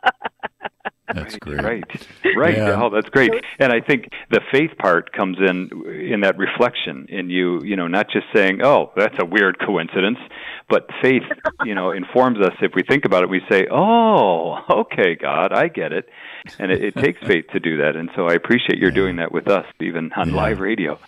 That's 1.13 1.35
great. 1.37 1.61
Right. 1.61 2.07
Right. 2.35 2.57
Yeah. 2.57 2.81
Oh, 2.81 2.89
that's 2.89 3.09
great. 3.09 3.31
And 3.59 3.71
I 3.71 3.79
think 3.79 4.09
the 4.31 4.41
faith 4.51 4.71
part 4.79 5.13
comes 5.13 5.37
in 5.37 5.69
in 5.85 6.21
that 6.21 6.37
reflection 6.37 7.05
in 7.09 7.29
you, 7.29 7.63
you 7.63 7.75
know, 7.75 7.87
not 7.87 8.09
just 8.09 8.25
saying, 8.33 8.61
"Oh, 8.63 8.91
that's 8.95 9.17
a 9.19 9.25
weird 9.25 9.59
coincidence," 9.59 10.17
but 10.67 10.89
faith, 11.01 11.23
you 11.63 11.75
know, 11.75 11.91
informs 11.91 12.39
us 12.39 12.53
if 12.61 12.73
we 12.73 12.81
think 12.81 13.05
about 13.05 13.23
it, 13.23 13.29
we 13.29 13.41
say, 13.49 13.67
"Oh, 13.69 14.57
okay, 14.67 15.15
God, 15.15 15.53
I 15.53 15.67
get 15.67 15.93
it." 15.93 16.09
And 16.57 16.71
it, 16.71 16.83
it 16.83 16.95
takes 16.95 17.19
faith 17.27 17.45
to 17.53 17.59
do 17.59 17.77
that. 17.77 17.95
And 17.95 18.09
so 18.15 18.27
I 18.27 18.33
appreciate 18.33 18.79
you're 18.79 18.91
doing 18.91 19.17
that 19.17 19.31
with 19.31 19.47
us 19.47 19.65
even 19.79 20.11
on 20.13 20.29
yeah. 20.29 20.35
live 20.35 20.59
radio. 20.59 20.99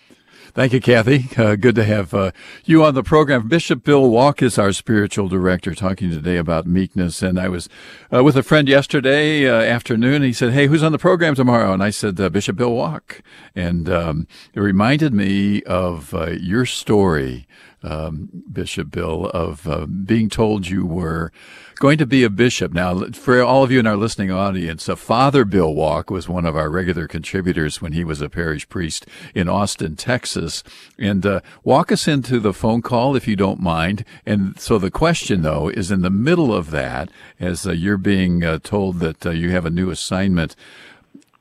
Thank 0.58 0.74
you, 0.74 0.82
Kathy. 0.82 1.30
Uh, 1.38 1.56
good 1.56 1.76
to 1.76 1.84
have 1.84 2.16
uh, 2.16 2.32
you 2.66 2.84
on 2.84 2.96
the 2.96 3.04
program. 3.04 3.48
Bishop 3.48 3.84
Bill 3.84 4.10
Wack 4.10 4.42
is 4.42 4.58
our 4.58 4.72
spiritual 4.72 5.28
director, 5.28 5.76
talking 5.76 6.10
today 6.10 6.38
about 6.38 6.66
meekness. 6.66 7.22
And 7.22 7.40
I 7.40 7.48
was 7.48 7.70
uh, 8.12 8.24
with 8.24 8.36
a 8.36 8.42
friend 8.42 8.68
yesterday 8.68 9.48
uh, 9.48 9.62
afternoon. 9.62 10.24
he 10.24 10.34
said, 10.34 10.54
"Hey, 10.54 10.66
who's 10.66 10.82
on 10.82 10.94
the 10.94 10.98
program 10.98 11.36
tomorrow?" 11.36 11.74
And 11.74 11.84
I 11.84 11.92
said, 11.92 12.20
uh, 12.20 12.30
"Bishop 12.30 12.56
Bill 12.56 12.74
Wack." 12.74 13.22
And 13.56 13.88
um, 13.88 14.28
it 14.56 14.60
reminded 14.60 15.14
me 15.14 15.62
of 15.62 16.16
uh, 16.16 16.32
your 16.32 16.66
story 16.66 17.48
um, 17.88 18.30
Bishop 18.52 18.92
Bill, 18.92 19.28
of 19.28 19.68
uh, 19.68 19.86
being 19.86 20.30
told 20.30 20.68
you 20.68 20.86
were 20.86 21.32
going 21.80 21.98
to 21.98 22.06
be 22.06 22.24
a 22.24 22.30
bishop. 22.30 22.74
Now, 22.74 23.06
for 23.12 23.42
all 23.44 23.64
of 23.64 23.72
you 23.72 23.80
in 23.80 23.88
our 23.88 23.96
listening 23.96 24.32
audience, 24.32 24.90
uh, 24.90 24.96
Father 24.96 25.46
Bill 25.46 25.74
Wack 25.74 26.10
was 26.10 26.28
one 26.28 26.46
of 26.46 26.56
our 26.56 26.70
regular 26.70 27.08
contributors 27.08 27.82
when 27.82 27.94
he 27.94 28.04
was 28.04 28.22
a 28.22 28.30
parish 28.30 28.68
priest 28.68 29.06
in 29.36 29.48
Austin, 29.48 29.96
Texas. 29.96 30.64
And 30.98 31.26
uh, 31.26 31.42
walk 31.64 31.92
us 31.92 32.08
into 32.08 32.40
the 32.40 32.54
phone 32.54 32.82
call 32.82 33.16
if 33.16 33.28
you 33.28 33.36
don't 33.36 33.60
mind. 33.60 34.04
And 34.26 34.60
so 34.60 34.78
the 34.78 34.92
question, 34.92 35.44
though, 35.44 35.70
is 35.70 35.92
in 35.92 36.02
the 36.02 36.10
middle 36.10 36.54
of 36.54 36.72
that, 36.72 37.10
as 37.40 37.68
uh, 37.68 37.72
you're 37.72 37.98
being 37.98 38.44
uh, 38.44 38.60
told 38.64 39.00
that 39.00 39.26
uh, 39.26 39.30
you 39.30 39.52
have 39.52 39.66
a 39.66 39.72
new 39.72 39.90
assignment 39.92 40.56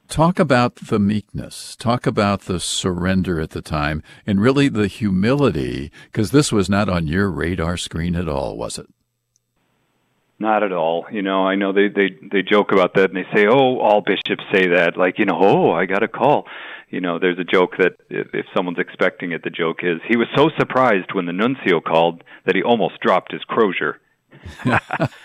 talk 0.09 0.39
about 0.39 0.77
the 0.77 0.99
meekness, 0.99 1.77
talk 1.77 2.07
about 2.07 2.43
the 2.43 2.61
surrender 2.61 3.41
at 3.41 3.51
the 3.51 3.63
time, 3.63 4.03
and 4.27 4.41
really 4.41 4.69
the 4.69 4.87
humility, 4.87 5.91
because 6.07 6.31
this 6.31 6.53
was 6.53 6.69
not 6.69 6.89
on 6.89 7.07
your 7.07 7.31
radar 7.31 7.77
screen 7.77 8.15
at 8.15 8.29
all, 8.29 8.57
was 8.57 8.79
it? 8.79 8.87
Not 10.39 10.63
at 10.63 10.73
all. 10.73 11.07
You 11.11 11.23
know, 11.23 11.47
I 11.47 11.55
know 11.55 11.73
they 11.73 11.89
they 11.89 12.11
they 12.31 12.43
joke 12.43 12.71
about 12.71 12.95
that 12.95 13.11
and 13.11 13.17
they 13.17 13.27
say, 13.35 13.47
"Oh, 13.47 13.79
all 13.79 14.03
bishops 14.03 14.45
say 14.53 14.69
that." 14.69 14.97
Like, 14.97 15.19
you 15.19 15.25
know, 15.25 15.39
"Oh, 15.41 15.73
I 15.73 15.87
got 15.87 16.03
a 16.03 16.09
call." 16.09 16.47
You 16.91 17.01
know, 17.01 17.19
there's 17.19 17.39
a 17.39 17.45
joke 17.45 17.79
that 17.79 17.95
if, 18.11 18.29
if 18.35 18.47
someone's 18.55 18.79
expecting 18.79 19.33
it, 19.33 19.43
the 19.43 19.51
joke 19.51 19.79
is 19.83 19.99
he 20.07 20.17
was 20.17 20.29
so 20.37 20.51
surprised 20.59 21.15
when 21.15 21.27
the 21.27 21.33
nuncio 21.33 21.81
called 21.81 22.23
that 22.45 22.55
he 22.55 22.63
almost 22.63 23.01
dropped 23.01 23.33
his 23.33 23.43
crozier 23.45 23.99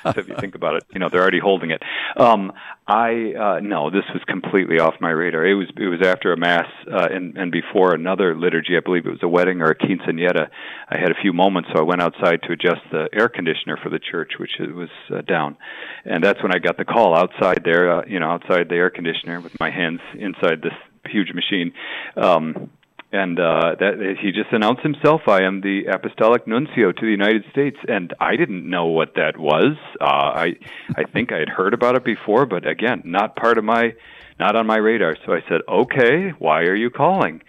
if 0.05 0.28
you 0.28 0.36
think 0.39 0.55
about 0.55 0.76
it, 0.76 0.84
you 0.93 0.99
know 0.99 1.09
they're 1.09 1.22
already 1.22 1.39
holding 1.39 1.72
it. 1.72 1.82
Um, 2.17 2.51
I 2.88 3.34
uh, 3.34 3.59
no, 3.61 3.89
this 3.89 4.03
was 4.13 4.22
completely 4.28 4.80
off 4.80 4.95
my 4.99 5.09
radar. 5.09 5.45
It 5.45 5.53
was 5.53 5.67
it 5.78 5.88
was 5.88 6.01
after 6.05 6.34
a 6.34 6.38
mass 6.38 6.67
uh, 6.91 7.07
and 7.11 7.38
and 7.38 7.51
before 7.51 7.93
another 7.93 8.36
liturgy. 8.36 8.78
I 8.78 8.82
believe 8.82 9.05
it 9.05 9.11
was 9.11 9.24
a 9.24 9.28
wedding 9.28 9.61
or 9.61 9.72
a 9.72 9.76
quinceañera. 9.76 10.49
I 10.89 10.97
had 10.97 11.11
a 11.11 11.15
few 11.22 11.34
moments, 11.34 11.69
so 11.74 11.80
I 11.80 11.84
went 11.84 12.01
outside 12.01 12.41
to 12.43 12.53
adjust 12.53 12.82
the 12.91 13.07
air 13.13 13.30
conditioner 13.30 13.78
for 13.82 13.89
the 13.89 13.99
church, 13.99 14.34
which 14.39 14.51
was 14.59 14.89
uh, 15.13 15.22
down, 15.22 15.57
and 16.05 16.24
that's 16.24 16.41
when 16.43 16.53
I 16.53 16.59
got 16.59 16.78
the 16.78 16.86
call 16.86 17.15
outside 17.15 17.61
there. 17.63 17.99
Uh, 17.99 18.05
you 18.07 18.19
know, 18.19 18.30
outside 18.30 18.69
the 18.69 18.76
air 18.76 18.89
conditioner 18.89 19.39
with 19.39 19.57
my 19.59 19.69
hands 19.69 20.01
inside 20.17 20.61
this 20.61 20.74
huge 21.05 21.34
machine. 21.34 21.74
Um, 22.15 22.69
and 23.12 23.39
uh, 23.39 23.76
that 23.80 24.16
he 24.22 24.32
just 24.32 24.51
announced 24.53 24.84
himself. 24.84 25.22
I 25.28 25.43
am 25.43 25.62
the 25.62 25.86
apostolic 25.91 26.47
nuncio 26.47 26.91
to 26.91 27.01
the 27.01 27.12
United 27.12 27.43
States, 27.51 27.78
and 27.88 28.14
I 28.20 28.38
didn't 28.38 28.70
know 28.70 28.86
what 28.86 29.16
that 29.16 29.38
was. 29.38 29.76
Uh, 29.99 30.05
I 30.05 30.55
I 30.95 31.03
think 31.03 31.32
I 31.32 31.39
had 31.39 31.49
heard 31.49 31.74
about 31.74 31.95
it 31.95 32.05
before, 32.05 32.45
but 32.45 32.66
again, 32.66 33.01
not 33.03 33.36
part 33.36 33.57
of 33.57 33.66
my, 33.66 33.93
not 34.39 34.55
on 34.55 34.66
my 34.66 34.78
radar. 34.78 35.18
So 35.26 35.34
I 35.34 35.41
said, 35.49 35.62
"Okay, 35.68 36.30
why 36.39 36.62
are 36.62 36.76
you 36.76 36.89
calling?" 36.89 37.41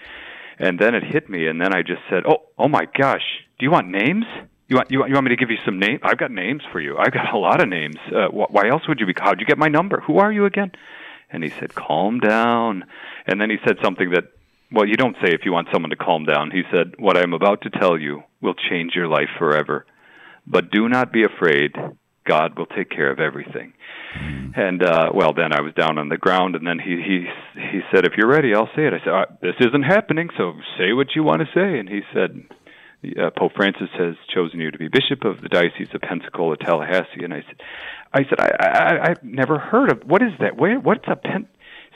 And 0.58 0.78
then 0.78 0.94
it 0.94 1.04
hit 1.04 1.28
me, 1.28 1.46
and 1.46 1.60
then 1.60 1.74
I 1.74 1.82
just 1.82 2.02
said, 2.10 2.24
"Oh, 2.26 2.42
oh 2.58 2.68
my 2.68 2.86
gosh, 2.98 3.24
do 3.58 3.64
you 3.64 3.70
want 3.70 3.88
names?" 3.88 4.24
You 4.68 4.76
want, 4.76 4.90
you 4.90 5.00
want 5.00 5.10
you 5.10 5.14
want 5.14 5.24
me 5.24 5.30
to 5.30 5.36
give 5.36 5.50
you 5.50 5.58
some 5.66 5.78
names? 5.78 6.00
I've 6.02 6.16
got 6.16 6.30
names 6.30 6.62
for 6.72 6.80
you. 6.80 6.96
I've 6.96 7.12
got 7.12 7.34
a 7.34 7.38
lot 7.38 7.60
of 7.60 7.68
names. 7.68 7.96
Uh, 8.06 8.28
wh- 8.28 8.50
why 8.50 8.68
else 8.68 8.88
would 8.88 9.00
you 9.00 9.06
be? 9.06 9.12
How'd 9.16 9.38
you 9.38 9.44
get 9.44 9.58
my 9.58 9.68
number? 9.68 10.00
Who 10.00 10.18
are 10.18 10.32
you 10.32 10.46
again? 10.46 10.72
And 11.30 11.44
he 11.44 11.50
said, 11.50 11.74
"Calm 11.74 12.20
down." 12.20 12.84
And 13.26 13.38
then 13.38 13.50
he 13.50 13.58
said 13.66 13.76
something 13.82 14.10
that 14.12 14.24
well, 14.72 14.86
you 14.86 14.94
don't 14.94 15.16
say 15.22 15.32
if 15.32 15.44
you 15.44 15.52
want 15.52 15.68
someone 15.72 15.90
to 15.90 15.96
calm 15.96 16.24
down. 16.24 16.50
He 16.50 16.62
said, 16.72 16.94
What 16.98 17.16
I 17.16 17.22
am 17.22 17.34
about 17.34 17.62
to 17.62 17.70
tell 17.70 17.98
you 17.98 18.22
will 18.40 18.54
change 18.54 18.92
your 18.94 19.08
life 19.08 19.28
forever. 19.38 19.86
But 20.46 20.70
do 20.70 20.88
not 20.88 21.12
be 21.12 21.24
afraid. 21.24 21.76
God 22.26 22.56
will 22.56 22.66
take 22.66 22.90
care 22.90 23.10
of 23.10 23.20
everything. 23.20 23.74
Mm. 24.16 24.56
And 24.56 24.82
uh 24.82 25.10
well 25.14 25.32
then 25.32 25.52
I 25.52 25.60
was 25.60 25.74
down 25.74 25.98
on 25.98 26.08
the 26.08 26.16
ground 26.16 26.54
and 26.54 26.66
then 26.66 26.78
he 26.78 26.96
he 26.96 27.26
he 27.54 27.80
said 27.90 28.04
if 28.04 28.12
you're 28.16 28.28
ready 28.28 28.54
I'll 28.54 28.70
say 28.76 28.86
it. 28.86 28.92
I 28.92 28.98
said 28.98 29.12
uh, 29.12 29.26
this 29.40 29.54
isn't 29.60 29.82
happening 29.82 30.28
so 30.36 30.52
say 30.78 30.92
what 30.92 31.16
you 31.16 31.22
want 31.22 31.40
to 31.40 31.46
say 31.54 31.78
and 31.78 31.88
he 31.88 32.02
said 32.12 32.44
uh, 33.18 33.30
Pope 33.36 33.52
Francis 33.56 33.88
has 33.98 34.14
chosen 34.32 34.60
you 34.60 34.70
to 34.70 34.78
be 34.78 34.88
bishop 34.88 35.24
of 35.24 35.40
the 35.40 35.48
Diocese 35.48 35.88
of 35.94 36.02
Pensacola 36.02 36.56
Tallahassee 36.58 37.24
and 37.24 37.32
I 37.32 37.42
said 37.46 37.60
I 38.12 38.24
said 38.28 38.40
I 38.40 38.68
I 38.68 39.10
I've 39.10 39.24
never 39.24 39.58
heard 39.58 39.90
of 39.90 40.02
what 40.04 40.22
is 40.22 40.32
that? 40.40 40.56
Where 40.56 40.78
what's 40.78 41.08
a 41.08 41.16
pen 41.16 41.48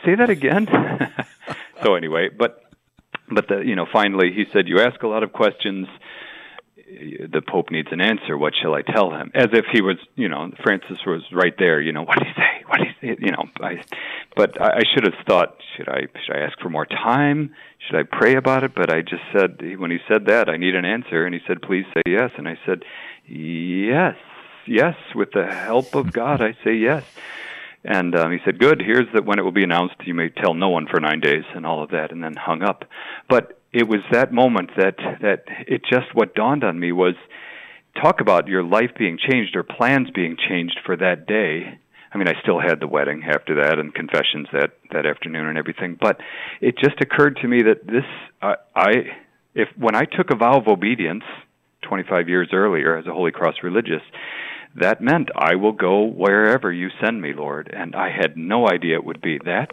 say 0.05 0.15
that 0.15 0.31
again? 0.31 0.67
so 1.83 1.95
anyway, 1.95 2.31
but 2.37 2.66
but 3.31 3.49
the, 3.49 3.59
you 3.61 3.75
know, 3.75 3.87
finally, 3.93 4.33
he 4.33 4.45
said, 4.53 4.69
"You 4.69 4.81
ask 4.81 5.03
a 5.03 5.09
lot 5.09 5.23
of 5.23 5.33
questions. 5.33 5.89
The 6.77 7.43
Pope 7.47 7.71
needs 7.71 7.89
an 7.91 8.01
answer. 8.01 8.39
What 8.39 8.55
shall 8.61 8.75
I 8.75 8.83
tell 8.83 9.11
him?" 9.11 9.31
As 9.35 9.49
if 9.53 9.67
he 9.73 9.83
was, 9.83 9.97
you 10.15 10.29
know, 10.29 10.51
Francis 10.63 10.99
was 11.07 11.23
right 11.33 11.55
there. 11.59 11.81
You 11.81 11.93
know, 11.93 12.03
what 12.03 12.19
do 12.19 12.27
you 12.27 12.35
say? 12.35 12.65
What 12.67 12.79
do 12.79 12.85
you 12.85 12.95
say? 13.01 13.19
You 13.21 13.33
know, 13.33 13.45
I, 13.61 13.83
but 14.35 14.61
I, 14.61 14.79
I 14.79 14.83
should 14.93 15.05
have 15.05 15.15
thought, 15.27 15.57
should 15.77 15.89
I 15.89 16.07
should 16.25 16.37
I 16.37 16.41
ask 16.41 16.59
for 16.61 16.69
more 16.69 16.87
time? 16.87 17.55
Should 17.87 17.97
I 17.97 18.03
pray 18.03 18.37
about 18.37 18.65
it? 18.65 18.75
But 18.75 18.93
I 18.93 19.03
just 19.03 19.23
said, 19.33 19.61
when 19.79 19.91
he 19.91 19.99
said 20.09 20.27
that, 20.27 20.49
I 20.49 20.57
need 20.57 20.75
an 20.75 20.85
answer, 20.85 21.25
and 21.25 21.35
he 21.35 21.41
said, 21.47 21.63
"Please 21.63 21.85
say 21.95 22.03
yes." 22.07 22.31
And 22.37 22.49
I 22.49 22.59
said, 22.67 22.85
"Yes, 23.27 24.17
yes, 24.67 24.97
with 25.15 25.33
the 25.33 25.47
help 25.47 25.95
of 25.95 26.13
God, 26.13 26.41
I 26.41 26.57
say 26.65 26.75
yes." 26.75 27.05
And 27.85 28.17
um, 28.17 28.33
he 28.33 28.39
said, 28.45 28.59
"Good. 28.59 28.83
Here's 28.85 29.07
that 29.15 29.25
when 29.25 29.39
it 29.39 29.43
will 29.43 29.53
be 29.53 29.65
announced. 29.65 29.95
You 30.05 30.15
may 30.15 30.29
tell 30.29 30.55
no 30.55 30.69
one 30.69 30.87
for 30.91 31.01
nine 31.01 31.21
days, 31.21 31.45
and 31.55 31.65
all 31.65 31.83
of 31.83 31.91
that." 31.91 32.11
And 32.11 32.23
then 32.23 32.35
hung 32.35 32.63
up. 32.63 32.85
But 33.29 33.61
it 33.73 33.89
was 33.89 34.01
that 34.11 34.33
moment 34.33 34.71
that 34.77 34.97
that 35.21 35.45
it 35.69 35.83
just 35.89 36.15
what 36.15 36.35
dawned 36.35 36.65
on 36.65 36.81
me 36.81 36.93
was 36.93 37.15
talk 38.03 38.21
about 38.21 38.49
your 38.49 38.63
life 38.63 38.91
being 38.99 39.19
changed 39.19 39.57
or 39.57 39.63
plans 39.63 40.09
being 40.11 40.37
changed 40.49 40.79
for 40.85 40.97
that 40.97 41.27
day. 41.27 41.79
I 42.13 42.19
mean, 42.19 42.29
I 42.29 42.41
still 42.41 42.61
had 42.61 42.81
the 42.81 42.87
wedding 42.87 43.25
after 43.25 43.63
that 43.63 43.79
and 43.79 43.95
confessions 43.95 44.49
that 44.53 44.71
that 44.93 45.07
afternoon 45.07 45.47
and 45.47 45.59
everything. 45.59 45.99
But 46.01 46.19
it 46.61 46.77
just 46.79 47.01
occurred 47.01 47.39
to 47.43 47.49
me 47.49 47.63
that 47.63 47.87
this 47.87 48.05
uh, 48.43 48.55
I 48.75 48.93
if 49.55 49.69
when 49.77 49.95
I 49.95 50.05
took 50.05 50.31
a 50.31 50.37
vow 50.37 50.59
of 50.59 50.69
obedience 50.69 51.25
25 51.83 52.29
years 52.29 52.49
earlier 52.53 52.97
as 52.97 53.07
a 53.07 53.13
Holy 53.13 53.33
Cross 53.33 53.57
religious 53.63 54.03
that 54.81 55.01
meant 55.01 55.29
I 55.35 55.57
will 55.57 55.73
go 55.73 56.05
wherever 56.05 56.73
you 56.73 56.89
send 57.03 57.21
me, 57.21 57.33
Lord. 57.33 57.71
And 57.73 57.95
I 57.95 58.11
had 58.11 58.37
no 58.37 58.69
idea 58.69 58.97
it 58.97 59.05
would 59.05 59.21
be 59.21 59.39
that, 59.45 59.71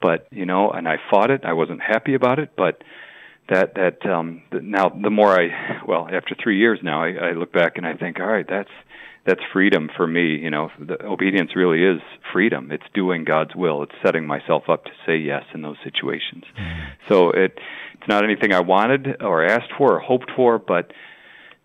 but 0.00 0.26
you 0.30 0.46
know, 0.46 0.70
and 0.70 0.88
I 0.88 0.96
fought 1.10 1.30
it. 1.30 1.44
I 1.44 1.52
wasn't 1.52 1.80
happy 1.82 2.14
about 2.14 2.38
it, 2.38 2.50
but 2.56 2.82
that 3.48 3.74
that 3.74 4.06
um 4.08 4.42
now 4.52 4.88
the 4.88 5.10
more 5.10 5.38
I 5.38 5.80
well 5.86 6.06
after 6.12 6.36
three 6.42 6.58
years 6.58 6.80
now 6.82 7.02
I, 7.02 7.30
I 7.30 7.32
look 7.32 7.52
back 7.52 7.76
and 7.76 7.86
I 7.86 7.94
think 7.94 8.20
all 8.20 8.26
right 8.26 8.46
that's 8.48 8.70
that's 9.26 9.40
freedom 9.52 9.88
for 9.96 10.06
me 10.06 10.36
you 10.36 10.50
know 10.50 10.70
the 10.78 11.02
obedience 11.04 11.56
really 11.56 11.82
is 11.82 12.00
freedom 12.32 12.70
it's 12.70 12.84
doing 12.94 13.24
God's 13.24 13.54
will 13.54 13.82
it's 13.82 13.94
setting 14.04 14.26
myself 14.26 14.64
up 14.68 14.84
to 14.84 14.90
say 15.06 15.16
yes 15.16 15.44
in 15.54 15.62
those 15.62 15.76
situations 15.82 16.44
mm-hmm. 16.58 16.90
so 17.08 17.30
it 17.30 17.58
it's 17.94 18.08
not 18.08 18.22
anything 18.22 18.52
I 18.52 18.60
wanted 18.60 19.22
or 19.22 19.44
asked 19.44 19.72
for 19.76 19.94
or 19.94 20.00
hoped 20.00 20.30
for 20.36 20.58
but 20.58 20.92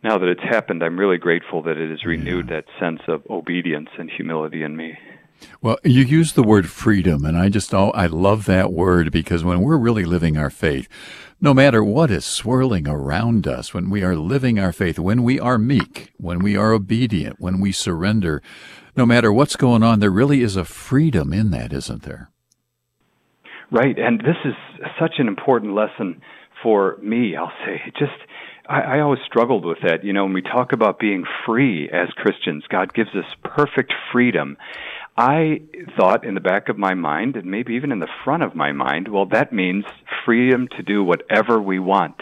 now 0.04 0.18
that 0.18 0.28
it's 0.28 0.44
happened, 0.44 0.84
I'm 0.84 1.00
really 1.00 1.18
grateful 1.18 1.64
that 1.64 1.78
it 1.78 1.90
has 1.90 2.06
renewed 2.06 2.50
yeah. 2.50 2.58
that 2.58 2.66
sense 2.80 3.02
of 3.08 3.24
obedience 3.30 3.90
and 3.98 4.10
humility 4.10 4.64
in 4.64 4.76
me. 4.76 4.98
Well, 5.62 5.78
you 5.84 6.04
use 6.04 6.34
the 6.34 6.44
word 6.44 6.70
freedom, 6.70 7.26
and 7.26 7.38
I 7.38 7.50
just 7.50 7.74
oh, 7.74 7.92
I 7.92 8.06
love 8.06 8.46
that 8.46 8.72
word 8.72 9.12
because 9.12 9.44
when 9.44 9.62
we're 9.62 9.78
really 9.78 10.06
living 10.06 10.38
our 10.38 10.50
faith, 10.50 10.88
no 11.42 11.54
matter 11.54 11.84
what 11.84 12.12
is 12.12 12.24
swirling 12.24 12.88
around 12.88 13.48
us, 13.48 13.74
when 13.74 13.90
we 13.90 14.04
are 14.04 14.16
living 14.16 14.60
our 14.60 14.72
faith, 14.72 15.00
when 15.00 15.24
we 15.24 15.40
are 15.40 15.58
meek, 15.58 16.14
when 16.18 16.40
we 16.40 16.56
are 16.56 16.72
obedient, 16.72 17.40
when 17.40 17.60
we 17.60 17.72
surrender, 17.72 18.42
no 18.96 19.06
matter 19.06 19.34
what's 19.34 19.56
going 19.56 19.84
on, 19.84 20.00
there 20.00 20.12
really 20.12 20.42
is 20.42 20.56
a 20.56 20.66
freedom 20.66 21.34
in 21.34 21.52
that, 21.52 21.74
isn't 21.74 22.04
there? 22.04 22.30
Right, 23.72 23.98
and 23.98 24.20
this 24.20 24.38
is 24.46 24.54
such 25.00 25.16
an 25.18 25.28
important 25.28 25.74
lesson 25.74 26.22
for 26.62 26.98
me. 27.02 27.36
I'll 27.36 27.52
say, 27.66 27.82
just 27.98 28.14
I, 28.68 28.82
I 28.82 29.00
always 29.02 29.20
struggled 29.26 29.66
with 29.66 29.80
that. 29.84 30.04
You 30.04 30.14
know, 30.14 30.24
when 30.24 30.34
we 30.34 30.42
talk 30.42 30.72
about 30.74 31.00
being 31.00 31.26
free 31.46 31.90
as 31.90 32.10
Christians, 32.16 32.64
God 32.70 32.94
gives 32.94 33.10
us 33.16 33.26
perfect 33.44 33.94
freedom. 34.12 34.58
I 35.16 35.62
thought 35.96 36.26
in 36.26 36.34
the 36.34 36.42
back 36.42 36.70
of 36.70 36.78
my 36.78 36.96
mind, 36.96 37.36
and 37.36 37.46
maybe 37.46 37.74
even 37.76 37.92
in 37.92 38.00
the 38.00 38.08
front 38.24 38.42
of 38.42 38.56
my 38.56 38.72
mind, 38.72 39.08
well, 39.10 39.28
that 39.28 39.54
means 39.54 39.86
freedom 40.26 40.68
to 40.78 40.84
do 40.84 41.04
whatever 41.04 41.62
we 41.62 41.78
want. 41.78 42.16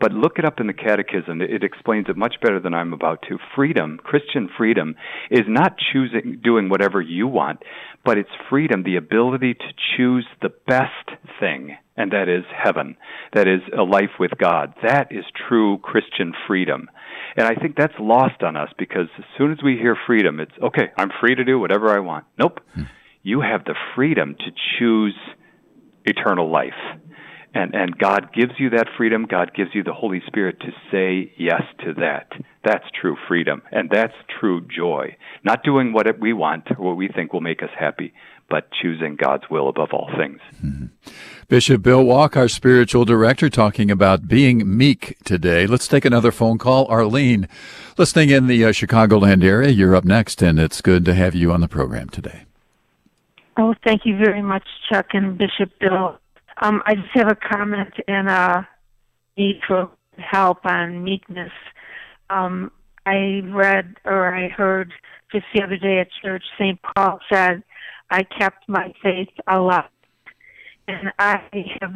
But 0.00 0.12
look 0.12 0.38
it 0.38 0.44
up 0.44 0.60
in 0.60 0.66
the 0.66 0.74
Catechism. 0.74 1.40
It 1.40 1.62
explains 1.62 2.08
it 2.08 2.16
much 2.16 2.34
better 2.42 2.60
than 2.60 2.74
I'm 2.74 2.92
about 2.92 3.22
to. 3.28 3.38
Freedom, 3.54 3.98
Christian 4.02 4.50
freedom, 4.58 4.96
is 5.30 5.44
not 5.46 5.78
choosing, 5.78 6.40
doing 6.42 6.68
whatever 6.68 7.00
you 7.00 7.28
want, 7.28 7.62
but 8.04 8.18
it's 8.18 8.28
freedom, 8.50 8.82
the 8.82 8.96
ability 8.96 9.54
to 9.54 9.72
choose 9.96 10.26
the 10.42 10.52
best 10.66 11.22
thing, 11.40 11.76
and 11.96 12.12
that 12.12 12.28
is 12.28 12.44
heaven. 12.52 12.96
That 13.34 13.46
is 13.46 13.60
a 13.76 13.82
life 13.82 14.18
with 14.18 14.32
God. 14.38 14.74
That 14.82 15.12
is 15.12 15.24
true 15.48 15.78
Christian 15.78 16.32
freedom. 16.46 16.88
And 17.36 17.46
I 17.46 17.54
think 17.54 17.76
that's 17.76 17.94
lost 17.98 18.42
on 18.42 18.56
us 18.56 18.70
because 18.78 19.08
as 19.18 19.24
soon 19.38 19.52
as 19.52 19.58
we 19.62 19.76
hear 19.76 19.96
freedom, 20.06 20.40
it's 20.40 20.52
okay, 20.62 20.90
I'm 20.98 21.10
free 21.20 21.34
to 21.34 21.44
do 21.44 21.58
whatever 21.58 21.94
I 21.94 22.00
want. 22.00 22.24
Nope. 22.38 22.60
Hmm. 22.74 22.82
You 23.22 23.40
have 23.40 23.64
the 23.64 23.74
freedom 23.94 24.36
to 24.38 24.50
choose 24.78 25.16
eternal 26.04 26.50
life 26.50 26.74
and 27.54 27.74
and 27.74 27.96
God 27.96 28.30
gives 28.34 28.52
you 28.58 28.70
that 28.70 28.88
freedom. 28.96 29.26
God 29.30 29.52
gives 29.54 29.70
you 29.74 29.82
the 29.82 29.92
Holy 29.92 30.20
Spirit 30.26 30.60
to 30.60 30.72
say 30.90 31.32
yes 31.38 31.62
to 31.84 31.94
that. 31.94 32.28
That's 32.64 32.84
true 33.00 33.16
freedom, 33.28 33.62
and 33.70 33.88
that's 33.90 34.14
true 34.40 34.66
joy. 34.66 35.16
Not 35.44 35.62
doing 35.62 35.92
what 35.92 36.06
we 36.20 36.32
want 36.32 36.68
or 36.76 36.84
what 36.84 36.96
we 36.96 37.08
think 37.08 37.32
will 37.32 37.40
make 37.40 37.62
us 37.62 37.70
happy, 37.78 38.12
but 38.48 38.68
choosing 38.72 39.16
God's 39.16 39.44
will 39.50 39.68
above 39.68 39.90
all 39.92 40.10
things. 40.16 40.40
Mm-hmm. 40.64 40.86
Bishop 41.48 41.82
Bill 41.82 42.02
Wack, 42.02 42.36
our 42.36 42.48
spiritual 42.48 43.04
director, 43.04 43.50
talking 43.50 43.90
about 43.90 44.28
being 44.28 44.76
meek 44.76 45.16
today. 45.24 45.66
Let's 45.66 45.86
take 45.86 46.04
another 46.04 46.32
phone 46.32 46.58
call. 46.58 46.86
Arlene, 46.86 47.48
listening 47.98 48.30
in 48.30 48.46
the 48.46 48.64
uh, 48.64 48.68
Chicagoland 48.68 49.44
area, 49.44 49.68
you're 49.68 49.94
up 49.94 50.04
next, 50.04 50.42
and 50.42 50.58
it's 50.58 50.80
good 50.80 51.04
to 51.04 51.14
have 51.14 51.34
you 51.34 51.52
on 51.52 51.60
the 51.60 51.68
program 51.68 52.08
today. 52.08 52.44
Oh, 53.56 53.74
thank 53.84 54.04
you 54.04 54.16
very 54.16 54.42
much, 54.42 54.64
Chuck 54.88 55.08
and 55.12 55.38
Bishop 55.38 55.70
Bill. 55.78 56.18
Um, 56.62 56.82
I 56.86 56.94
just 56.94 57.10
have 57.14 57.28
a 57.28 57.36
comment 57.36 57.94
and 58.08 58.28
a 58.28 58.66
need 59.36 59.60
for 59.66 59.90
help 60.16 60.64
on 60.64 61.04
meekness. 61.04 61.52
Um, 62.30 62.72
I 63.06 63.42
read 63.44 63.96
or 64.04 64.34
I 64.34 64.48
heard 64.48 64.92
just 65.30 65.44
the 65.54 65.62
other 65.62 65.76
day 65.76 65.98
at 65.98 66.08
church, 66.22 66.42
St. 66.58 66.80
Paul 66.82 67.20
said, 67.30 67.62
I 68.10 68.22
kept 68.22 68.68
my 68.68 68.92
faith 69.02 69.28
alive. 69.46 69.84
And 70.86 71.12
I 71.18 71.40
have 71.80 71.94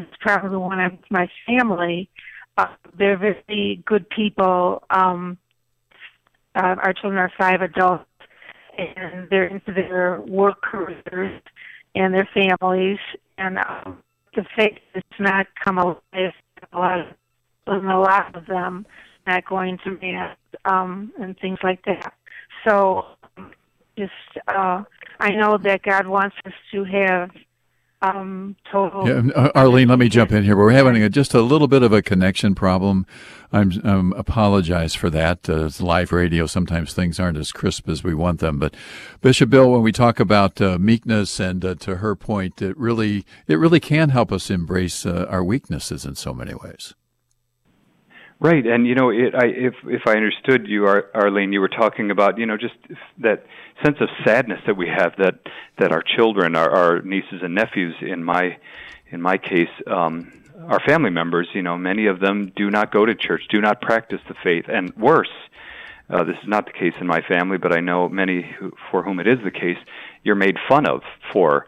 when 0.50 0.78
I'm 0.78 0.92
with 0.92 1.10
my 1.10 1.28
family. 1.46 2.08
Uh, 2.56 2.66
they're 2.98 3.18
very 3.18 3.82
good 3.86 4.08
people. 4.10 4.82
Um, 4.90 5.38
uh, 6.54 6.76
our 6.82 6.92
children 6.94 7.18
are 7.18 7.32
five 7.38 7.60
adults, 7.60 8.06
and 8.76 9.28
they're 9.30 9.46
into 9.46 9.72
their 9.72 10.20
work 10.22 10.62
careers 10.62 11.42
and 11.94 12.14
their 12.14 12.28
families. 12.32 12.98
And 13.36 13.58
um, 13.58 14.02
the 14.34 14.44
faith 14.56 14.78
does 14.94 15.02
not 15.20 15.46
come 15.62 15.78
alive. 15.78 16.32
A 16.72 16.78
lot 16.78 17.00
of, 17.00 17.06
a 17.66 17.98
lot 17.98 18.34
of 18.34 18.46
them 18.46 18.86
not 19.26 19.44
going 19.44 19.78
to 19.84 19.98
mass 20.00 20.36
um, 20.64 21.12
and 21.20 21.38
things 21.38 21.58
like 21.62 21.84
that. 21.84 22.14
So, 22.66 23.06
just 23.98 24.46
uh, 24.46 24.84
I 25.20 25.30
know 25.32 25.58
that 25.58 25.82
God 25.82 26.06
wants 26.06 26.36
us 26.46 26.52
to 26.72 26.84
have 26.84 27.30
um, 28.00 28.54
total. 28.70 29.08
Yeah, 29.08 29.32
uh, 29.34 29.50
Arlene, 29.54 29.88
let 29.88 29.98
me 29.98 30.08
jump 30.08 30.30
in 30.30 30.44
here. 30.44 30.56
We're 30.56 30.70
having 30.70 31.02
a, 31.02 31.08
just 31.08 31.34
a 31.34 31.42
little 31.42 31.66
bit 31.66 31.82
of 31.82 31.92
a 31.92 32.00
connection 32.00 32.54
problem. 32.54 33.06
I'm 33.52 33.72
um, 33.82 34.14
apologize 34.16 34.94
for 34.94 35.10
that. 35.10 35.48
Uh, 35.48 35.66
it's 35.66 35.80
live 35.80 36.12
radio. 36.12 36.46
Sometimes 36.46 36.92
things 36.92 37.18
aren't 37.18 37.38
as 37.38 37.50
crisp 37.50 37.88
as 37.88 38.04
we 38.04 38.14
want 38.14 38.38
them. 38.40 38.58
But 38.58 38.76
Bishop 39.20 39.50
Bill, 39.50 39.70
when 39.72 39.82
we 39.82 39.90
talk 39.90 40.20
about 40.20 40.60
uh, 40.60 40.78
meekness, 40.78 41.40
and 41.40 41.64
uh, 41.64 41.74
to 41.76 41.96
her 41.96 42.14
point, 42.14 42.62
it 42.62 42.76
really 42.78 43.24
it 43.48 43.56
really 43.56 43.80
can 43.80 44.10
help 44.10 44.30
us 44.30 44.50
embrace 44.50 45.04
uh, 45.04 45.26
our 45.28 45.42
weaknesses 45.42 46.04
in 46.04 46.14
so 46.14 46.32
many 46.32 46.54
ways. 46.54 46.94
Right, 48.40 48.64
and 48.64 48.86
you 48.86 48.94
know, 48.94 49.10
it, 49.10 49.34
I, 49.34 49.46
if 49.46 49.74
if 49.84 50.02
I 50.06 50.12
understood 50.12 50.68
you, 50.68 50.86
Ar- 50.86 51.06
Arlene, 51.12 51.52
you 51.52 51.60
were 51.60 51.68
talking 51.68 52.12
about 52.12 52.38
you 52.38 52.46
know 52.46 52.56
just 52.56 52.76
that 53.18 53.44
sense 53.84 53.96
of 54.00 54.08
sadness 54.24 54.60
that 54.66 54.76
we 54.76 54.86
have 54.86 55.16
that 55.18 55.40
that 55.78 55.90
our 55.90 56.02
children, 56.02 56.54
our, 56.54 56.70
our 56.70 57.02
nieces 57.02 57.40
and 57.42 57.56
nephews, 57.56 57.96
in 58.00 58.22
my 58.22 58.56
in 59.10 59.20
my 59.20 59.38
case, 59.38 59.70
um, 59.88 60.32
our 60.68 60.78
family 60.86 61.10
members, 61.10 61.48
you 61.52 61.62
know, 61.62 61.76
many 61.76 62.06
of 62.06 62.20
them 62.20 62.52
do 62.54 62.70
not 62.70 62.92
go 62.92 63.04
to 63.04 63.14
church, 63.14 63.42
do 63.50 63.60
not 63.60 63.80
practice 63.80 64.20
the 64.28 64.34
faith, 64.44 64.66
and 64.68 64.94
worse. 64.96 65.32
Uh, 66.08 66.22
this 66.22 66.36
is 66.40 66.48
not 66.48 66.66
the 66.66 66.72
case 66.72 66.94
in 67.00 67.08
my 67.08 67.20
family, 67.22 67.58
but 67.58 67.72
I 67.72 67.80
know 67.80 68.08
many 68.08 68.42
who, 68.42 68.72
for 68.90 69.02
whom 69.02 69.18
it 69.18 69.26
is 69.26 69.38
the 69.42 69.50
case. 69.50 69.78
You're 70.22 70.36
made 70.36 70.56
fun 70.68 70.86
of 70.86 71.02
for 71.32 71.66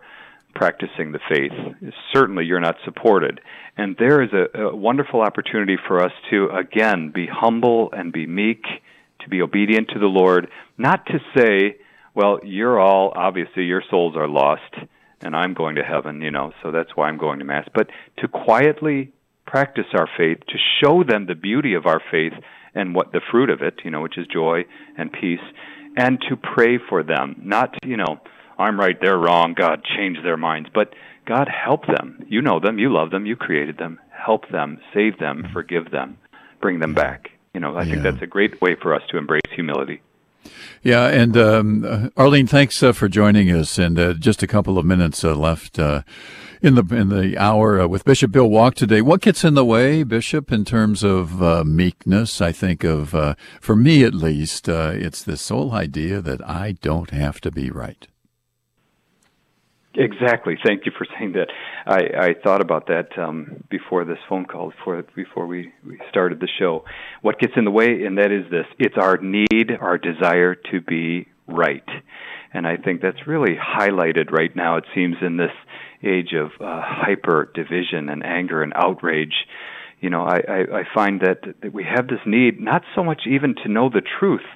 practicing 0.55 1.13
the 1.13 1.21
faith. 1.29 1.93
Certainly, 2.13 2.45
you're 2.47 2.61
not 2.61 2.77
supported. 2.85 3.41
And 3.77 3.97
there 3.99 4.23
is 4.23 4.31
a, 4.33 4.59
a 4.59 4.77
wonderful 4.77 5.21
opportunity 5.21 5.77
for 5.89 6.05
us 6.05 6.13
to, 6.31 6.49
again, 6.51 7.13
be 7.15 7.27
humble 7.27 7.91
and 7.93 8.13
be 8.13 8.27
meek, 8.27 8.63
to 9.21 9.29
be 9.29 9.43
obedient 9.43 9.89
to 9.91 9.99
the 9.99 10.07
Lord, 10.07 10.49
not 10.77 11.07
to 11.07 11.19
say, 11.37 11.77
well, 12.15 12.41
you're 12.43 12.79
all, 12.79 13.13
obviously, 13.15 13.65
your 13.65 13.83
souls 13.91 14.17
are 14.17 14.29
lost, 14.29 14.75
and 15.23 15.37
I'm 15.37 15.55
going 15.55 15.77
to 15.77 15.83
heaven, 15.83 16.21
you 16.21 16.31
know, 16.31 16.53
so 16.63 16.73
that's 16.73 16.91
why 16.95 17.09
I'm 17.09 17.19
going 17.19 17.39
to 17.39 17.45
Mass. 17.45 17.69
But 17.75 17.89
to 18.19 18.29
quietly 18.29 19.13
practice 19.47 19.87
our 19.95 20.09
faith, 20.17 20.39
to 20.49 20.59
show 20.83 21.05
them 21.05 21.27
the 21.27 21.35
beauty 21.35 21.75
of 21.75 21.87
our 21.87 22.01
faith 22.11 22.33
and 22.75 22.95
what 22.95 23.13
the 23.13 23.21
fruit 23.31 23.51
of 23.51 23.63
it, 23.63 23.75
you 23.85 23.91
know, 23.91 24.01
which 24.01 24.19
is 24.19 24.27
joy 24.27 24.65
and 24.97 25.13
peace, 25.13 25.41
and 25.97 26.19
to 26.29 26.37
pray 26.37 26.79
for 26.89 27.03
them, 27.03 27.41
not, 27.43 27.75
you 27.85 27.97
know, 27.97 28.21
I'm 28.61 28.79
right, 28.79 28.97
they're 29.01 29.19
wrong, 29.19 29.55
God, 29.55 29.83
change 29.97 30.19
their 30.23 30.37
minds. 30.37 30.69
But 30.73 30.95
God, 31.27 31.49
help 31.49 31.87
them. 31.87 32.25
You 32.29 32.43
know 32.43 32.61
them, 32.61 32.79
you 32.79 32.93
love 32.93 33.11
them, 33.11 33.27
you 33.27 33.37
created 33.37 33.79
them. 33.79 33.99
Help 34.11 34.49
them, 34.51 34.79
save 34.93 35.19
them, 35.19 35.49
forgive 35.53 35.91
them, 35.91 36.19
bring 36.61 36.79
them 36.79 36.95
back. 36.95 37.31
You 37.55 37.61
know, 37.61 37.75
I 37.75 37.83
yeah. 37.83 37.91
think 37.91 38.03
that's 38.03 38.23
a 38.23 38.27
great 38.27 38.61
way 38.61 38.75
for 38.75 38.95
us 38.95 39.03
to 39.11 39.19
embrace 39.19 39.43
humility. 39.55 40.03
Yeah, 40.83 41.07
and 41.09 41.37
um, 41.37 41.85
uh, 41.85 42.09
Arlene, 42.17 42.47
thanks 42.47 42.83
uh, 42.83 42.93
for 42.93 43.09
joining 43.09 43.51
us. 43.51 43.79
And 43.79 43.99
uh, 43.99 44.15
just 44.15 44.43
a 44.43 44.47
couple 44.47 44.79
of 44.79 44.87
minutes 44.87 45.23
uh, 45.25 45.35
left 45.35 45.79
uh, 45.79 46.03
in 46.63 46.75
the 46.75 46.85
in 46.95 47.09
the 47.09 47.37
hour 47.37 47.81
uh, 47.81 47.87
with 47.87 48.05
Bishop 48.05 48.33
Bill 48.33 48.49
Wack 48.49 48.75
today. 48.75 49.03
What 49.03 49.21
gets 49.21 49.45
in 49.45 49.55
the 49.55 49.65
way, 49.65 50.03
Bishop, 50.03 50.51
in 50.51 50.65
terms 50.65 51.03
of 51.03 51.67
meekness? 51.67 52.41
I 52.41 52.53
think 52.53 52.85
of, 52.85 53.11
for 53.61 53.77
me 53.77 54.05
at 54.05 54.15
least, 54.15 54.69
it's 54.69 55.23
this 55.23 55.49
whole 55.49 55.73
idea 55.73 56.21
that 56.23 56.47
I 56.49 56.73
don't 56.73 57.11
have 57.11 57.41
to 57.43 57.51
be 57.51 57.71
right. 57.71 58.07
Exactly. 59.95 60.57
Thank 60.65 60.87
you 60.87 60.93
for 60.97 61.05
saying 61.19 61.33
that. 61.33 61.49
I, 61.85 62.29
I 62.29 62.35
thought 62.45 62.61
about 62.61 62.87
that 62.87 63.19
um, 63.19 63.65
before 63.71 64.05
this 64.05 64.19
phone 64.29 64.45
call, 64.45 64.71
before 64.71 65.03
before 65.17 65.47
we, 65.49 65.73
we 65.85 65.99
started 66.09 66.39
the 66.39 66.49
show. 66.61 66.85
What 67.23 67.41
gets 67.41 67.55
in 67.57 67.65
the 67.65 67.73
way, 67.73 68.05
and 68.05 68.17
that 68.19 68.31
is 68.31 68.49
this: 68.53 68.67
it's 68.79 68.95
our 68.97 69.17
need, 69.17 69.73
our 69.81 69.99
desire 69.99 70.55
to 70.55 70.81
be 70.81 71.27
right, 71.49 71.89
and 72.55 72.69
I 72.69 72.77
think 72.77 73.03
that's 73.03 73.27
really 73.27 73.57
highlighted 73.57 74.31
right 74.31 74.55
now. 74.55 74.77
It 74.77 74.85
seems 74.95 75.17
in 75.23 75.37
this 75.37 75.51
age 76.05 76.35
of 76.35 76.53
uh, 76.61 76.81
hyper 76.85 77.51
division 77.53 78.09
and 78.11 78.25
anger 78.25 78.63
and 78.63 78.73
outrage. 78.77 79.35
You 79.99 80.09
know, 80.11 80.23
I, 80.23 80.39
I, 80.49 80.59
I 80.79 80.83
find 80.95 81.21
that, 81.21 81.41
that 81.63 81.73
we 81.75 81.85
have 81.85 82.07
this 82.07 82.21
need 82.25 82.61
not 82.61 82.83
so 82.95 83.03
much 83.03 83.23
even 83.27 83.55
to 83.65 83.69
know 83.69 83.91
the 83.91 84.03
truth, 84.21 84.47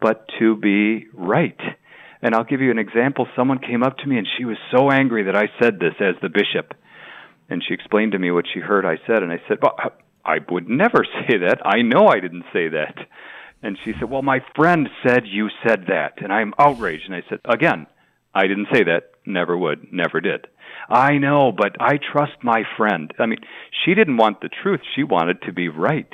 but 0.00 0.26
to 0.38 0.56
be 0.56 1.06
right 1.12 1.60
and 2.22 2.34
I'll 2.34 2.44
give 2.44 2.60
you 2.60 2.70
an 2.70 2.78
example. 2.78 3.26
Someone 3.36 3.58
came 3.58 3.82
up 3.82 3.98
to 3.98 4.06
me 4.06 4.18
and 4.18 4.26
she 4.36 4.44
was 4.44 4.56
so 4.70 4.90
angry 4.90 5.24
that 5.24 5.36
I 5.36 5.48
said 5.60 5.78
this 5.78 5.94
as 6.00 6.14
the 6.20 6.28
bishop. 6.28 6.74
And 7.48 7.62
she 7.66 7.74
explained 7.74 8.12
to 8.12 8.18
me 8.18 8.30
what 8.30 8.44
she 8.52 8.60
heard 8.60 8.84
I 8.84 8.98
said. 9.06 9.22
And 9.22 9.32
I 9.32 9.40
said, 9.48 9.58
Well, 9.62 9.76
I 10.24 10.38
would 10.50 10.68
never 10.68 11.04
say 11.28 11.38
that. 11.38 11.60
I 11.64 11.82
know 11.82 12.08
I 12.08 12.20
didn't 12.20 12.44
say 12.52 12.68
that. 12.68 12.96
And 13.62 13.78
she 13.84 13.92
said, 13.98 14.10
Well, 14.10 14.22
my 14.22 14.40
friend 14.54 14.88
said 15.06 15.22
you 15.26 15.48
said 15.66 15.86
that. 15.88 16.22
And 16.22 16.32
I'm 16.32 16.54
outraged. 16.58 17.04
And 17.06 17.14
I 17.14 17.22
said, 17.28 17.40
Again, 17.44 17.86
I 18.34 18.46
didn't 18.46 18.68
say 18.72 18.84
that. 18.84 19.12
Never 19.24 19.56
would. 19.56 19.92
Never 19.92 20.20
did. 20.20 20.46
I 20.88 21.18
know, 21.18 21.52
but 21.52 21.76
I 21.80 21.98
trust 21.98 22.42
my 22.42 22.62
friend. 22.76 23.12
I 23.18 23.26
mean, 23.26 23.40
she 23.84 23.94
didn't 23.94 24.16
want 24.16 24.40
the 24.40 24.48
truth. 24.48 24.80
She 24.94 25.02
wanted 25.02 25.42
to 25.42 25.52
be 25.52 25.68
right. 25.68 26.10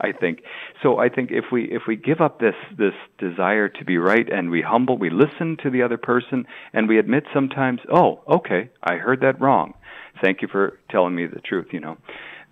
I 0.00 0.12
think. 0.12 0.42
So 0.82 0.98
I 0.98 1.08
think 1.08 1.30
if 1.30 1.46
we 1.50 1.64
if 1.64 1.82
we 1.88 1.96
give 1.96 2.20
up 2.20 2.40
this 2.40 2.54
this 2.76 2.94
desire 3.18 3.68
to 3.68 3.84
be 3.84 3.98
right 3.98 4.28
and 4.30 4.50
we 4.50 4.62
humble, 4.62 4.98
we 4.98 5.10
listen 5.10 5.56
to 5.62 5.70
the 5.70 5.82
other 5.82 5.96
person 5.96 6.46
and 6.72 6.88
we 6.88 6.98
admit 6.98 7.24
sometimes, 7.32 7.80
oh, 7.92 8.20
okay, 8.28 8.70
I 8.82 8.96
heard 8.96 9.20
that 9.20 9.40
wrong. 9.40 9.74
Thank 10.22 10.42
you 10.42 10.48
for 10.48 10.78
telling 10.90 11.14
me 11.14 11.26
the 11.26 11.40
truth. 11.40 11.68
You 11.72 11.80
know, 11.80 11.96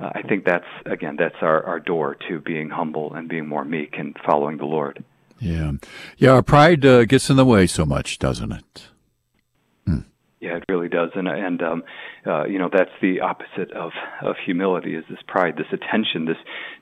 uh, 0.00 0.10
I 0.14 0.22
think 0.22 0.44
that's 0.44 0.66
again 0.86 1.16
that's 1.18 1.36
our 1.40 1.62
our 1.64 1.80
door 1.80 2.16
to 2.28 2.40
being 2.40 2.70
humble 2.70 3.14
and 3.14 3.28
being 3.28 3.46
more 3.46 3.64
meek 3.64 3.94
and 3.98 4.16
following 4.26 4.58
the 4.58 4.66
Lord. 4.66 5.04
Yeah, 5.38 5.72
yeah. 6.16 6.30
Our 6.30 6.42
pride 6.42 6.86
uh, 6.86 7.04
gets 7.04 7.28
in 7.28 7.36
the 7.36 7.44
way 7.44 7.66
so 7.66 7.84
much, 7.84 8.18
doesn't 8.18 8.52
it? 8.52 8.88
Yeah, 10.44 10.56
it 10.56 10.64
really 10.68 10.90
does, 10.90 11.08
and 11.14 11.26
and 11.26 11.62
um, 11.62 11.84
uh, 12.26 12.44
you 12.44 12.58
know 12.58 12.68
that's 12.70 12.90
the 13.00 13.20
opposite 13.20 13.72
of 13.72 13.92
of 14.20 14.36
humility 14.44 14.94
is 14.94 15.02
this 15.08 15.20
pride, 15.26 15.54
this 15.56 15.72
attention, 15.72 16.26
this 16.26 16.36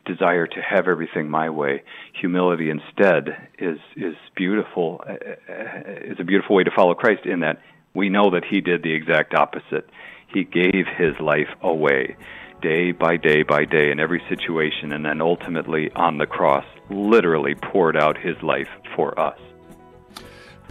desire 0.04 0.48
to 0.48 0.60
have 0.60 0.88
everything 0.88 1.30
my 1.30 1.48
way. 1.48 1.84
Humility 2.20 2.70
instead 2.70 3.28
is 3.60 3.78
is 3.94 4.16
beautiful, 4.34 5.00
uh, 5.08 5.12
uh, 5.12 6.10
is 6.10 6.18
a 6.18 6.24
beautiful 6.24 6.56
way 6.56 6.64
to 6.64 6.72
follow 6.74 6.94
Christ 6.94 7.24
in 7.24 7.38
that 7.40 7.60
we 7.94 8.08
know 8.08 8.32
that 8.32 8.44
He 8.44 8.60
did 8.60 8.82
the 8.82 8.94
exact 8.94 9.32
opposite. 9.32 9.88
He 10.34 10.42
gave 10.42 10.86
His 10.98 11.14
life 11.20 11.54
away, 11.62 12.16
day 12.62 12.90
by 12.90 13.16
day 13.16 13.44
by 13.44 13.64
day 13.64 13.92
in 13.92 14.00
every 14.00 14.24
situation, 14.28 14.92
and 14.92 15.04
then 15.04 15.20
ultimately 15.20 15.88
on 15.94 16.18
the 16.18 16.26
cross, 16.26 16.66
literally 16.90 17.54
poured 17.54 17.96
out 17.96 18.18
His 18.18 18.42
life 18.42 18.70
for 18.96 19.16
us. 19.20 19.38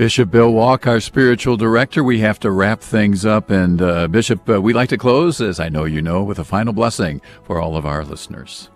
Bishop 0.01 0.31
Bill 0.31 0.51
Wack, 0.51 0.87
our 0.87 0.99
spiritual 0.99 1.57
director, 1.57 2.03
we 2.03 2.21
have 2.21 2.39
to 2.39 2.49
wrap 2.49 2.81
things 2.81 3.23
up. 3.23 3.51
And 3.51 3.79
uh, 3.79 4.07
Bishop, 4.07 4.49
uh, 4.49 4.59
we'd 4.59 4.73
like 4.73 4.89
to 4.89 4.97
close, 4.97 5.39
as 5.39 5.59
I 5.59 5.69
know 5.69 5.85
you 5.85 6.01
know, 6.01 6.23
with 6.23 6.39
a 6.39 6.43
final 6.43 6.73
blessing 6.73 7.21
for 7.43 7.61
all 7.61 7.77
of 7.77 7.85
our 7.85 8.03
listeners. 8.03 8.71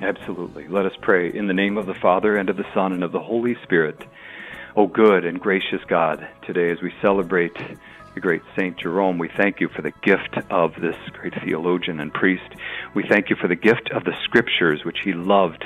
Absolutely. 0.00 0.66
Let 0.66 0.86
us 0.86 0.92
pray. 1.00 1.32
In 1.32 1.46
the 1.46 1.54
name 1.54 1.78
of 1.78 1.86
the 1.86 1.94
Father, 1.94 2.36
and 2.36 2.50
of 2.50 2.56
the 2.56 2.66
Son, 2.74 2.92
and 2.92 3.04
of 3.04 3.12
the 3.12 3.20
Holy 3.20 3.56
Spirit. 3.62 4.02
O 4.74 4.88
good 4.88 5.24
and 5.24 5.38
gracious 5.38 5.84
God, 5.86 6.28
today 6.44 6.72
as 6.72 6.82
we 6.82 6.92
celebrate 7.00 7.56
the 8.14 8.20
great 8.20 8.42
Saint 8.56 8.78
Jerome, 8.78 9.18
we 9.18 9.28
thank 9.28 9.60
you 9.60 9.68
for 9.68 9.82
the 9.82 9.92
gift 10.02 10.36
of 10.50 10.74
this 10.80 10.96
great 11.12 11.34
theologian 11.44 12.00
and 12.00 12.12
priest. 12.12 12.56
We 12.92 13.04
thank 13.08 13.30
you 13.30 13.36
for 13.36 13.46
the 13.46 13.54
gift 13.54 13.92
of 13.92 14.02
the 14.02 14.16
Scriptures, 14.24 14.84
which 14.84 14.98
he 15.04 15.12
loved 15.12 15.64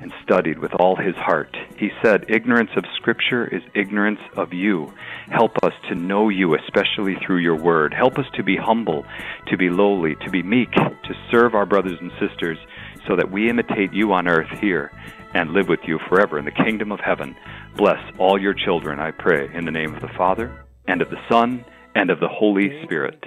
and 0.00 0.12
studied 0.22 0.58
with 0.58 0.72
all 0.74 0.96
his 0.96 1.14
heart. 1.16 1.56
He 1.76 1.90
said, 2.02 2.24
Ignorance 2.28 2.70
of 2.76 2.84
Scripture 2.96 3.46
is 3.46 3.62
ignorance 3.74 4.20
of 4.36 4.52
you. 4.52 4.92
Help 5.30 5.52
us 5.62 5.74
to 5.88 5.94
know 5.94 6.28
you, 6.28 6.54
especially 6.54 7.16
through 7.24 7.38
your 7.38 7.56
word. 7.56 7.92
Help 7.92 8.18
us 8.18 8.26
to 8.34 8.42
be 8.42 8.56
humble, 8.56 9.04
to 9.48 9.56
be 9.56 9.68
lowly, 9.68 10.16
to 10.24 10.30
be 10.30 10.42
meek, 10.42 10.72
to 10.72 11.14
serve 11.30 11.54
our 11.54 11.66
brothers 11.66 11.98
and 12.00 12.10
sisters, 12.18 12.58
so 13.06 13.14
that 13.16 13.30
we 13.30 13.50
imitate 13.50 13.92
you 13.92 14.12
on 14.12 14.26
earth 14.26 14.50
here 14.60 14.90
and 15.34 15.52
live 15.52 15.68
with 15.68 15.80
you 15.86 15.98
forever 16.08 16.38
in 16.38 16.44
the 16.44 16.50
kingdom 16.50 16.90
of 16.90 17.00
heaven. 17.00 17.36
Bless 17.76 18.00
all 18.18 18.40
your 18.40 18.54
children, 18.54 18.98
I 18.98 19.10
pray, 19.10 19.48
in 19.54 19.64
the 19.64 19.70
name 19.70 19.94
of 19.94 20.00
the 20.00 20.10
Father, 20.16 20.64
and 20.88 21.02
of 21.02 21.10
the 21.10 21.20
Son, 21.30 21.64
and 21.94 22.10
of 22.10 22.20
the 22.20 22.28
Holy 22.28 22.82
Spirit. 22.84 23.22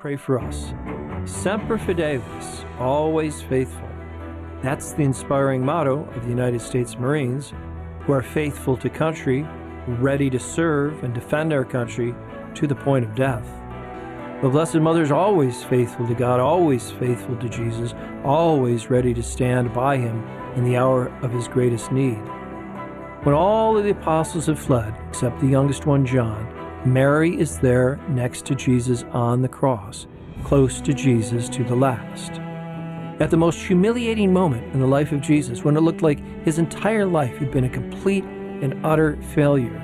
Pray 0.00 0.16
for 0.16 0.40
us. 0.40 0.72
Semper 1.24 1.78
Fidelis, 1.78 2.64
always 2.80 3.42
faithful. 3.42 3.91
That's 4.62 4.92
the 4.92 5.02
inspiring 5.02 5.64
motto 5.64 6.08
of 6.14 6.22
the 6.22 6.28
United 6.28 6.60
States 6.60 6.96
Marines, 6.96 7.52
who 8.02 8.12
are 8.12 8.22
faithful 8.22 8.76
to 8.76 8.88
country, 8.88 9.46
ready 9.88 10.30
to 10.30 10.38
serve 10.38 11.02
and 11.02 11.12
defend 11.12 11.52
our 11.52 11.64
country 11.64 12.14
to 12.54 12.66
the 12.68 12.74
point 12.74 13.04
of 13.04 13.14
death. 13.16 13.44
The 14.40 14.48
Blessed 14.48 14.76
Mother 14.76 15.02
is 15.02 15.12
always 15.12 15.64
faithful 15.64 16.06
to 16.06 16.14
God, 16.14 16.40
always 16.40 16.90
faithful 16.92 17.36
to 17.36 17.48
Jesus, 17.48 17.94
always 18.24 18.90
ready 18.90 19.14
to 19.14 19.22
stand 19.22 19.72
by 19.72 19.96
him 19.96 20.24
in 20.56 20.64
the 20.64 20.76
hour 20.76 21.08
of 21.22 21.32
his 21.32 21.48
greatest 21.48 21.90
need. 21.92 22.20
When 23.22 23.34
all 23.34 23.76
of 23.76 23.84
the 23.84 23.90
apostles 23.90 24.46
have 24.46 24.58
fled, 24.58 24.94
except 25.08 25.40
the 25.40 25.46
youngest 25.46 25.86
one, 25.86 26.04
John, 26.04 26.48
Mary 26.84 27.38
is 27.40 27.58
there 27.58 28.00
next 28.08 28.44
to 28.46 28.56
Jesus 28.56 29.04
on 29.12 29.42
the 29.42 29.48
cross, 29.48 30.08
close 30.42 30.80
to 30.80 30.92
Jesus 30.92 31.48
to 31.50 31.62
the 31.62 31.76
last. 31.76 32.41
At 33.22 33.30
the 33.30 33.36
most 33.36 33.60
humiliating 33.60 34.32
moment 34.32 34.74
in 34.74 34.80
the 34.80 34.86
life 34.88 35.12
of 35.12 35.20
Jesus, 35.20 35.62
when 35.62 35.76
it 35.76 35.82
looked 35.82 36.02
like 36.02 36.18
his 36.44 36.58
entire 36.58 37.06
life 37.06 37.36
had 37.36 37.52
been 37.52 37.62
a 37.62 37.68
complete 37.68 38.24
and 38.24 38.84
utter 38.84 39.16
failure, 39.32 39.78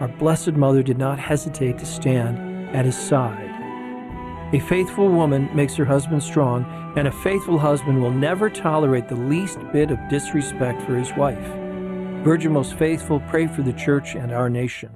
our 0.00 0.08
Blessed 0.08 0.52
Mother 0.52 0.82
did 0.82 0.98
not 0.98 1.18
hesitate 1.18 1.78
to 1.78 1.86
stand 1.86 2.76
at 2.76 2.84
his 2.84 2.94
side. 2.94 3.48
A 4.52 4.60
faithful 4.60 5.08
woman 5.08 5.48
makes 5.56 5.76
her 5.76 5.86
husband 5.86 6.22
strong, 6.22 6.66
and 6.94 7.08
a 7.08 7.22
faithful 7.22 7.58
husband 7.58 8.02
will 8.02 8.10
never 8.10 8.50
tolerate 8.50 9.08
the 9.08 9.16
least 9.16 9.58
bit 9.72 9.90
of 9.90 9.98
disrespect 10.10 10.82
for 10.82 10.94
his 10.94 11.10
wife. 11.14 11.48
Virgin 12.22 12.52
most 12.52 12.74
faithful, 12.74 13.20
pray 13.30 13.46
for 13.46 13.62
the 13.62 13.72
church 13.72 14.14
and 14.14 14.30
our 14.30 14.50
nation. 14.50 14.90